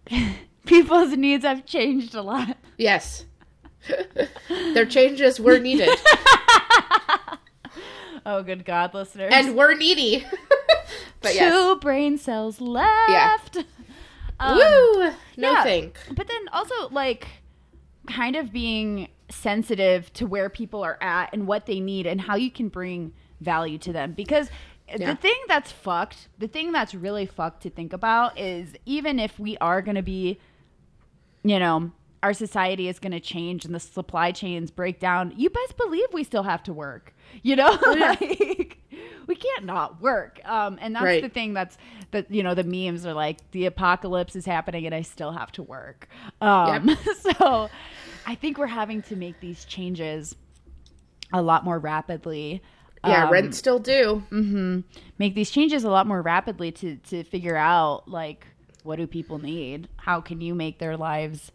people's 0.65 1.15
needs 1.17 1.43
have 1.45 1.65
changed 1.65 2.15
a 2.15 2.21
lot. 2.21 2.57
Yes. 2.77 3.25
Their 4.49 4.85
changes 4.85 5.39
were 5.39 5.57
needed 5.57 5.89
Oh, 8.23 8.43
good 8.43 8.65
God, 8.65 8.93
listeners! 8.93 9.31
and 9.33 9.55
we're 9.55 9.73
needy. 9.73 10.25
but 11.21 11.31
two 11.31 11.37
yes. 11.37 11.77
brain 11.81 12.19
cells 12.19 12.61
left. 12.61 13.57
Um, 14.39 14.57
Woo! 14.57 15.11
No 15.37 15.51
yeah. 15.63 15.87
But 16.11 16.27
then 16.27 16.47
also 16.51 16.89
like 16.89 17.27
kind 18.07 18.35
of 18.35 18.51
being 18.51 19.07
sensitive 19.29 20.11
to 20.13 20.27
where 20.27 20.49
people 20.49 20.83
are 20.83 20.97
at 21.01 21.33
and 21.33 21.47
what 21.47 21.65
they 21.65 21.79
need 21.79 22.05
and 22.05 22.21
how 22.21 22.35
you 22.35 22.51
can 22.51 22.67
bring 22.69 23.13
value 23.39 23.77
to 23.79 23.91
them 23.91 24.13
because 24.13 24.49
Yeah. 24.99 25.11
the 25.13 25.15
thing 25.21 25.37
that's 25.47 25.71
fucked, 25.71 26.27
the 26.37 26.47
thing 26.47 26.71
that's 26.71 26.93
really 26.95 27.25
fucked 27.25 27.63
to 27.63 27.69
think 27.69 27.93
about 27.93 28.37
is 28.39 28.75
even 28.85 29.19
if 29.19 29.39
we 29.39 29.57
are 29.59 29.81
going 29.81 29.95
to 29.95 30.01
be 30.01 30.39
you 31.43 31.57
know, 31.57 31.91
our 32.21 32.33
society 32.33 32.87
is 32.87 32.99
going 32.99 33.13
to 33.13 33.19
change 33.19 33.65
and 33.65 33.73
the 33.73 33.79
supply 33.79 34.31
chains 34.31 34.69
break 34.69 34.99
down, 34.99 35.33
you 35.35 35.49
best 35.49 35.75
believe 35.75 36.05
we 36.13 36.23
still 36.23 36.43
have 36.43 36.61
to 36.61 36.71
work. 36.73 37.15
You 37.41 37.55
know, 37.55 37.75
Oh, 37.81 37.95
yeah. 37.95 38.09
like 38.21 38.77
we 39.25 39.35
can't 39.35 39.65
not 39.65 39.99
work. 40.01 40.39
Um, 40.45 40.77
and 40.81 40.93
that's 40.93 41.03
Right. 41.03 41.23
the 41.23 41.29
thing 41.29 41.53
that's 41.55 41.77
that 42.11 42.29
you 42.29 42.43
know 42.43 42.53
the 42.53 42.63
memes 42.63 43.05
are 43.07 43.13
like 43.13 43.37
the 43.51 43.65
apocalypse 43.65 44.35
is 44.35 44.45
happening 44.45 44.85
and 44.85 44.93
I 44.93 45.01
still 45.01 45.31
have 45.31 45.51
to 45.53 45.63
work. 45.63 46.07
Um, 46.41 46.95
so 47.39 47.69
I 48.27 48.35
think 48.35 48.57
we're 48.59 48.67
having 48.67 49.01
to 49.03 49.15
make 49.15 49.39
these 49.39 49.65
changes 49.65 50.35
a 51.33 51.41
lot 51.41 51.63
more 51.63 51.79
rapidly. 51.79 52.61
Yeah, 53.05 53.25
Um, 53.25 53.31
rent 53.31 53.55
still 53.55 53.79
due. 53.79 54.23
hmm 54.29 54.81
make 55.17 55.33
these 55.35 55.49
changes 55.51 55.83
a 55.83 55.89
lot 55.89 56.05
more 56.07 56.21
rapidly 56.21 56.71
to 56.73 56.97
to 56.97 57.23
figure 57.23 57.55
out 57.57 58.07
like 58.07 58.45
what 58.83 58.97
do 58.97 59.05
people 59.07 59.37
need? 59.39 59.87
How 59.97 60.21
can 60.21 60.41
you 60.41 60.55
make 60.55 60.79
their 60.79 60.97
lives 60.97 61.51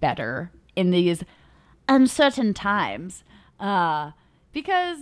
better 0.00 0.50
in 0.74 0.90
these 0.90 1.22
uncertain 1.88 2.54
times? 2.54 3.24
Uh 3.58 4.12
because 4.52 4.98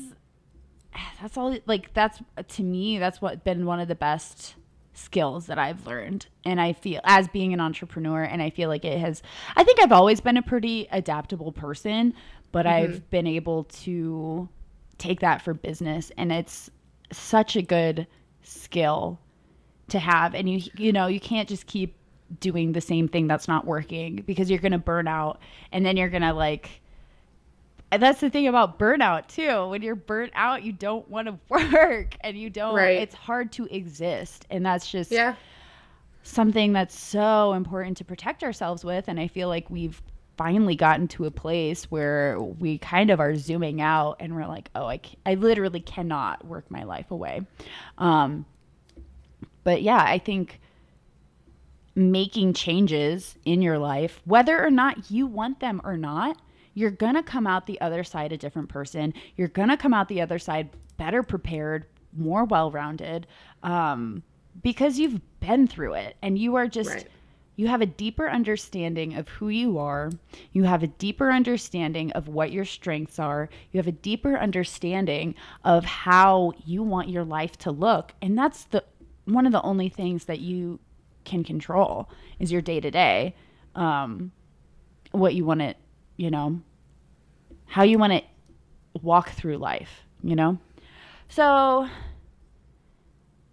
that's 1.21 1.37
all 1.37 1.57
like 1.67 1.93
that's 1.95 2.21
to 2.49 2.63
me 2.63 2.99
that's 2.99 3.21
what 3.21 3.45
been 3.45 3.67
one 3.67 3.81
of 3.81 3.89
the 3.89 3.95
best 3.95 4.55
skills 4.93 5.47
that 5.47 5.59
I've 5.59 5.87
learned. 5.87 6.27
And 6.45 6.61
I 6.61 6.73
feel 6.73 7.01
as 7.05 7.27
being 7.29 7.53
an 7.53 7.61
entrepreneur 7.61 8.23
and 8.23 8.41
I 8.41 8.51
feel 8.51 8.69
like 8.69 8.85
it 8.85 8.99
has 9.01 9.23
I 9.57 9.65
think 9.65 9.83
I've 9.83 9.93
always 9.93 10.21
been 10.21 10.37
a 10.37 10.43
pretty 10.43 10.87
adaptable 10.93 11.53
person 11.53 12.15
but 12.53 12.67
I've 12.67 13.11
been 13.11 13.27
able 13.27 13.65
to 13.65 14.49
take 15.05 15.21
that 15.21 15.43
for 15.43 15.53
business 15.53 16.11
and 16.17 16.33
it's 16.33 16.71
such 17.13 17.57
a 17.57 17.63
good 17.63 18.07
skill 18.43 19.19
to 19.89 19.99
have 19.99 20.35
and 20.35 20.49
you 20.49 20.63
you 20.79 20.93
know 20.93 21.07
you 21.07 21.21
can't 21.21 21.47
just 21.49 21.67
keep 21.67 21.95
doing 22.41 22.73
the 22.73 22.81
same 22.81 23.07
thing 23.07 23.27
that's 23.27 23.47
not 23.47 23.67
working 23.67 24.17
because 24.27 24.49
you're 24.49 24.59
going 24.59 24.73
to 24.73 24.79
burn 24.79 25.07
out 25.07 25.39
and 25.73 25.85
then 25.85 25.95
you're 25.99 26.09
going 26.09 26.23
to 26.23 26.33
like 26.33 26.81
and 27.93 28.03
that's 28.03 28.21
the 28.21 28.31
thing 28.31 28.49
about 28.49 28.79
burnout 28.79 29.29
too 29.29 29.69
when 29.69 29.83
you're 29.83 29.95
burnt 29.95 30.33
out 30.35 30.63
you 30.63 30.73
don't 30.73 31.07
want 31.11 31.29
to 31.29 31.39
work 31.51 32.17
and 32.23 32.39
you 32.39 32.49
don't 32.49 32.75
Right. 32.75 32.97
it's 33.03 33.15
hard 33.15 33.53
to 33.53 33.67
exist 33.67 34.47
and 34.51 34.65
that's 34.65 34.91
just 34.91 35.11
Yeah. 35.11 35.35
something 36.23 36.73
that's 36.73 36.99
so 36.99 37.53
important 37.53 37.99
to 37.99 38.05
protect 38.07 38.43
ourselves 38.43 38.85
with 38.87 39.07
and 39.09 39.21
i 39.21 39.29
feel 39.29 39.49
like 39.49 39.69
we've 39.69 40.01
finally 40.37 40.75
gotten 40.75 41.09
to 41.09 41.25
a 41.25 41.31
place 41.31 41.91
where 41.91 42.41
we 42.41 42.79
kind 42.79 43.11
of 43.11 43.21
are 43.21 43.35
zooming 43.37 43.81
out 43.81 44.17
and 44.21 44.35
we're 44.35 44.47
like 44.47 44.71
oh 44.75 44.87
i, 44.87 45.01
I 45.25 45.35
literally 45.35 45.81
cannot 45.81 46.45
work 46.45 46.71
my 46.71 46.85
life 46.85 47.11
away 47.11 47.43
um, 47.99 48.45
but 49.63 49.83
yeah 49.83 50.03
i 50.03 50.19
think 50.19 50.61
making 51.95 52.53
changes 52.55 53.37
in 53.45 53.63
your 53.63 53.79
life 53.79 54.21
whether 54.25 54.63
or 54.63 54.71
not 54.71 55.11
you 55.11 55.27
want 55.27 55.61
them 55.61 55.81
or 55.85 55.97
not 55.97 56.37
you're 56.75 56.91
gonna 56.91 57.23
come 57.23 57.47
out 57.47 57.67
the 57.67 57.81
other 57.81 58.03
side 58.03 58.33
a 58.33 58.37
different 58.37 58.69
person 58.69 59.15
you're 59.37 59.49
gonna 59.49 59.77
come 59.77 59.95
out 59.95 60.09
the 60.09 60.21
other 60.21 60.39
side 60.39 60.69
better 60.97 61.23
prepared 61.23 61.87
more 62.17 62.45
well-rounded 62.45 63.27
um, 63.63 64.23
because 64.63 64.99
you've 64.99 65.21
been 65.41 65.67
through 65.67 65.95
it 65.95 66.17
and 66.23 66.39
you 66.39 66.57
are 66.57 66.67
just 66.67 66.91
Right. 66.91 67.09
You 67.57 67.69
have 67.69 67.81
a 67.81 67.87
deeper 67.87 68.29
understanding 68.29 69.15
of 69.15 69.29
who 69.29 69.49
you 69.49 69.79
are. 69.79 70.11
You 70.53 70.65
have 70.65 70.83
a 70.83 70.89
deeper 70.89 71.31
understanding 71.31 72.11
of 72.13 72.29
what 72.29 72.51
your 72.51 72.65
strengths 72.65 73.19
are. 73.19 73.49
You 73.71 73.79
have 73.79 73.87
a 73.87 73.93
deeper 73.93 74.37
understanding 74.37 75.35
of 75.65 75.85
how 75.85 76.53
you 76.65 76.83
want 76.83 77.09
your 77.09 77.25
life 77.25 77.57
to 77.59 77.71
look. 77.71 78.13
And 78.21 78.37
that's 78.37 78.65
the 78.65 78.85
one 79.27 79.47
of 79.47 79.53
the 79.53 79.63
only 79.63 79.89
things 79.89 80.25
that 80.25 80.41
you 80.41 80.81
can 81.25 81.45
control 81.45 82.11
is 82.39 82.53
your 82.53 82.61
day 82.61 82.81
to 82.81 82.91
day 82.91 83.35
what 85.13 85.35
you 85.35 85.45
want 85.45 85.61
to 85.61 85.75
you 86.17 86.31
know 86.31 86.61
how 87.67 87.83
you 87.83 87.99
want 87.99 88.13
to 88.13 88.23
walk 89.01 89.31
through 89.31 89.57
life 89.57 90.05
you 90.25 90.35
know? 90.35 90.59
So 91.29 91.89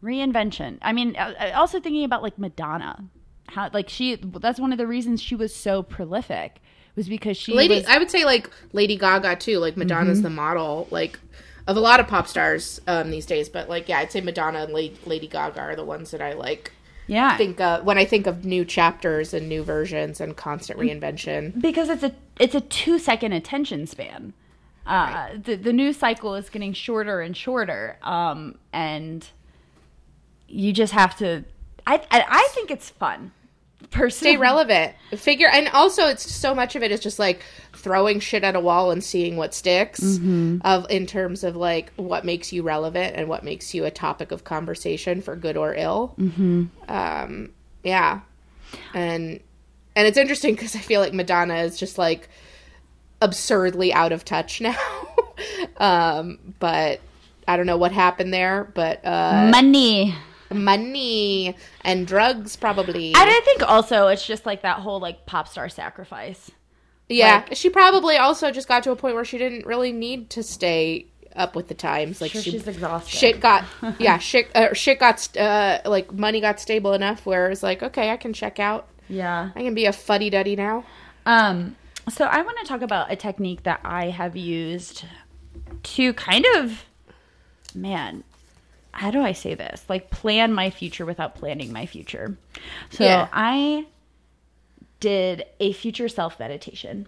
reinvention. 0.02 0.80
I 0.82 0.93
mean 0.93 1.16
also 1.54 1.80
thinking 1.80 2.04
about 2.06 2.24
like 2.24 2.39
madonna 2.39 3.06
how 3.54 3.70
like 3.74 3.89
she 3.89 4.16
that's 4.16 4.60
one 4.60 4.72
of 4.72 4.78
the 4.78 4.88
reasons 4.88 5.22
she 5.22 5.36
was 5.36 5.54
so 5.56 5.84
prolific 5.84 6.62
was 6.95 7.08
because 7.08 7.38
she 7.38 7.54
Lady, 7.54 7.76
was 7.76 7.86
I 7.86 7.97
would 7.97 8.12
say 8.12 8.26
like 8.26 8.49
Lady 8.74 8.97
Gaga 8.97 9.36
too. 9.38 9.60
Like 9.60 9.78
Madonna's 9.78 10.18
Mm-hmm. 10.18 10.24
the 10.24 10.30
model, 10.30 10.88
like 10.91 11.20
of 11.68 11.78
a 11.78 11.80
lot 11.80 11.99
of 11.99 12.08
pop 12.08 12.28
stars 12.28 12.82
um, 12.88 13.12
these 13.12 13.26
days. 13.26 13.47
But 13.47 13.70
like, 13.70 13.88
yeah, 13.88 13.99
I'd 13.99 14.12
say 14.12 14.20
Madonna 14.22 14.64
and 14.64 14.74
La- 14.74 14.97
Lady 15.06 15.28
Gaga 15.28 15.60
are 15.62 15.76
the 15.76 15.86
ones 15.86 16.12
that 16.12 16.22
I 16.22 16.34
like 16.34 16.72
yeah 17.08 17.36
think 17.38 17.60
uh, 17.60 17.82
when 17.82 17.97
I 17.97 18.06
think 18.06 18.28
of 18.28 18.45
new 18.45 18.64
chapters 18.64 19.34
and 19.34 19.49
new 19.49 19.64
versions 19.64 20.22
and 20.22 20.36
constant 20.38 20.80
Mm. 20.80 20.99
reinvention. 21.02 21.62
because 21.62 21.89
it's 21.89 22.04
a 22.04 22.14
it's 22.39 22.56
a 22.56 22.62
two 22.62 22.99
second 22.99 23.34
attention 23.34 23.86
span. 23.88 24.34
Uh, 24.86 25.30
the 25.43 25.56
the 25.56 25.72
news 25.74 25.97
cycle 25.97 26.36
is 26.36 26.49
getting 26.49 26.74
shorter 26.74 27.22
and 27.22 27.38
shorter, 27.38 27.97
um, 28.04 28.56
and 28.74 29.28
you 30.47 30.74
just 30.74 30.93
have 30.93 31.16
to. 31.18 31.43
I 31.88 31.95
I, 32.12 32.26
I 32.28 32.47
think 32.52 32.72
it's 32.72 32.89
fun. 32.89 33.32
Personally, 33.89 34.34
Stay 34.34 34.38
relevant, 34.38 34.93
figure, 35.17 35.49
and 35.51 35.67
also 35.69 36.07
it's 36.07 36.29
so 36.29 36.55
much 36.55 36.75
of 36.75 36.84
it 36.84 36.91
is 36.91 36.99
just 36.99 37.19
like 37.19 37.43
throwing 37.73 38.19
shit 38.19 38.43
at 38.43 38.55
a 38.55 38.59
wall 38.59 38.91
and 38.91 39.03
seeing 39.03 39.36
what 39.36 39.53
sticks. 39.53 39.99
Mm-hmm. 39.99 40.59
Of 40.63 40.89
in 40.89 41.05
terms 41.05 41.43
of 41.43 41.55
like 41.55 41.91
what 41.95 42.23
makes 42.23 42.53
you 42.53 42.63
relevant 42.63 43.15
and 43.15 43.27
what 43.27 43.43
makes 43.43 43.73
you 43.73 43.86
a 43.86 43.91
topic 43.91 44.32
of 44.32 44.43
conversation 44.43 45.21
for 45.21 45.36
good 45.36 45.57
or 45.57 45.75
ill. 45.75 46.15
Mm-hmm. 46.17 46.65
Um, 46.88 47.49
yeah, 47.84 48.21
and 48.93 49.39
and 49.95 50.07
it's 50.07 50.17
interesting 50.17 50.53
because 50.55 50.75
I 50.75 50.79
feel 50.79 51.01
like 51.01 51.13
Madonna 51.13 51.55
is 51.57 51.77
just 51.77 51.97
like 51.97 52.29
absurdly 53.21 53.93
out 53.93 54.11
of 54.11 54.23
touch 54.25 54.61
now. 54.61 54.77
um, 55.77 56.39
but 56.59 57.01
I 57.47 57.57
don't 57.57 57.65
know 57.65 57.77
what 57.77 57.91
happened 57.91 58.34
there, 58.34 58.71
but 58.73 59.05
uh, 59.05 59.49
money. 59.51 60.15
Money 60.54 61.56
and 61.84 62.08
drugs 62.08 62.56
probably. 62.56 63.08
And 63.08 63.30
I 63.30 63.41
think 63.45 63.68
also 63.68 64.08
it's 64.08 64.26
just 64.26 64.45
like 64.45 64.62
that 64.62 64.80
whole 64.80 64.99
like 64.99 65.26
pop 65.26 65.47
star 65.47 65.70
sacrifice. 65.70 66.52
yeah, 67.10 67.45
she 67.54 67.70
probably 67.70 68.18
also 68.18 68.52
just 68.52 68.68
got 68.68 68.84
to 68.84 68.91
a 68.91 68.95
point 68.95 69.16
where 69.16 69.26
she 69.26 69.38
didn't 69.38 69.66
really 69.66 69.91
need 69.91 70.30
to 70.32 70.43
stay 70.43 71.08
up 71.36 71.56
with 71.56 71.68
the 71.68 71.74
times. 71.74 72.22
Like 72.22 72.32
Sure, 72.32 72.41
she, 72.41 72.52
she's 72.52 72.68
exhausted. 72.68 73.10
shit 73.18 73.39
got 73.39 73.66
yeah, 73.99 74.18
shit 74.18 74.56
uh, 74.56 74.74
shit 74.74 74.99
got 74.99 75.36
uh, 75.38 75.80
like 75.86 76.12
money 76.14 76.41
got 76.41 76.60
stable 76.60 76.93
enough 76.93 77.26
where 77.26 77.47
it 77.47 77.49
was 77.49 77.64
like 77.64 77.84
okay, 77.84 78.12
I 78.12 78.18
can 78.18 78.34
check 78.34 78.60
out. 78.60 78.88
Yeah. 79.08 79.52
I 79.56 79.62
can 79.62 79.74
be 79.74 79.86
a 79.86 79.93
fuddy 79.93 80.30
duddy 80.30 80.56
now. 80.56 80.86
Um, 81.26 81.76
so 82.10 82.26
I 82.26 82.41
want 82.41 82.58
to 82.60 82.66
talk 82.66 82.82
about 82.82 83.12
a 83.12 83.16
technique 83.16 83.64
that 83.64 83.82
I 83.84 84.06
have 84.10 84.36
used 84.36 85.06
to 85.84 86.14
kind 86.14 86.45
of, 86.56 86.86
man, 87.76 88.24
how 88.94 89.12
do 89.12 89.22
I 89.22 89.32
say 89.32 89.54
this? 89.54 89.84
Like 89.88 90.10
plan 90.12 90.54
my 90.54 90.70
future 90.70 91.06
without 91.06 91.36
planning 91.36 91.72
my 91.72 91.86
future. 91.86 92.38
So 92.89 93.04
Yeah. 93.04 93.28
I 93.32 93.86
did 95.00 95.46
a 95.60 95.74
future 95.74 96.10
self 96.10 96.39
meditation. 96.39 97.08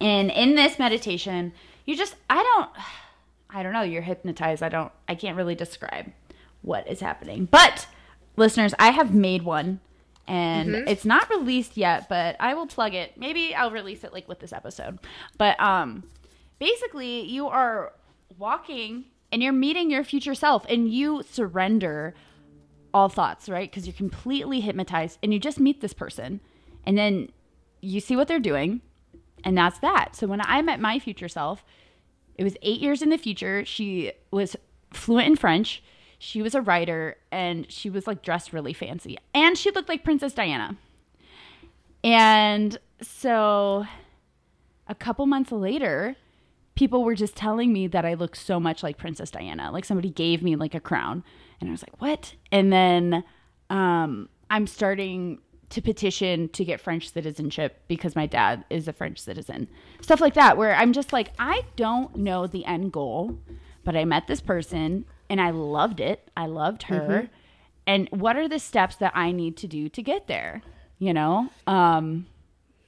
And 0.00 0.30
in 0.30 0.54
this 0.54 0.78
meditation, 0.78 1.52
you 1.84 1.96
just 1.96 2.14
I 2.28 2.42
don't 2.42 2.70
I 3.52 3.62
don't 3.62 3.72
know, 3.72 3.82
you're 3.82 4.02
hypnotized. 4.02 4.62
I 4.62 4.68
don't 4.68 4.92
I 5.08 5.14
can't 5.14 5.36
really 5.36 5.54
describe 5.54 6.12
what 6.62 6.88
is 6.88 7.00
happening. 7.00 7.46
But 7.46 7.86
listeners, 8.36 8.74
I 8.78 8.90
have 8.90 9.14
made 9.14 9.42
one 9.42 9.80
and 10.28 10.74
it's 10.88 11.04
not 11.04 11.28
released 11.28 11.76
yet, 11.76 12.08
but 12.08 12.36
I 12.38 12.54
will 12.54 12.68
plug 12.68 12.94
it. 12.94 13.16
Maybe 13.18 13.52
I'll 13.54 13.72
release 13.72 14.04
it 14.04 14.12
like 14.12 14.28
with 14.28 14.38
this 14.38 14.52
episode. 14.52 14.98
But 15.36 15.60
um 15.60 16.04
basically 16.58 17.22
you 17.22 17.48
are 17.48 17.92
walking 18.38 19.06
and 19.32 19.42
you're 19.42 19.52
meeting 19.52 19.90
your 19.90 20.04
future 20.04 20.34
self 20.34 20.64
and 20.68 20.92
you 20.92 21.22
surrender 21.28 22.14
all 22.92 23.08
thoughts, 23.08 23.48
right? 23.48 23.70
Because 23.70 23.86
you're 23.86 23.94
completely 23.94 24.60
hypnotized 24.60 25.18
and 25.22 25.32
you 25.32 25.38
just 25.38 25.60
meet 25.60 25.80
this 25.80 25.92
person 25.92 26.40
and 26.84 26.98
then 26.98 27.30
you 27.80 28.00
see 28.00 28.16
what 28.16 28.28
they're 28.28 28.40
doing 28.40 28.80
and 29.44 29.56
that's 29.56 29.78
that. 29.80 30.16
So 30.16 30.26
when 30.26 30.40
I 30.40 30.62
met 30.62 30.80
my 30.80 30.98
future 30.98 31.28
self, 31.28 31.64
it 32.36 32.44
was 32.44 32.56
eight 32.62 32.80
years 32.80 33.02
in 33.02 33.10
the 33.10 33.18
future. 33.18 33.64
She 33.64 34.12
was 34.30 34.56
fluent 34.92 35.28
in 35.28 35.36
French. 35.36 35.82
She 36.18 36.42
was 36.42 36.54
a 36.54 36.60
writer 36.60 37.16
and 37.30 37.70
she 37.70 37.88
was 37.90 38.06
like 38.06 38.22
dressed 38.22 38.52
really 38.52 38.72
fancy. 38.72 39.18
And 39.34 39.56
she 39.56 39.70
looked 39.70 39.88
like 39.88 40.04
Princess 40.04 40.34
Diana. 40.34 40.76
And 42.02 42.78
so 43.00 43.86
a 44.88 44.94
couple 44.94 45.26
months 45.26 45.52
later, 45.52 46.16
people 46.80 47.04
were 47.04 47.14
just 47.14 47.36
telling 47.36 47.74
me 47.74 47.86
that 47.86 48.06
I 48.06 48.14
look 48.14 48.34
so 48.34 48.58
much 48.58 48.82
like 48.82 48.96
Princess 48.96 49.30
Diana. 49.30 49.70
Like 49.70 49.84
somebody 49.84 50.08
gave 50.08 50.42
me 50.42 50.56
like 50.56 50.74
a 50.74 50.80
crown. 50.80 51.22
And 51.60 51.68
I 51.68 51.72
was 51.72 51.82
like, 51.82 52.00
what? 52.00 52.34
And 52.50 52.72
then 52.72 53.22
um, 53.68 54.30
I'm 54.48 54.66
starting 54.66 55.40
to 55.68 55.82
petition 55.82 56.48
to 56.48 56.64
get 56.64 56.80
French 56.80 57.12
citizenship 57.12 57.82
because 57.86 58.16
my 58.16 58.24
dad 58.24 58.64
is 58.70 58.88
a 58.88 58.94
French 58.94 59.18
citizen. 59.18 59.68
Stuff 60.00 60.22
like 60.22 60.32
that, 60.32 60.56
where 60.56 60.74
I'm 60.74 60.94
just 60.94 61.12
like, 61.12 61.32
I 61.38 61.66
don't 61.76 62.16
know 62.16 62.46
the 62.46 62.64
end 62.64 62.92
goal, 62.92 63.38
but 63.84 63.94
I 63.94 64.06
met 64.06 64.26
this 64.26 64.40
person 64.40 65.04
and 65.28 65.38
I 65.38 65.50
loved 65.50 66.00
it. 66.00 66.30
I 66.34 66.46
loved 66.46 66.84
her. 66.84 67.28
And 67.86 68.08
what 68.08 68.36
are 68.36 68.48
the 68.48 68.58
steps 68.58 68.96
that 68.96 69.12
I 69.14 69.32
need 69.32 69.58
to 69.58 69.66
do 69.66 69.90
to 69.90 70.02
get 70.02 70.28
there? 70.28 70.62
You 70.98 71.12
know? 71.12 71.50
Um, 71.66 72.24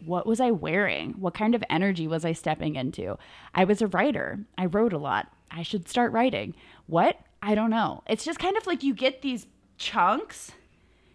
what 0.04 0.26
was 0.26 0.40
I 0.40 0.50
wearing? 0.50 1.12
What 1.12 1.34
kind 1.34 1.54
of 1.54 1.64
energy 1.70 2.06
was 2.06 2.24
I 2.24 2.32
stepping 2.32 2.76
into? 2.76 3.18
I 3.54 3.64
was 3.64 3.82
a 3.82 3.86
writer. 3.86 4.40
I 4.58 4.66
wrote 4.66 4.92
a 4.92 4.98
lot. 4.98 5.32
I 5.50 5.62
should 5.62 5.88
start 5.88 6.12
writing. 6.12 6.54
What? 6.86 7.20
I 7.42 7.54
don't 7.54 7.70
know. 7.70 8.02
It's 8.06 8.24
just 8.24 8.38
kind 8.38 8.56
of 8.56 8.66
like 8.66 8.82
you 8.82 8.94
get 8.94 9.22
these 9.22 9.46
chunks 9.76 10.52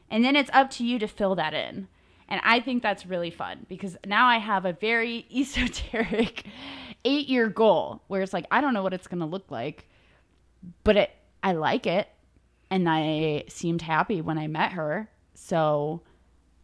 and 0.10 0.24
then 0.24 0.36
it's 0.36 0.50
up 0.54 0.70
to 0.72 0.86
you 0.86 1.00
to 1.00 1.08
fill 1.08 1.36
that 1.36 1.54
in. 1.54 1.88
And 2.30 2.42
I 2.44 2.60
think 2.60 2.84
that's 2.84 3.06
really 3.06 3.32
fun 3.32 3.66
because 3.70 3.98
now 4.06 4.28
I 4.28 4.38
have 4.38 4.66
a 4.66 4.74
very 4.74 5.26
esoteric 5.36 6.46
eight 7.06 7.28
year 7.28 7.48
goal 7.48 8.02
where 8.08 8.22
it's 8.22 8.34
like, 8.34 8.46
I 8.52 8.62
don't 8.62 8.74
know 8.74 8.84
what 8.84 8.94
it's 8.94 9.08
going 9.08 9.20
to 9.20 9.26
look 9.26 9.50
like, 9.50 9.88
but 10.84 10.98
it, 10.98 11.12
I 11.44 11.54
like 11.54 11.88
it. 11.88 12.10
And 12.70 12.90
I 12.90 13.46
seemed 13.48 13.82
happy 13.82 14.20
when 14.20 14.38
I 14.38 14.48
met 14.48 14.74
her. 14.74 15.10
So 15.34 16.02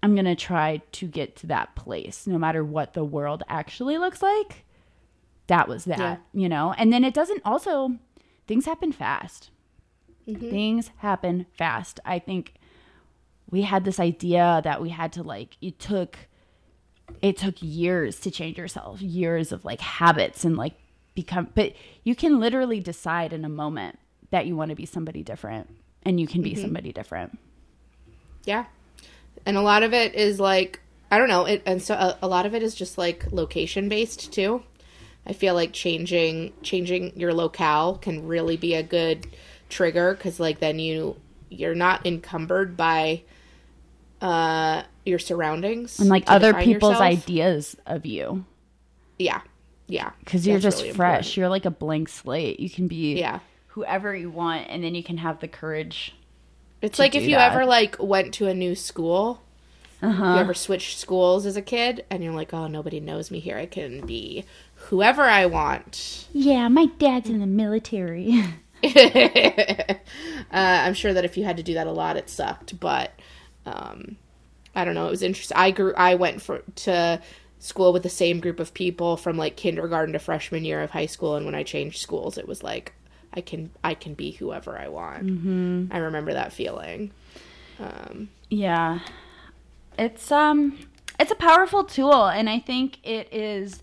I'm 0.03 0.13
going 0.15 0.25
to 0.25 0.35
try 0.35 0.81
to 0.91 1.07
get 1.07 1.35
to 1.37 1.47
that 1.47 1.75
place 1.75 2.27
no 2.27 2.37
matter 2.37 2.63
what 2.63 2.93
the 2.93 3.03
world 3.05 3.41
actually 3.49 3.97
looks 3.97 4.21
like. 4.21 4.65
That 5.47 5.67
was 5.67 5.85
that, 5.85 5.97
Yeah. 5.99 6.17
you 6.33 6.47
know? 6.49 6.73
And 6.77 6.93
then 6.93 7.03
it 7.03 7.13
doesn't 7.13 7.41
also, 7.45 7.97
things 8.47 8.65
happen 8.65 8.91
fast. 8.91 9.49
Things 10.25 10.91
happen 10.97 11.45
fast. 11.57 11.99
I 12.05 12.19
think 12.19 12.53
we 13.49 13.63
had 13.63 13.83
this 13.85 13.99
idea 13.99 14.61
that 14.63 14.81
we 14.81 14.89
had 14.89 15.11
to 15.13 15.23
like, 15.23 15.57
it 15.61 15.79
took, 15.79 16.17
it 17.21 17.37
took 17.37 17.55
years 17.61 18.19
to 18.21 18.31
change 18.31 18.57
yourself, 18.57 19.01
years 19.01 19.51
of 19.51 19.65
like 19.65 19.81
habits 19.81 20.45
and 20.45 20.55
like 20.55 20.73
become, 21.15 21.49
but 21.55 21.73
you 22.03 22.15
can 22.15 22.39
literally 22.39 22.79
decide 22.79 23.33
in 23.33 23.43
a 23.45 23.49
moment 23.49 23.99
that 24.31 24.47
you 24.47 24.55
want 24.55 24.69
to 24.69 24.75
be 24.75 24.85
somebody 24.85 25.23
different 25.23 25.69
and 26.03 26.19
you 26.19 26.27
can 26.27 26.41
Mm-hmm. 26.41 26.55
be 26.55 26.61
somebody 26.61 26.91
different. 26.93 27.37
Yeah. 28.45 28.65
And 29.45 29.57
a 29.57 29.61
lot 29.61 29.83
of 29.83 29.93
it 29.93 30.15
is 30.15 30.39
like 30.39 30.79
I 31.11 31.17
don't 31.19 31.27
know, 31.27 31.45
it 31.45 31.61
and 31.65 31.81
so 31.81 31.93
a, 31.95 32.17
a 32.23 32.27
lot 32.27 32.45
of 32.45 32.55
it 32.55 32.63
is 32.63 32.73
just 32.73 32.97
like 32.97 33.31
location 33.31 33.87
based 33.89 34.31
too. 34.33 34.63
I 35.25 35.33
feel 35.33 35.53
like 35.53 35.71
changing 35.73 36.53
changing 36.63 37.17
your 37.19 37.33
locale 37.33 37.97
can 37.97 38.25
really 38.27 38.57
be 38.57 38.73
a 38.73 38.83
good 38.83 39.27
trigger 39.69 40.15
cuz 40.15 40.39
like 40.39 40.59
then 40.59 40.79
you 40.79 41.15
you're 41.49 41.75
not 41.75 42.05
encumbered 42.05 42.75
by 42.75 43.21
uh 44.21 44.83
your 45.05 45.19
surroundings 45.19 45.99
And 45.99 46.09
like 46.09 46.23
other 46.27 46.53
people's 46.53 46.93
yourself. 46.93 47.01
ideas 47.01 47.75
of 47.85 48.05
you 48.05 48.45
Yeah. 49.19 49.41
Yeah. 49.87 50.11
cuz 50.25 50.47
you're 50.47 50.59
just 50.59 50.77
really 50.81 50.93
fresh. 50.93 51.09
important. 51.11 51.37
You're 51.37 51.49
like 51.49 51.65
a 51.65 51.71
blank 51.71 52.09
slate. 52.09 52.59
You 52.59 52.69
can 52.69 52.87
be 52.87 53.17
Yeah. 53.19 53.39
whoever 53.67 54.15
you 54.15 54.29
want 54.29 54.67
and 54.69 54.83
then 54.83 54.95
you 54.95 55.03
can 55.03 55.17
have 55.17 55.39
the 55.39 55.47
courage. 55.47 56.15
It's 56.83 56.99
like 56.99 57.15
if 57.15 57.23
you 57.23 57.35
that. 57.37 57.51
ever 57.51 57.65
like 57.65 57.95
went 57.99 58.33
to 58.35 58.47
a 58.47 58.53
new 58.53 58.75
school 58.75 59.41
Uh-huh. 60.01 60.33
you 60.33 60.39
ever 60.39 60.53
switched 60.53 60.99
schools 60.99 61.45
as 61.45 61.55
a 61.55 61.61
kid 61.61 62.05
and 62.09 62.23
you're 62.23 62.33
like, 62.33 62.53
oh, 62.53 62.67
nobody 62.67 62.99
knows 62.99 63.31
me 63.31 63.39
here. 63.39 63.57
I 63.57 63.65
can 63.65 64.05
be 64.05 64.43
whoever 64.75 65.23
I 65.23 65.45
want. 65.45 66.27
Yeah, 66.33 66.67
my 66.67 66.85
dad's 66.99 67.29
in 67.29 67.39
the 67.39 67.47
military. 67.47 68.43
uh, 68.83 69.95
I'm 70.51 70.93
sure 70.93 71.13
that 71.13 71.23
if 71.25 71.37
you 71.37 71.45
had 71.45 71.57
to 71.57 71.63
do 71.63 71.73
that 71.75 71.87
a 71.87 71.91
lot, 71.91 72.17
it 72.17 72.29
sucked. 72.29 72.77
But 72.79 73.11
um, 73.65 74.17
I 74.75 74.83
don't 74.83 74.93
know. 74.95 75.07
It 75.07 75.11
was 75.11 75.23
interesting. 75.23 75.55
I 75.57 75.71
grew. 75.71 75.93
I 75.95 76.15
went 76.15 76.41
for 76.41 76.63
to 76.75 77.21
school 77.59 77.93
with 77.93 78.03
the 78.03 78.09
same 78.09 78.41
group 78.41 78.59
of 78.59 78.73
people 78.73 79.15
from 79.15 79.37
like 79.37 79.55
kindergarten 79.55 80.11
to 80.13 80.19
freshman 80.19 80.65
year 80.65 80.81
of 80.81 80.89
high 80.91 81.05
school, 81.05 81.35
and 81.37 81.45
when 81.45 81.55
I 81.55 81.63
changed 81.63 82.01
schools, 82.01 82.37
it 82.37 82.45
was 82.47 82.61
like 82.61 82.91
I 83.33 83.41
can 83.41 83.71
I 83.83 83.93
can 83.95 84.13
be 84.13 84.31
whoever 84.31 84.77
I 84.77 84.87
want. 84.87 85.25
Mm-hmm. 85.25 85.85
I 85.91 85.97
remember 85.97 86.33
that 86.33 86.53
feeling. 86.53 87.11
Um, 87.79 88.29
Yeah. 88.49 88.99
It's 89.97 90.31
um 90.31 90.77
it's 91.19 91.31
a 91.31 91.35
powerful 91.35 91.83
tool 91.83 92.25
and 92.27 92.49
I 92.49 92.59
think 92.59 92.99
it 93.05 93.31
is 93.33 93.81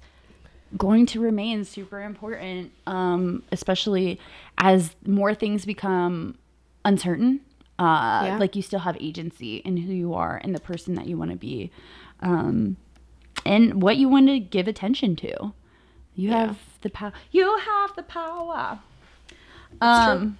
going 0.76 1.04
to 1.06 1.20
remain 1.20 1.64
super 1.64 2.00
important 2.02 2.70
um 2.86 3.42
especially 3.50 4.20
as 4.58 4.94
more 5.06 5.34
things 5.34 5.64
become 5.64 6.36
uncertain. 6.84 7.40
Uh 7.78 8.22
Yeah. 8.26 8.36
like 8.38 8.54
you 8.56 8.62
still 8.62 8.80
have 8.80 8.96
agency 9.00 9.56
in 9.58 9.76
who 9.78 9.92
you 9.92 10.14
are 10.14 10.40
and 10.44 10.54
the 10.54 10.60
person 10.60 10.94
that 10.94 11.06
you 11.06 11.16
want 11.16 11.30
to 11.32 11.36
be. 11.36 11.70
Um 12.20 12.76
and 13.46 13.82
what 13.82 13.96
you 13.96 14.08
want 14.08 14.28
to 14.28 14.38
give 14.38 14.68
attention 14.68 15.16
to. 15.16 15.52
You 16.14 16.30
Yeah. 16.30 16.46
have 16.46 16.58
the 16.82 16.90
power. 16.90 17.12
You 17.32 17.56
have 17.58 17.96
the 17.96 18.02
power. 18.02 18.80
That's 19.78 20.06
true. 20.06 20.12
um 20.26 20.38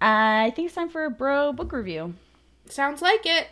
I 0.00 0.52
think 0.54 0.66
it's 0.66 0.74
time 0.74 0.88
for 0.90 1.04
a 1.06 1.10
bro 1.10 1.52
book 1.52 1.72
review. 1.72 2.14
sounds 2.68 3.00
like 3.02 3.24
it. 3.24 3.48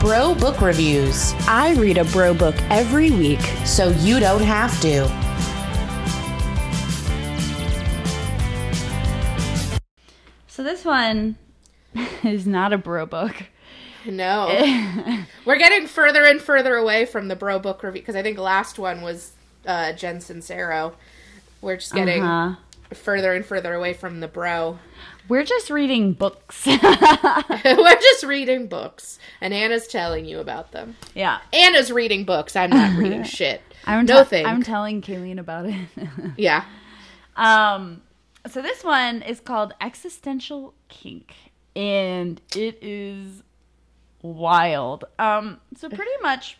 Bro 0.00 0.34
Book 0.34 0.60
Reviews, 0.60 1.32
I 1.46 1.74
read 1.74 1.96
a 1.96 2.04
bro 2.06 2.34
book 2.34 2.56
every 2.70 3.12
week. 3.12 3.40
so 3.64 3.88
you 4.00 4.18
don't 4.18 4.42
have 4.42 4.78
to. 4.80 5.06
So 10.46 10.62
this 10.62 10.84
one 10.84 11.36
is 12.24 12.46
not 12.46 12.72
a 12.72 12.78
bro 12.78 13.06
book. 13.06 13.34
No. 14.04 14.48
We're 15.44 15.58
getting 15.58 15.86
further 15.86 16.24
and 16.24 16.40
further 16.40 16.74
away 16.74 17.04
from 17.06 17.28
the 17.28 17.36
bro 17.36 17.58
book 17.58 17.82
review 17.82 18.02
because 18.02 18.16
I 18.16 18.22
think 18.22 18.38
last 18.38 18.78
one 18.78 19.00
was 19.00 19.32
uh, 19.66 19.92
Jen 19.92 20.18
Sincero. 20.18 20.94
We're 21.60 21.76
just 21.76 21.94
getting 21.94 22.22
Uh-huh. 22.22 22.56
Further 22.94 23.32
and 23.32 23.44
further 23.44 23.74
away 23.74 23.92
from 23.94 24.20
the 24.20 24.28
bro. 24.28 24.78
We're 25.28 25.44
just 25.44 25.70
reading 25.70 26.12
books. 26.12 26.66
We're 26.66 26.80
just 28.00 28.24
reading 28.24 28.66
books, 28.66 29.18
and 29.40 29.54
Anna's 29.54 29.86
telling 29.86 30.24
you 30.24 30.40
about 30.40 30.72
them. 30.72 30.96
yeah. 31.14 31.38
Anna's 31.52 31.92
reading 31.92 32.24
books. 32.24 32.56
I'm 32.56 32.70
not 32.70 32.96
reading 32.96 33.22
shit. 33.38 33.62
I'm 33.86 34.04
no 34.04 34.24
te-. 34.24 34.44
I'm 34.44 34.62
telling 34.62 35.00
Kaylene 35.02 35.38
about 35.38 35.66
it. 35.66 35.76
yeah. 36.36 36.64
um 37.36 38.02
so 38.48 38.60
this 38.60 38.82
one 38.82 39.22
is 39.22 39.38
called 39.40 39.72
Existential 39.80 40.74
Kink 40.88 41.32
and 41.76 42.40
it 42.56 42.78
is 42.82 43.42
wild. 44.22 45.04
Um 45.18 45.60
so 45.76 45.88
pretty 45.88 46.10
much 46.22 46.58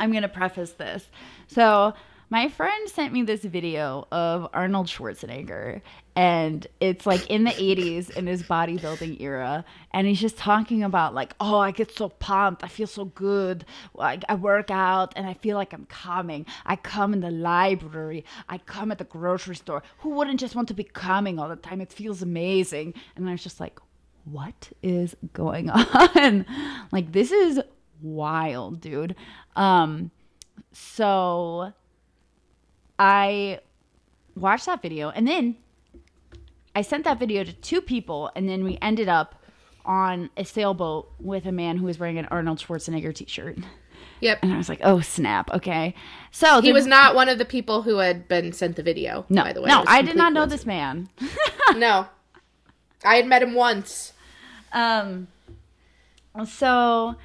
I'm 0.00 0.10
going 0.10 0.22
to 0.22 0.28
preface 0.28 0.72
this. 0.72 1.08
So 1.46 1.94
my 2.30 2.48
friend 2.48 2.88
sent 2.88 3.12
me 3.12 3.22
this 3.22 3.44
video 3.44 4.06
of 4.10 4.48
Arnold 4.52 4.86
Schwarzenegger, 4.86 5.82
and 6.16 6.66
it's 6.80 7.06
like 7.06 7.28
in 7.28 7.44
the 7.44 7.50
80s 7.50 8.10
in 8.10 8.26
his 8.26 8.42
bodybuilding 8.42 9.20
era. 9.20 9.64
And 9.92 10.06
he's 10.06 10.20
just 10.20 10.36
talking 10.36 10.82
about, 10.82 11.14
like, 11.14 11.34
oh, 11.40 11.58
I 11.58 11.70
get 11.70 11.94
so 11.94 12.08
pumped. 12.08 12.64
I 12.64 12.68
feel 12.68 12.86
so 12.86 13.06
good. 13.06 13.64
I, 13.98 14.18
I 14.28 14.34
work 14.34 14.70
out 14.70 15.12
and 15.16 15.26
I 15.26 15.34
feel 15.34 15.56
like 15.56 15.72
I'm 15.72 15.86
coming. 15.86 16.46
I 16.64 16.76
come 16.76 17.12
in 17.12 17.20
the 17.20 17.30
library. 17.30 18.24
I 18.48 18.58
come 18.58 18.90
at 18.90 18.98
the 18.98 19.04
grocery 19.04 19.56
store. 19.56 19.82
Who 19.98 20.10
wouldn't 20.10 20.40
just 20.40 20.54
want 20.54 20.68
to 20.68 20.74
be 20.74 20.84
coming 20.84 21.38
all 21.38 21.48
the 21.48 21.56
time? 21.56 21.80
It 21.80 21.92
feels 21.92 22.22
amazing. 22.22 22.94
And 23.16 23.28
I 23.28 23.32
was 23.32 23.42
just 23.42 23.60
like, 23.60 23.78
what 24.24 24.72
is 24.82 25.14
going 25.32 25.70
on? 25.70 26.46
like, 26.90 27.12
this 27.12 27.30
is 27.30 27.60
wild, 28.00 28.80
dude. 28.80 29.14
Um, 29.56 30.10
so 30.72 31.72
I 32.98 33.60
watched 34.36 34.66
that 34.66 34.82
video 34.82 35.10
and 35.10 35.26
then 35.26 35.56
I 36.74 36.82
sent 36.82 37.04
that 37.04 37.18
video 37.18 37.44
to 37.44 37.52
two 37.52 37.80
people 37.80 38.30
and 38.34 38.48
then 38.48 38.64
we 38.64 38.78
ended 38.82 39.08
up 39.08 39.42
on 39.84 40.30
a 40.36 40.44
sailboat 40.44 41.12
with 41.18 41.46
a 41.46 41.52
man 41.52 41.76
who 41.76 41.86
was 41.86 41.98
wearing 41.98 42.18
an 42.18 42.26
Arnold 42.26 42.58
Schwarzenegger 42.58 43.14
t-shirt. 43.14 43.58
Yep. 44.20 44.38
And 44.42 44.52
I 44.52 44.56
was 44.56 44.68
like, 44.68 44.80
"Oh, 44.82 45.00
snap. 45.00 45.50
Okay." 45.52 45.94
So 46.30 46.62
He 46.62 46.72
was 46.72 46.86
not 46.86 47.14
one 47.14 47.28
of 47.28 47.38
the 47.38 47.44
people 47.44 47.82
who 47.82 47.98
had 47.98 48.26
been 48.26 48.52
sent 48.52 48.76
the 48.76 48.82
video. 48.82 49.26
No, 49.28 49.42
by 49.42 49.52
the 49.52 49.60
way, 49.60 49.68
no, 49.68 49.84
I 49.86 50.02
did 50.02 50.16
not 50.16 50.32
know 50.32 50.46
this 50.46 50.64
man. 50.64 51.08
no, 51.76 52.06
I 53.04 53.16
had 53.16 53.26
met 53.26 53.42
him 53.42 53.54
once. 53.54 54.12
Um, 54.72 55.28
so 56.46 57.16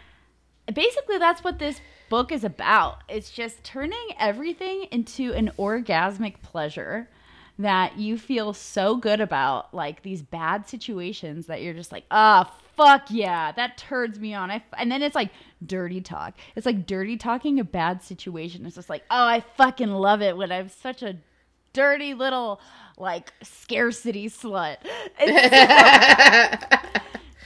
basically, 0.74 1.18
that's 1.18 1.44
what 1.44 1.60
this 1.60 1.80
book 2.10 2.32
is 2.32 2.44
about. 2.44 3.04
It's 3.08 3.32
just 3.32 3.64
turning 3.64 4.08
everything 4.20 4.88
into 4.92 5.34
an 5.34 5.52
orgasmic 5.58 6.42
pleasure 6.42 7.10
that 7.58 7.98
you 7.98 8.18
feel 8.18 8.54
so 8.54 8.96
good 8.96 9.20
about, 9.20 9.74
like 9.74 10.02
these 10.02 10.22
bad 10.22 10.68
situations 10.68 11.48
that 11.48 11.62
you're 11.62 11.74
just 11.74 11.92
like, 11.92 12.06
ah, 12.10 12.54
fuck 12.78 13.04
yeah, 13.10 13.52
that 13.52 13.78
turns 13.78 14.20
me 14.20 14.34
on. 14.34 14.50
I 14.50 14.56
f-. 14.56 14.64
and 14.78 14.92
then 14.92 15.02
it's 15.02 15.16
like 15.16 15.32
dirty 15.66 16.00
talk. 16.02 16.36
It's 16.56 16.66
like 16.66 16.88
dirty 16.88 17.18
talking 17.18 17.60
a 17.60 17.64
bad 17.64 18.02
situation. 18.02 18.66
It's 18.66 18.76
just 18.76 18.90
like, 18.90 19.04
oh, 19.12 19.26
I 19.26 19.44
fucking 19.58 19.92
love 19.92 20.22
it 20.22 20.38
when 20.38 20.52
I'm 20.52 20.70
such 20.70 21.04
a 21.04 21.18
dirty 21.74 22.14
little 22.14 22.62
like 22.98 23.34
scarcity 23.44 24.30
slut. 24.30 24.78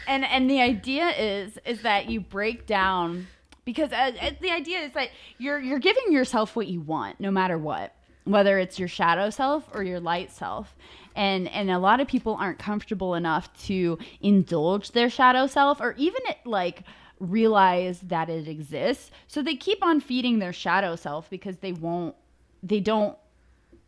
And 0.07 0.26
and 0.26 0.49
the 0.49 0.61
idea 0.61 1.09
is 1.09 1.57
is 1.66 1.82
that 1.82 2.09
you 2.09 2.20
break 2.20 2.66
down 2.66 3.28
because 3.66 3.91
uh, 3.91 4.11
uh, 4.22 4.32
the 4.41 4.51
idea 4.51 4.80
is 4.80 4.93
that 4.93 5.09
you're 5.38 5.59
you're 5.59 5.80
giving 5.80 6.11
yourself 6.11 6.55
what 6.55 6.68
you 6.68 6.82
want 6.82 7.20
no 7.20 7.32
matter 7.32 7.57
what 7.57 7.93
whether 8.26 8.57
it's 8.57 8.80
your 8.80 8.88
shadow 8.88 9.30
self 9.30 9.68
or 9.74 9.84
your 9.84 9.99
light 9.99 10.32
self. 10.32 10.76
And 11.16 11.47
and 11.49 11.70
a 11.70 11.78
lot 11.78 11.99
of 11.99 12.07
people 12.07 12.36
aren't 12.36 12.59
comfortable 12.59 13.16
enough 13.16 13.53
to 13.66 13.99
indulge 14.22 14.91
their 14.91 15.09
shadow 15.09 15.47
self 15.47 15.80
or 15.82 15.93
even 15.97 16.22
like 16.45 16.84
realize 17.20 17.99
that 18.01 18.30
it 18.30 18.47
exists. 18.47 19.11
So 19.28 19.41
they 19.41 19.55
keep 19.55 19.84
on 19.84 19.99
feeding 19.99 20.39
their 20.39 20.53
shadow 20.53 20.95
self 20.95 21.30
because 21.30 21.57
they 21.57 21.74
won't 21.74 22.16
they 22.64 22.80
don't 22.80 23.18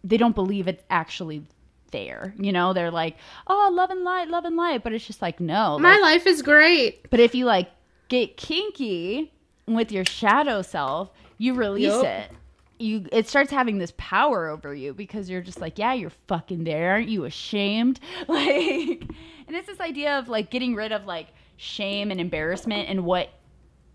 they 0.04 0.18
don't 0.18 0.36
believe 0.36 0.68
it's 0.68 0.84
actually 0.90 1.44
there. 1.92 2.36
You 2.38 2.52
know 2.52 2.74
they're 2.74 2.92
like 2.92 3.16
oh 3.48 3.72
love 3.74 3.90
and 3.90 4.04
light 4.04 4.28
love 4.28 4.46
and 4.46 4.56
light. 4.56 4.84
But 4.84 4.94
it's 4.94 5.08
just 5.08 5.22
like 5.22 5.40
no 5.40 5.80
My 5.80 5.94
like, 5.94 6.02
life 6.02 6.28
is 6.28 6.42
great. 6.44 7.10
but 7.10 7.20
if 7.20 7.34
you 7.34 7.46
like 7.46 7.72
get 8.08 8.38
kinky 8.38 9.32
with 9.68 9.92
your 9.92 10.06
shadow 10.06 10.62
self, 10.62 11.10
you 11.38 11.54
release 11.54 11.86
Yup. 11.88 12.06
it. 12.06 12.32
You 12.78 13.06
it 13.12 13.30
starts 13.30 13.52
having 13.52 13.78
this 13.78 13.94
power 13.98 14.50
over 14.50 14.76
you 14.76 14.94
because 14.94 15.30
you're 15.30 15.42
just 15.42 15.62
like, 15.62 15.78
yeah, 15.80 15.94
you're 15.94 16.12
fucking 16.28 16.66
there. 16.66 16.92
Aren't 16.92 17.08
you 17.10 17.24
ashamed? 17.26 18.00
Like 18.28 19.06
and 19.48 19.56
it's 19.56 19.68
this 19.68 19.80
idea 19.80 20.18
of 20.20 20.28
like 20.28 20.50
getting 20.50 20.76
rid 20.76 20.92
of 20.92 21.06
like 21.06 21.28
shame 21.58 22.12
and 22.12 22.20
embarrassment 22.20 22.90
and 22.90 23.06
what 23.06 23.30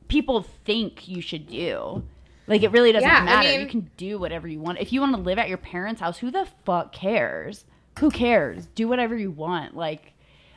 people 0.08 0.42
think 0.64 1.08
you 1.08 1.20
should 1.20 1.46
do. 1.48 2.02
Like 2.46 2.62
it 2.62 2.72
really 2.72 2.90
doesn't 2.92 3.08
Yeah, 3.08 3.18
I 3.20 3.24
matter. 3.24 3.48
mean- 3.48 3.60
you 3.60 3.66
can 3.66 3.90
do 3.96 4.18
whatever 4.18 4.48
you 4.48 4.60
want. 4.60 4.78
If 4.78 4.92
you 4.92 5.00
want 5.00 5.14
to 5.14 5.20
live 5.20 5.38
at 5.38 5.48
your 5.48 5.58
parents' 5.58 6.00
house, 6.00 6.18
who 6.18 6.30
the 6.30 6.46
fuck 6.64 6.92
cares? 6.92 7.64
Who 7.98 8.10
cares? 8.10 8.66
Do 8.74 8.88
whatever 8.88 9.16
you 9.16 9.30
want. 9.30 9.76
Like 9.76 10.14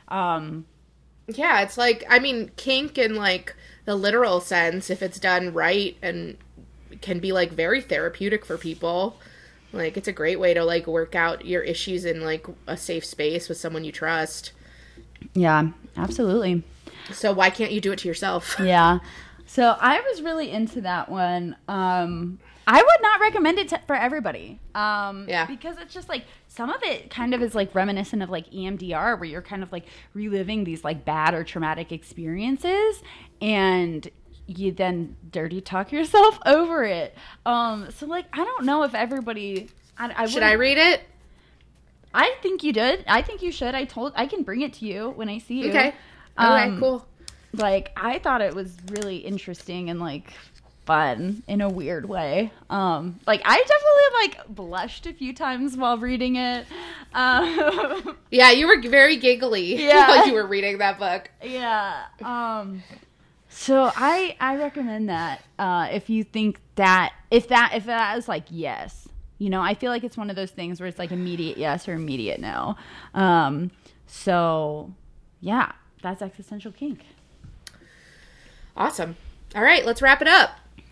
um 0.08 0.64
Yeah, 1.28 1.60
it's 1.62 1.76
like 1.76 2.04
I 2.08 2.20
mean, 2.20 2.50
kink 2.56 2.96
and 2.98 3.16
like 3.16 3.54
the 3.84 3.94
literal 3.96 4.40
sense, 4.40 4.90
if 4.90 5.02
it's 5.02 5.18
done 5.20 5.52
right 5.52 5.96
and 6.02 6.36
can 7.00 7.18
be 7.18 7.32
like 7.32 7.52
very 7.52 7.80
therapeutic 7.80 8.44
for 8.44 8.56
people. 8.56 9.18
Like 9.72 9.96
it's 9.96 10.08
a 10.08 10.12
great 10.12 10.38
way 10.38 10.54
to 10.54 10.64
like 10.64 10.86
work 10.86 11.14
out 11.14 11.44
your 11.44 11.62
issues 11.62 12.04
in 12.04 12.22
like 12.22 12.46
a 12.66 12.76
safe 12.76 13.04
space 13.04 13.48
with 13.48 13.58
someone 13.58 13.84
you 13.84 13.92
trust. 13.92 14.52
Yeah, 15.34 15.70
absolutely. 15.96 16.62
So 17.12 17.32
why 17.32 17.50
can't 17.50 17.72
you 17.72 17.80
do 17.80 17.92
it 17.92 17.98
to 18.00 18.08
yourself? 18.08 18.56
Yeah. 18.60 19.00
So 19.46 19.76
I 19.78 20.00
was 20.00 20.22
really 20.22 20.50
into 20.50 20.80
that 20.80 21.08
one. 21.10 21.54
Um, 21.68 22.38
I 22.66 22.82
would 22.82 23.02
not 23.02 23.20
recommend 23.20 23.58
it 23.58 23.68
to, 23.68 23.80
for 23.86 23.94
everybody. 23.94 24.58
Um, 24.74 25.28
Yeah. 25.28 25.44
Because 25.46 25.76
it's 25.78 25.92
just 25.92 26.08
like 26.08 26.24
some 26.54 26.70
of 26.70 26.82
it 26.84 27.10
kind 27.10 27.34
of 27.34 27.42
is 27.42 27.54
like 27.54 27.74
reminiscent 27.74 28.22
of 28.22 28.30
like 28.30 28.48
EMDR, 28.50 29.18
where 29.18 29.24
you're 29.24 29.42
kind 29.42 29.62
of 29.62 29.72
like 29.72 29.86
reliving 30.12 30.62
these 30.62 30.84
like 30.84 31.04
bad 31.04 31.34
or 31.34 31.42
traumatic 31.42 31.90
experiences, 31.90 33.02
and 33.42 34.08
you 34.46 34.70
then 34.70 35.16
dirty 35.32 35.60
talk 35.60 35.90
yourself 35.90 36.38
over 36.46 36.84
it. 36.84 37.16
Um, 37.44 37.90
so 37.90 38.06
like 38.06 38.26
I 38.32 38.44
don't 38.44 38.64
know 38.64 38.84
if 38.84 38.94
everybody. 38.94 39.68
I, 39.98 40.12
I 40.16 40.26
Should 40.26 40.44
I 40.44 40.52
read 40.52 40.78
it? 40.78 41.02
I 42.12 42.36
think 42.40 42.62
you 42.62 42.72
did. 42.72 43.04
I 43.08 43.22
think 43.22 43.42
you 43.42 43.50
should. 43.50 43.74
I 43.74 43.84
told. 43.84 44.12
I 44.14 44.26
can 44.26 44.44
bring 44.44 44.60
it 44.60 44.74
to 44.74 44.86
you 44.86 45.10
when 45.10 45.28
I 45.28 45.38
see 45.38 45.62
you. 45.62 45.70
Okay. 45.70 45.92
Um, 46.36 46.52
okay, 46.52 46.80
cool. 46.80 47.06
like 47.52 47.90
I 47.96 48.20
thought 48.20 48.42
it 48.42 48.54
was 48.54 48.76
really 48.90 49.16
interesting 49.16 49.90
and 49.90 49.98
like 49.98 50.32
fun 50.86 51.42
in 51.48 51.60
a 51.60 51.68
weird 51.68 52.08
way. 52.08 52.52
Um, 52.70 53.18
like 53.26 53.42
I 53.44 53.56
definitely 53.56 54.38
like 54.44 54.54
blushed 54.54 55.06
a 55.06 55.12
few 55.12 55.32
times 55.34 55.76
while 55.76 55.98
reading 55.98 56.36
it. 56.36 56.66
Um, 57.12 58.16
Yeah, 58.30 58.50
you 58.50 58.66
were 58.66 58.80
very 58.82 59.16
giggly 59.16 59.76
Yeah. 59.86 60.08
while 60.08 60.26
you 60.26 60.34
were 60.34 60.46
reading 60.46 60.78
that 60.78 60.98
book. 60.98 61.30
yeah. 61.42 62.04
Um, 62.22 62.82
so 63.48 63.90
I 63.94 64.36
I 64.40 64.56
recommend 64.56 65.08
that 65.08 65.42
uh, 65.58 65.88
if 65.92 66.10
you 66.10 66.24
think 66.24 66.60
that 66.74 67.12
if 67.30 67.48
that 67.48 67.72
if 67.74 67.86
that 67.86 68.18
is 68.18 68.26
like 68.28 68.44
yes, 68.50 69.08
you 69.38 69.48
know, 69.50 69.60
I 69.62 69.74
feel 69.74 69.90
like 69.90 70.02
it's 70.04 70.16
one 70.16 70.28
of 70.30 70.36
those 70.36 70.50
things 70.50 70.80
where 70.80 70.88
it's 70.88 70.98
like 70.98 71.12
immediate 71.12 71.56
yes 71.56 71.88
or 71.88 71.92
immediate 71.94 72.40
no. 72.40 72.76
Um, 73.14 73.70
so 74.06 74.92
yeah, 75.40 75.72
that's 76.02 76.20
existential 76.20 76.72
kink. 76.72 77.04
Awesome. 78.76 79.16
All 79.54 79.62
right, 79.62 79.86
let's 79.86 80.02
wrap 80.02 80.20
it 80.20 80.26
up. 80.28 80.50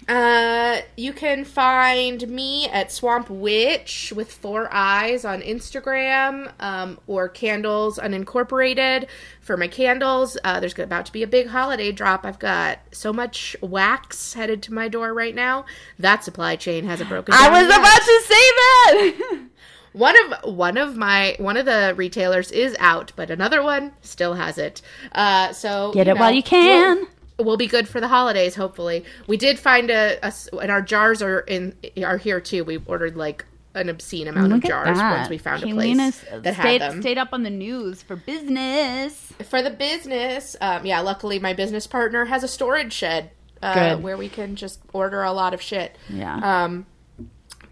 Uh, 0.09 0.81
you 0.97 1.13
can 1.13 1.45
find 1.45 2.29
me 2.29 2.69
at 2.69 2.91
Swamp 2.91 3.31
Witch 3.31 4.13
with 4.15 4.33
four 4.33 4.69
eyes 4.73 5.25
on 5.25 5.41
Instagram, 5.43 6.53
um, 6.61 6.99
or 7.07 7.29
Candles 7.29 7.99
Unincorporated 7.99 9.07
for 9.41 9.57
my 9.57 9.69
candles. 9.69 10.37
Uh, 10.43 10.61
there's 10.61 10.79
about 10.79 11.07
to 11.07 11.13
be 11.13 11.23
a 11.23 11.27
big 11.27 11.49
holiday 11.49 11.93
drop. 11.93 12.25
I've 12.25 12.39
got 12.39 12.81
so 12.91 13.13
much 13.13 13.57
wax 13.61 14.35
headed 14.35 14.63
to 14.65 14.75
my 14.75 14.89
door 14.89 15.15
right 15.15 15.35
now. 15.35 15.65
That 15.99 16.25
supply 16.25 16.57
chain 16.57 16.85
hasn't 16.85 17.09
broken. 17.09 17.35
I 17.35 17.49
was 17.49 17.69
yet. 17.69 17.79
about 17.79 18.03
to 18.03 18.23
say 18.27 18.35
that. 18.35 19.41
One 19.93 20.15
of 20.17 20.55
one 20.55 20.79
of 20.79 20.97
my 20.97 21.37
one 21.39 21.59
of 21.59 21.67
the 21.67 21.93
retailers 21.95 22.51
is 22.51 22.75
out, 22.81 23.13
but 23.15 23.31
another 23.31 23.63
one 23.63 23.93
still 24.01 24.33
has 24.33 24.57
it. 24.57 24.81
Uh, 25.15 25.53
so 25.53 25.93
Get 25.93 26.09
it 26.09 26.17
while 26.17 26.33
you 26.33 26.43
can. 26.43 26.97
We'll, 26.97 27.09
we'll 27.43 27.57
be 27.57 27.67
good 27.67 27.89
for 27.89 28.01
the 28.01 28.09
holidays. 28.09 28.55
Hopefully, 28.55 29.05
we 29.27 29.37
did 29.37 29.59
find 29.59 29.91
a, 29.91 30.19
a 30.23 30.33
and 30.61 30.71
our 30.71 30.83
jars 30.83 31.23
are 31.23 31.41
in 31.41 31.77
are 32.05 32.19
here 32.19 32.41
too. 32.41 32.65
We 32.65 32.79
ordered 32.87 33.17
like 33.17 33.45
an 33.75 33.89
obscene 33.89 34.29
amount 34.29 34.53
of 34.53 34.59
Look 34.59 34.65
at 34.67 34.69
jars 34.69 34.99
once 34.99 35.31
we 35.31 35.39
found 35.39 35.63
a 35.63 35.67
Kaylene 35.67 35.97
place 35.97 36.25
that 36.43 36.55
stayed, 36.55 36.83
had 36.83 36.93
them 36.93 37.01
stayed 37.01 37.19
up 37.19 37.31
on 37.33 37.43
the 37.43 37.51
news 37.51 38.03
for 38.03 38.17
business. 38.17 39.33
for 39.45 39.63
the 39.63 39.71
business. 39.71 40.57
Um, 40.61 40.85
yeah, 40.85 41.01
luckily 41.01 41.39
my 41.39 41.53
business 41.55 41.87
partner 41.87 42.27
has 42.27 42.45
a 42.45 42.49
storage 42.49 42.93
shed 42.93 43.31
uh, 43.63 43.97
where 43.97 44.17
we 44.17 44.29
can 44.29 44.57
just 44.57 44.81
order 44.93 45.23
a 45.23 45.33
lot 45.33 45.55
of 45.55 45.63
shit. 45.63 45.97
Yeah. 46.09 46.65
Um, 46.65 46.87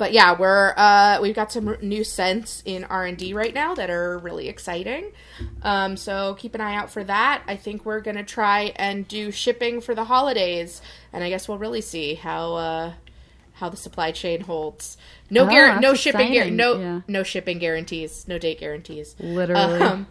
but 0.00 0.12
yeah, 0.14 0.34
we're 0.36 0.72
uh, 0.76 1.18
we've 1.20 1.34
got 1.36 1.52
some 1.52 1.76
new 1.82 2.02
scents 2.02 2.62
in 2.64 2.84
R 2.84 3.04
and 3.04 3.18
D 3.18 3.34
right 3.34 3.52
now 3.54 3.74
that 3.74 3.90
are 3.90 4.16
really 4.18 4.48
exciting. 4.48 5.12
Um, 5.62 5.96
so 5.98 6.34
keep 6.38 6.54
an 6.54 6.62
eye 6.62 6.74
out 6.74 6.90
for 6.90 7.04
that. 7.04 7.42
I 7.46 7.56
think 7.56 7.84
we're 7.84 8.00
gonna 8.00 8.24
try 8.24 8.72
and 8.76 9.06
do 9.06 9.30
shipping 9.30 9.80
for 9.82 9.94
the 9.94 10.04
holidays, 10.04 10.80
and 11.12 11.22
I 11.22 11.28
guess 11.28 11.46
we'll 11.48 11.58
really 11.58 11.82
see 11.82 12.14
how 12.14 12.54
uh, 12.54 12.92
how 13.52 13.68
the 13.68 13.76
supply 13.76 14.10
chain 14.10 14.40
holds. 14.40 14.96
No, 15.28 15.42
Oh, 15.44 15.48
guar- 15.48 15.80
no 15.80 15.92
shipping, 15.92 16.32
guar- 16.32 16.50
no 16.50 16.80
Yeah. 16.80 17.00
no 17.06 17.22
shipping 17.22 17.58
guarantees, 17.58 18.26
no 18.26 18.38
date 18.38 18.58
guarantees. 18.58 19.14
Literally. 19.20 19.80
Um, 19.82 20.06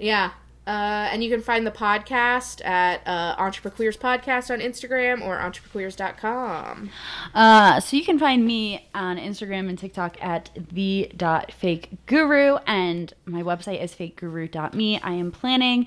yeah. 0.00 0.30
Uh, 0.68 1.08
and 1.10 1.24
you 1.24 1.30
can 1.30 1.40
find 1.40 1.66
the 1.66 1.70
podcast 1.70 2.62
at 2.64 3.00
uh, 3.08 3.34
Entrepreneurs 3.38 3.96
Podcast 3.96 4.52
on 4.52 4.60
Instagram 4.60 5.22
or 5.22 5.40
entrepreneurs.com. 5.40 6.90
Uh, 7.34 7.80
so 7.80 7.96
you 7.96 8.04
can 8.04 8.18
find 8.18 8.44
me 8.44 8.86
on 8.94 9.16
Instagram 9.16 9.70
and 9.70 9.78
TikTok 9.78 10.22
at 10.22 10.50
the.fakeguru 10.56 12.60
and 12.66 13.14
my 13.24 13.42
website 13.42 13.82
is 13.82 13.94
fakeguru.me. 13.94 15.00
I 15.00 15.12
am 15.12 15.32
planning 15.32 15.86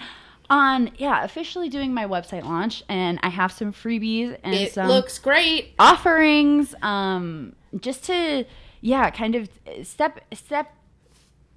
on, 0.49 0.91
yeah, 0.97 1.23
officially 1.23 1.69
doing 1.69 1.93
my 1.93 2.05
website 2.05 2.43
launch 2.43 2.83
and 2.89 3.19
I 3.23 3.29
have 3.29 3.51
some 3.51 3.71
freebies 3.71 4.37
and 4.43 4.53
It 4.55 4.73
some 4.73 4.87
looks 4.87 5.19
great. 5.19 5.73
offerings 5.79 6.73
um 6.81 7.55
just 7.79 8.03
to 8.05 8.45
yeah 8.81 9.09
kind 9.11 9.35
of 9.35 9.49
step 9.83 10.19
step 10.33 10.73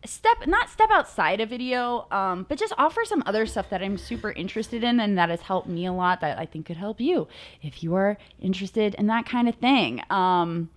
step 0.07 0.46
not 0.46 0.68
step 0.68 0.90
outside 0.92 1.40
a 1.40 1.46
video 1.46 2.07
um 2.11 2.44
but 2.48 2.59
just 2.59 2.72
offer 2.76 3.05
some 3.05 3.22
other 3.26 3.46
stuff 3.46 3.70
that 3.70 3.82
i'm 3.82 3.96
super 3.96 4.32
interested 4.32 4.84
in 4.84 5.00
and 5.00 5.16
that 5.16 5.30
has 5.30 5.40
helped 5.42 5.68
me 5.68 5.86
a 5.86 5.92
lot 5.92 6.20
that 6.20 6.38
i 6.38 6.44
think 6.44 6.66
could 6.66 6.76
help 6.76 7.00
you 7.00 7.26
if 7.62 7.82
you 7.82 7.94
are 7.94 8.18
interested 8.40 8.94
in 8.96 9.07
that 9.07 9.26
kind 9.26 9.48
of 9.48 9.55
thing. 9.57 10.02
Um 10.11 10.70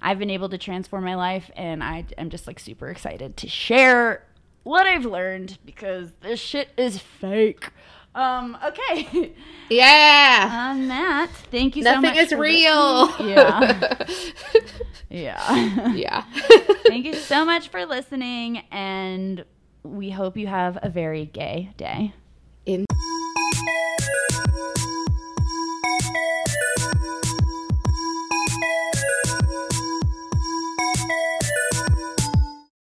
i've 0.00 0.18
been 0.18 0.30
able 0.30 0.48
to 0.48 0.58
transform 0.58 1.04
my 1.04 1.14
life 1.14 1.50
and 1.56 1.84
i 1.84 2.04
am 2.16 2.30
just 2.30 2.46
like 2.46 2.58
super 2.58 2.88
excited 2.88 3.36
to 3.36 3.48
share 3.48 4.24
what 4.62 4.86
i've 4.86 5.04
learned 5.04 5.58
because 5.66 6.12
this 6.22 6.40
shit 6.40 6.68
is 6.76 6.98
fake 6.98 7.70
um, 8.14 8.58
okay. 8.64 9.32
Yeah. 9.72 10.72
On 10.72 10.88
that, 10.88 11.30
thank 11.52 11.76
you 11.76 11.84
Nothing 11.84 12.14
so 12.14 12.20
is 12.22 12.32
real. 12.32 13.06
Listening. 13.06 13.28
Yeah. 13.30 14.06
yeah. 15.08 15.92
Yeah. 15.92 16.24
thank 16.88 17.04
you 17.04 17.14
so 17.14 17.44
much 17.44 17.68
for 17.68 17.86
listening, 17.86 18.64
and 18.72 19.44
we 19.84 20.10
hope 20.10 20.36
you 20.36 20.48
have 20.48 20.76
a 20.82 20.88
very 20.88 21.26
gay 21.26 21.70
day. 21.76 22.12
In. 22.66 22.84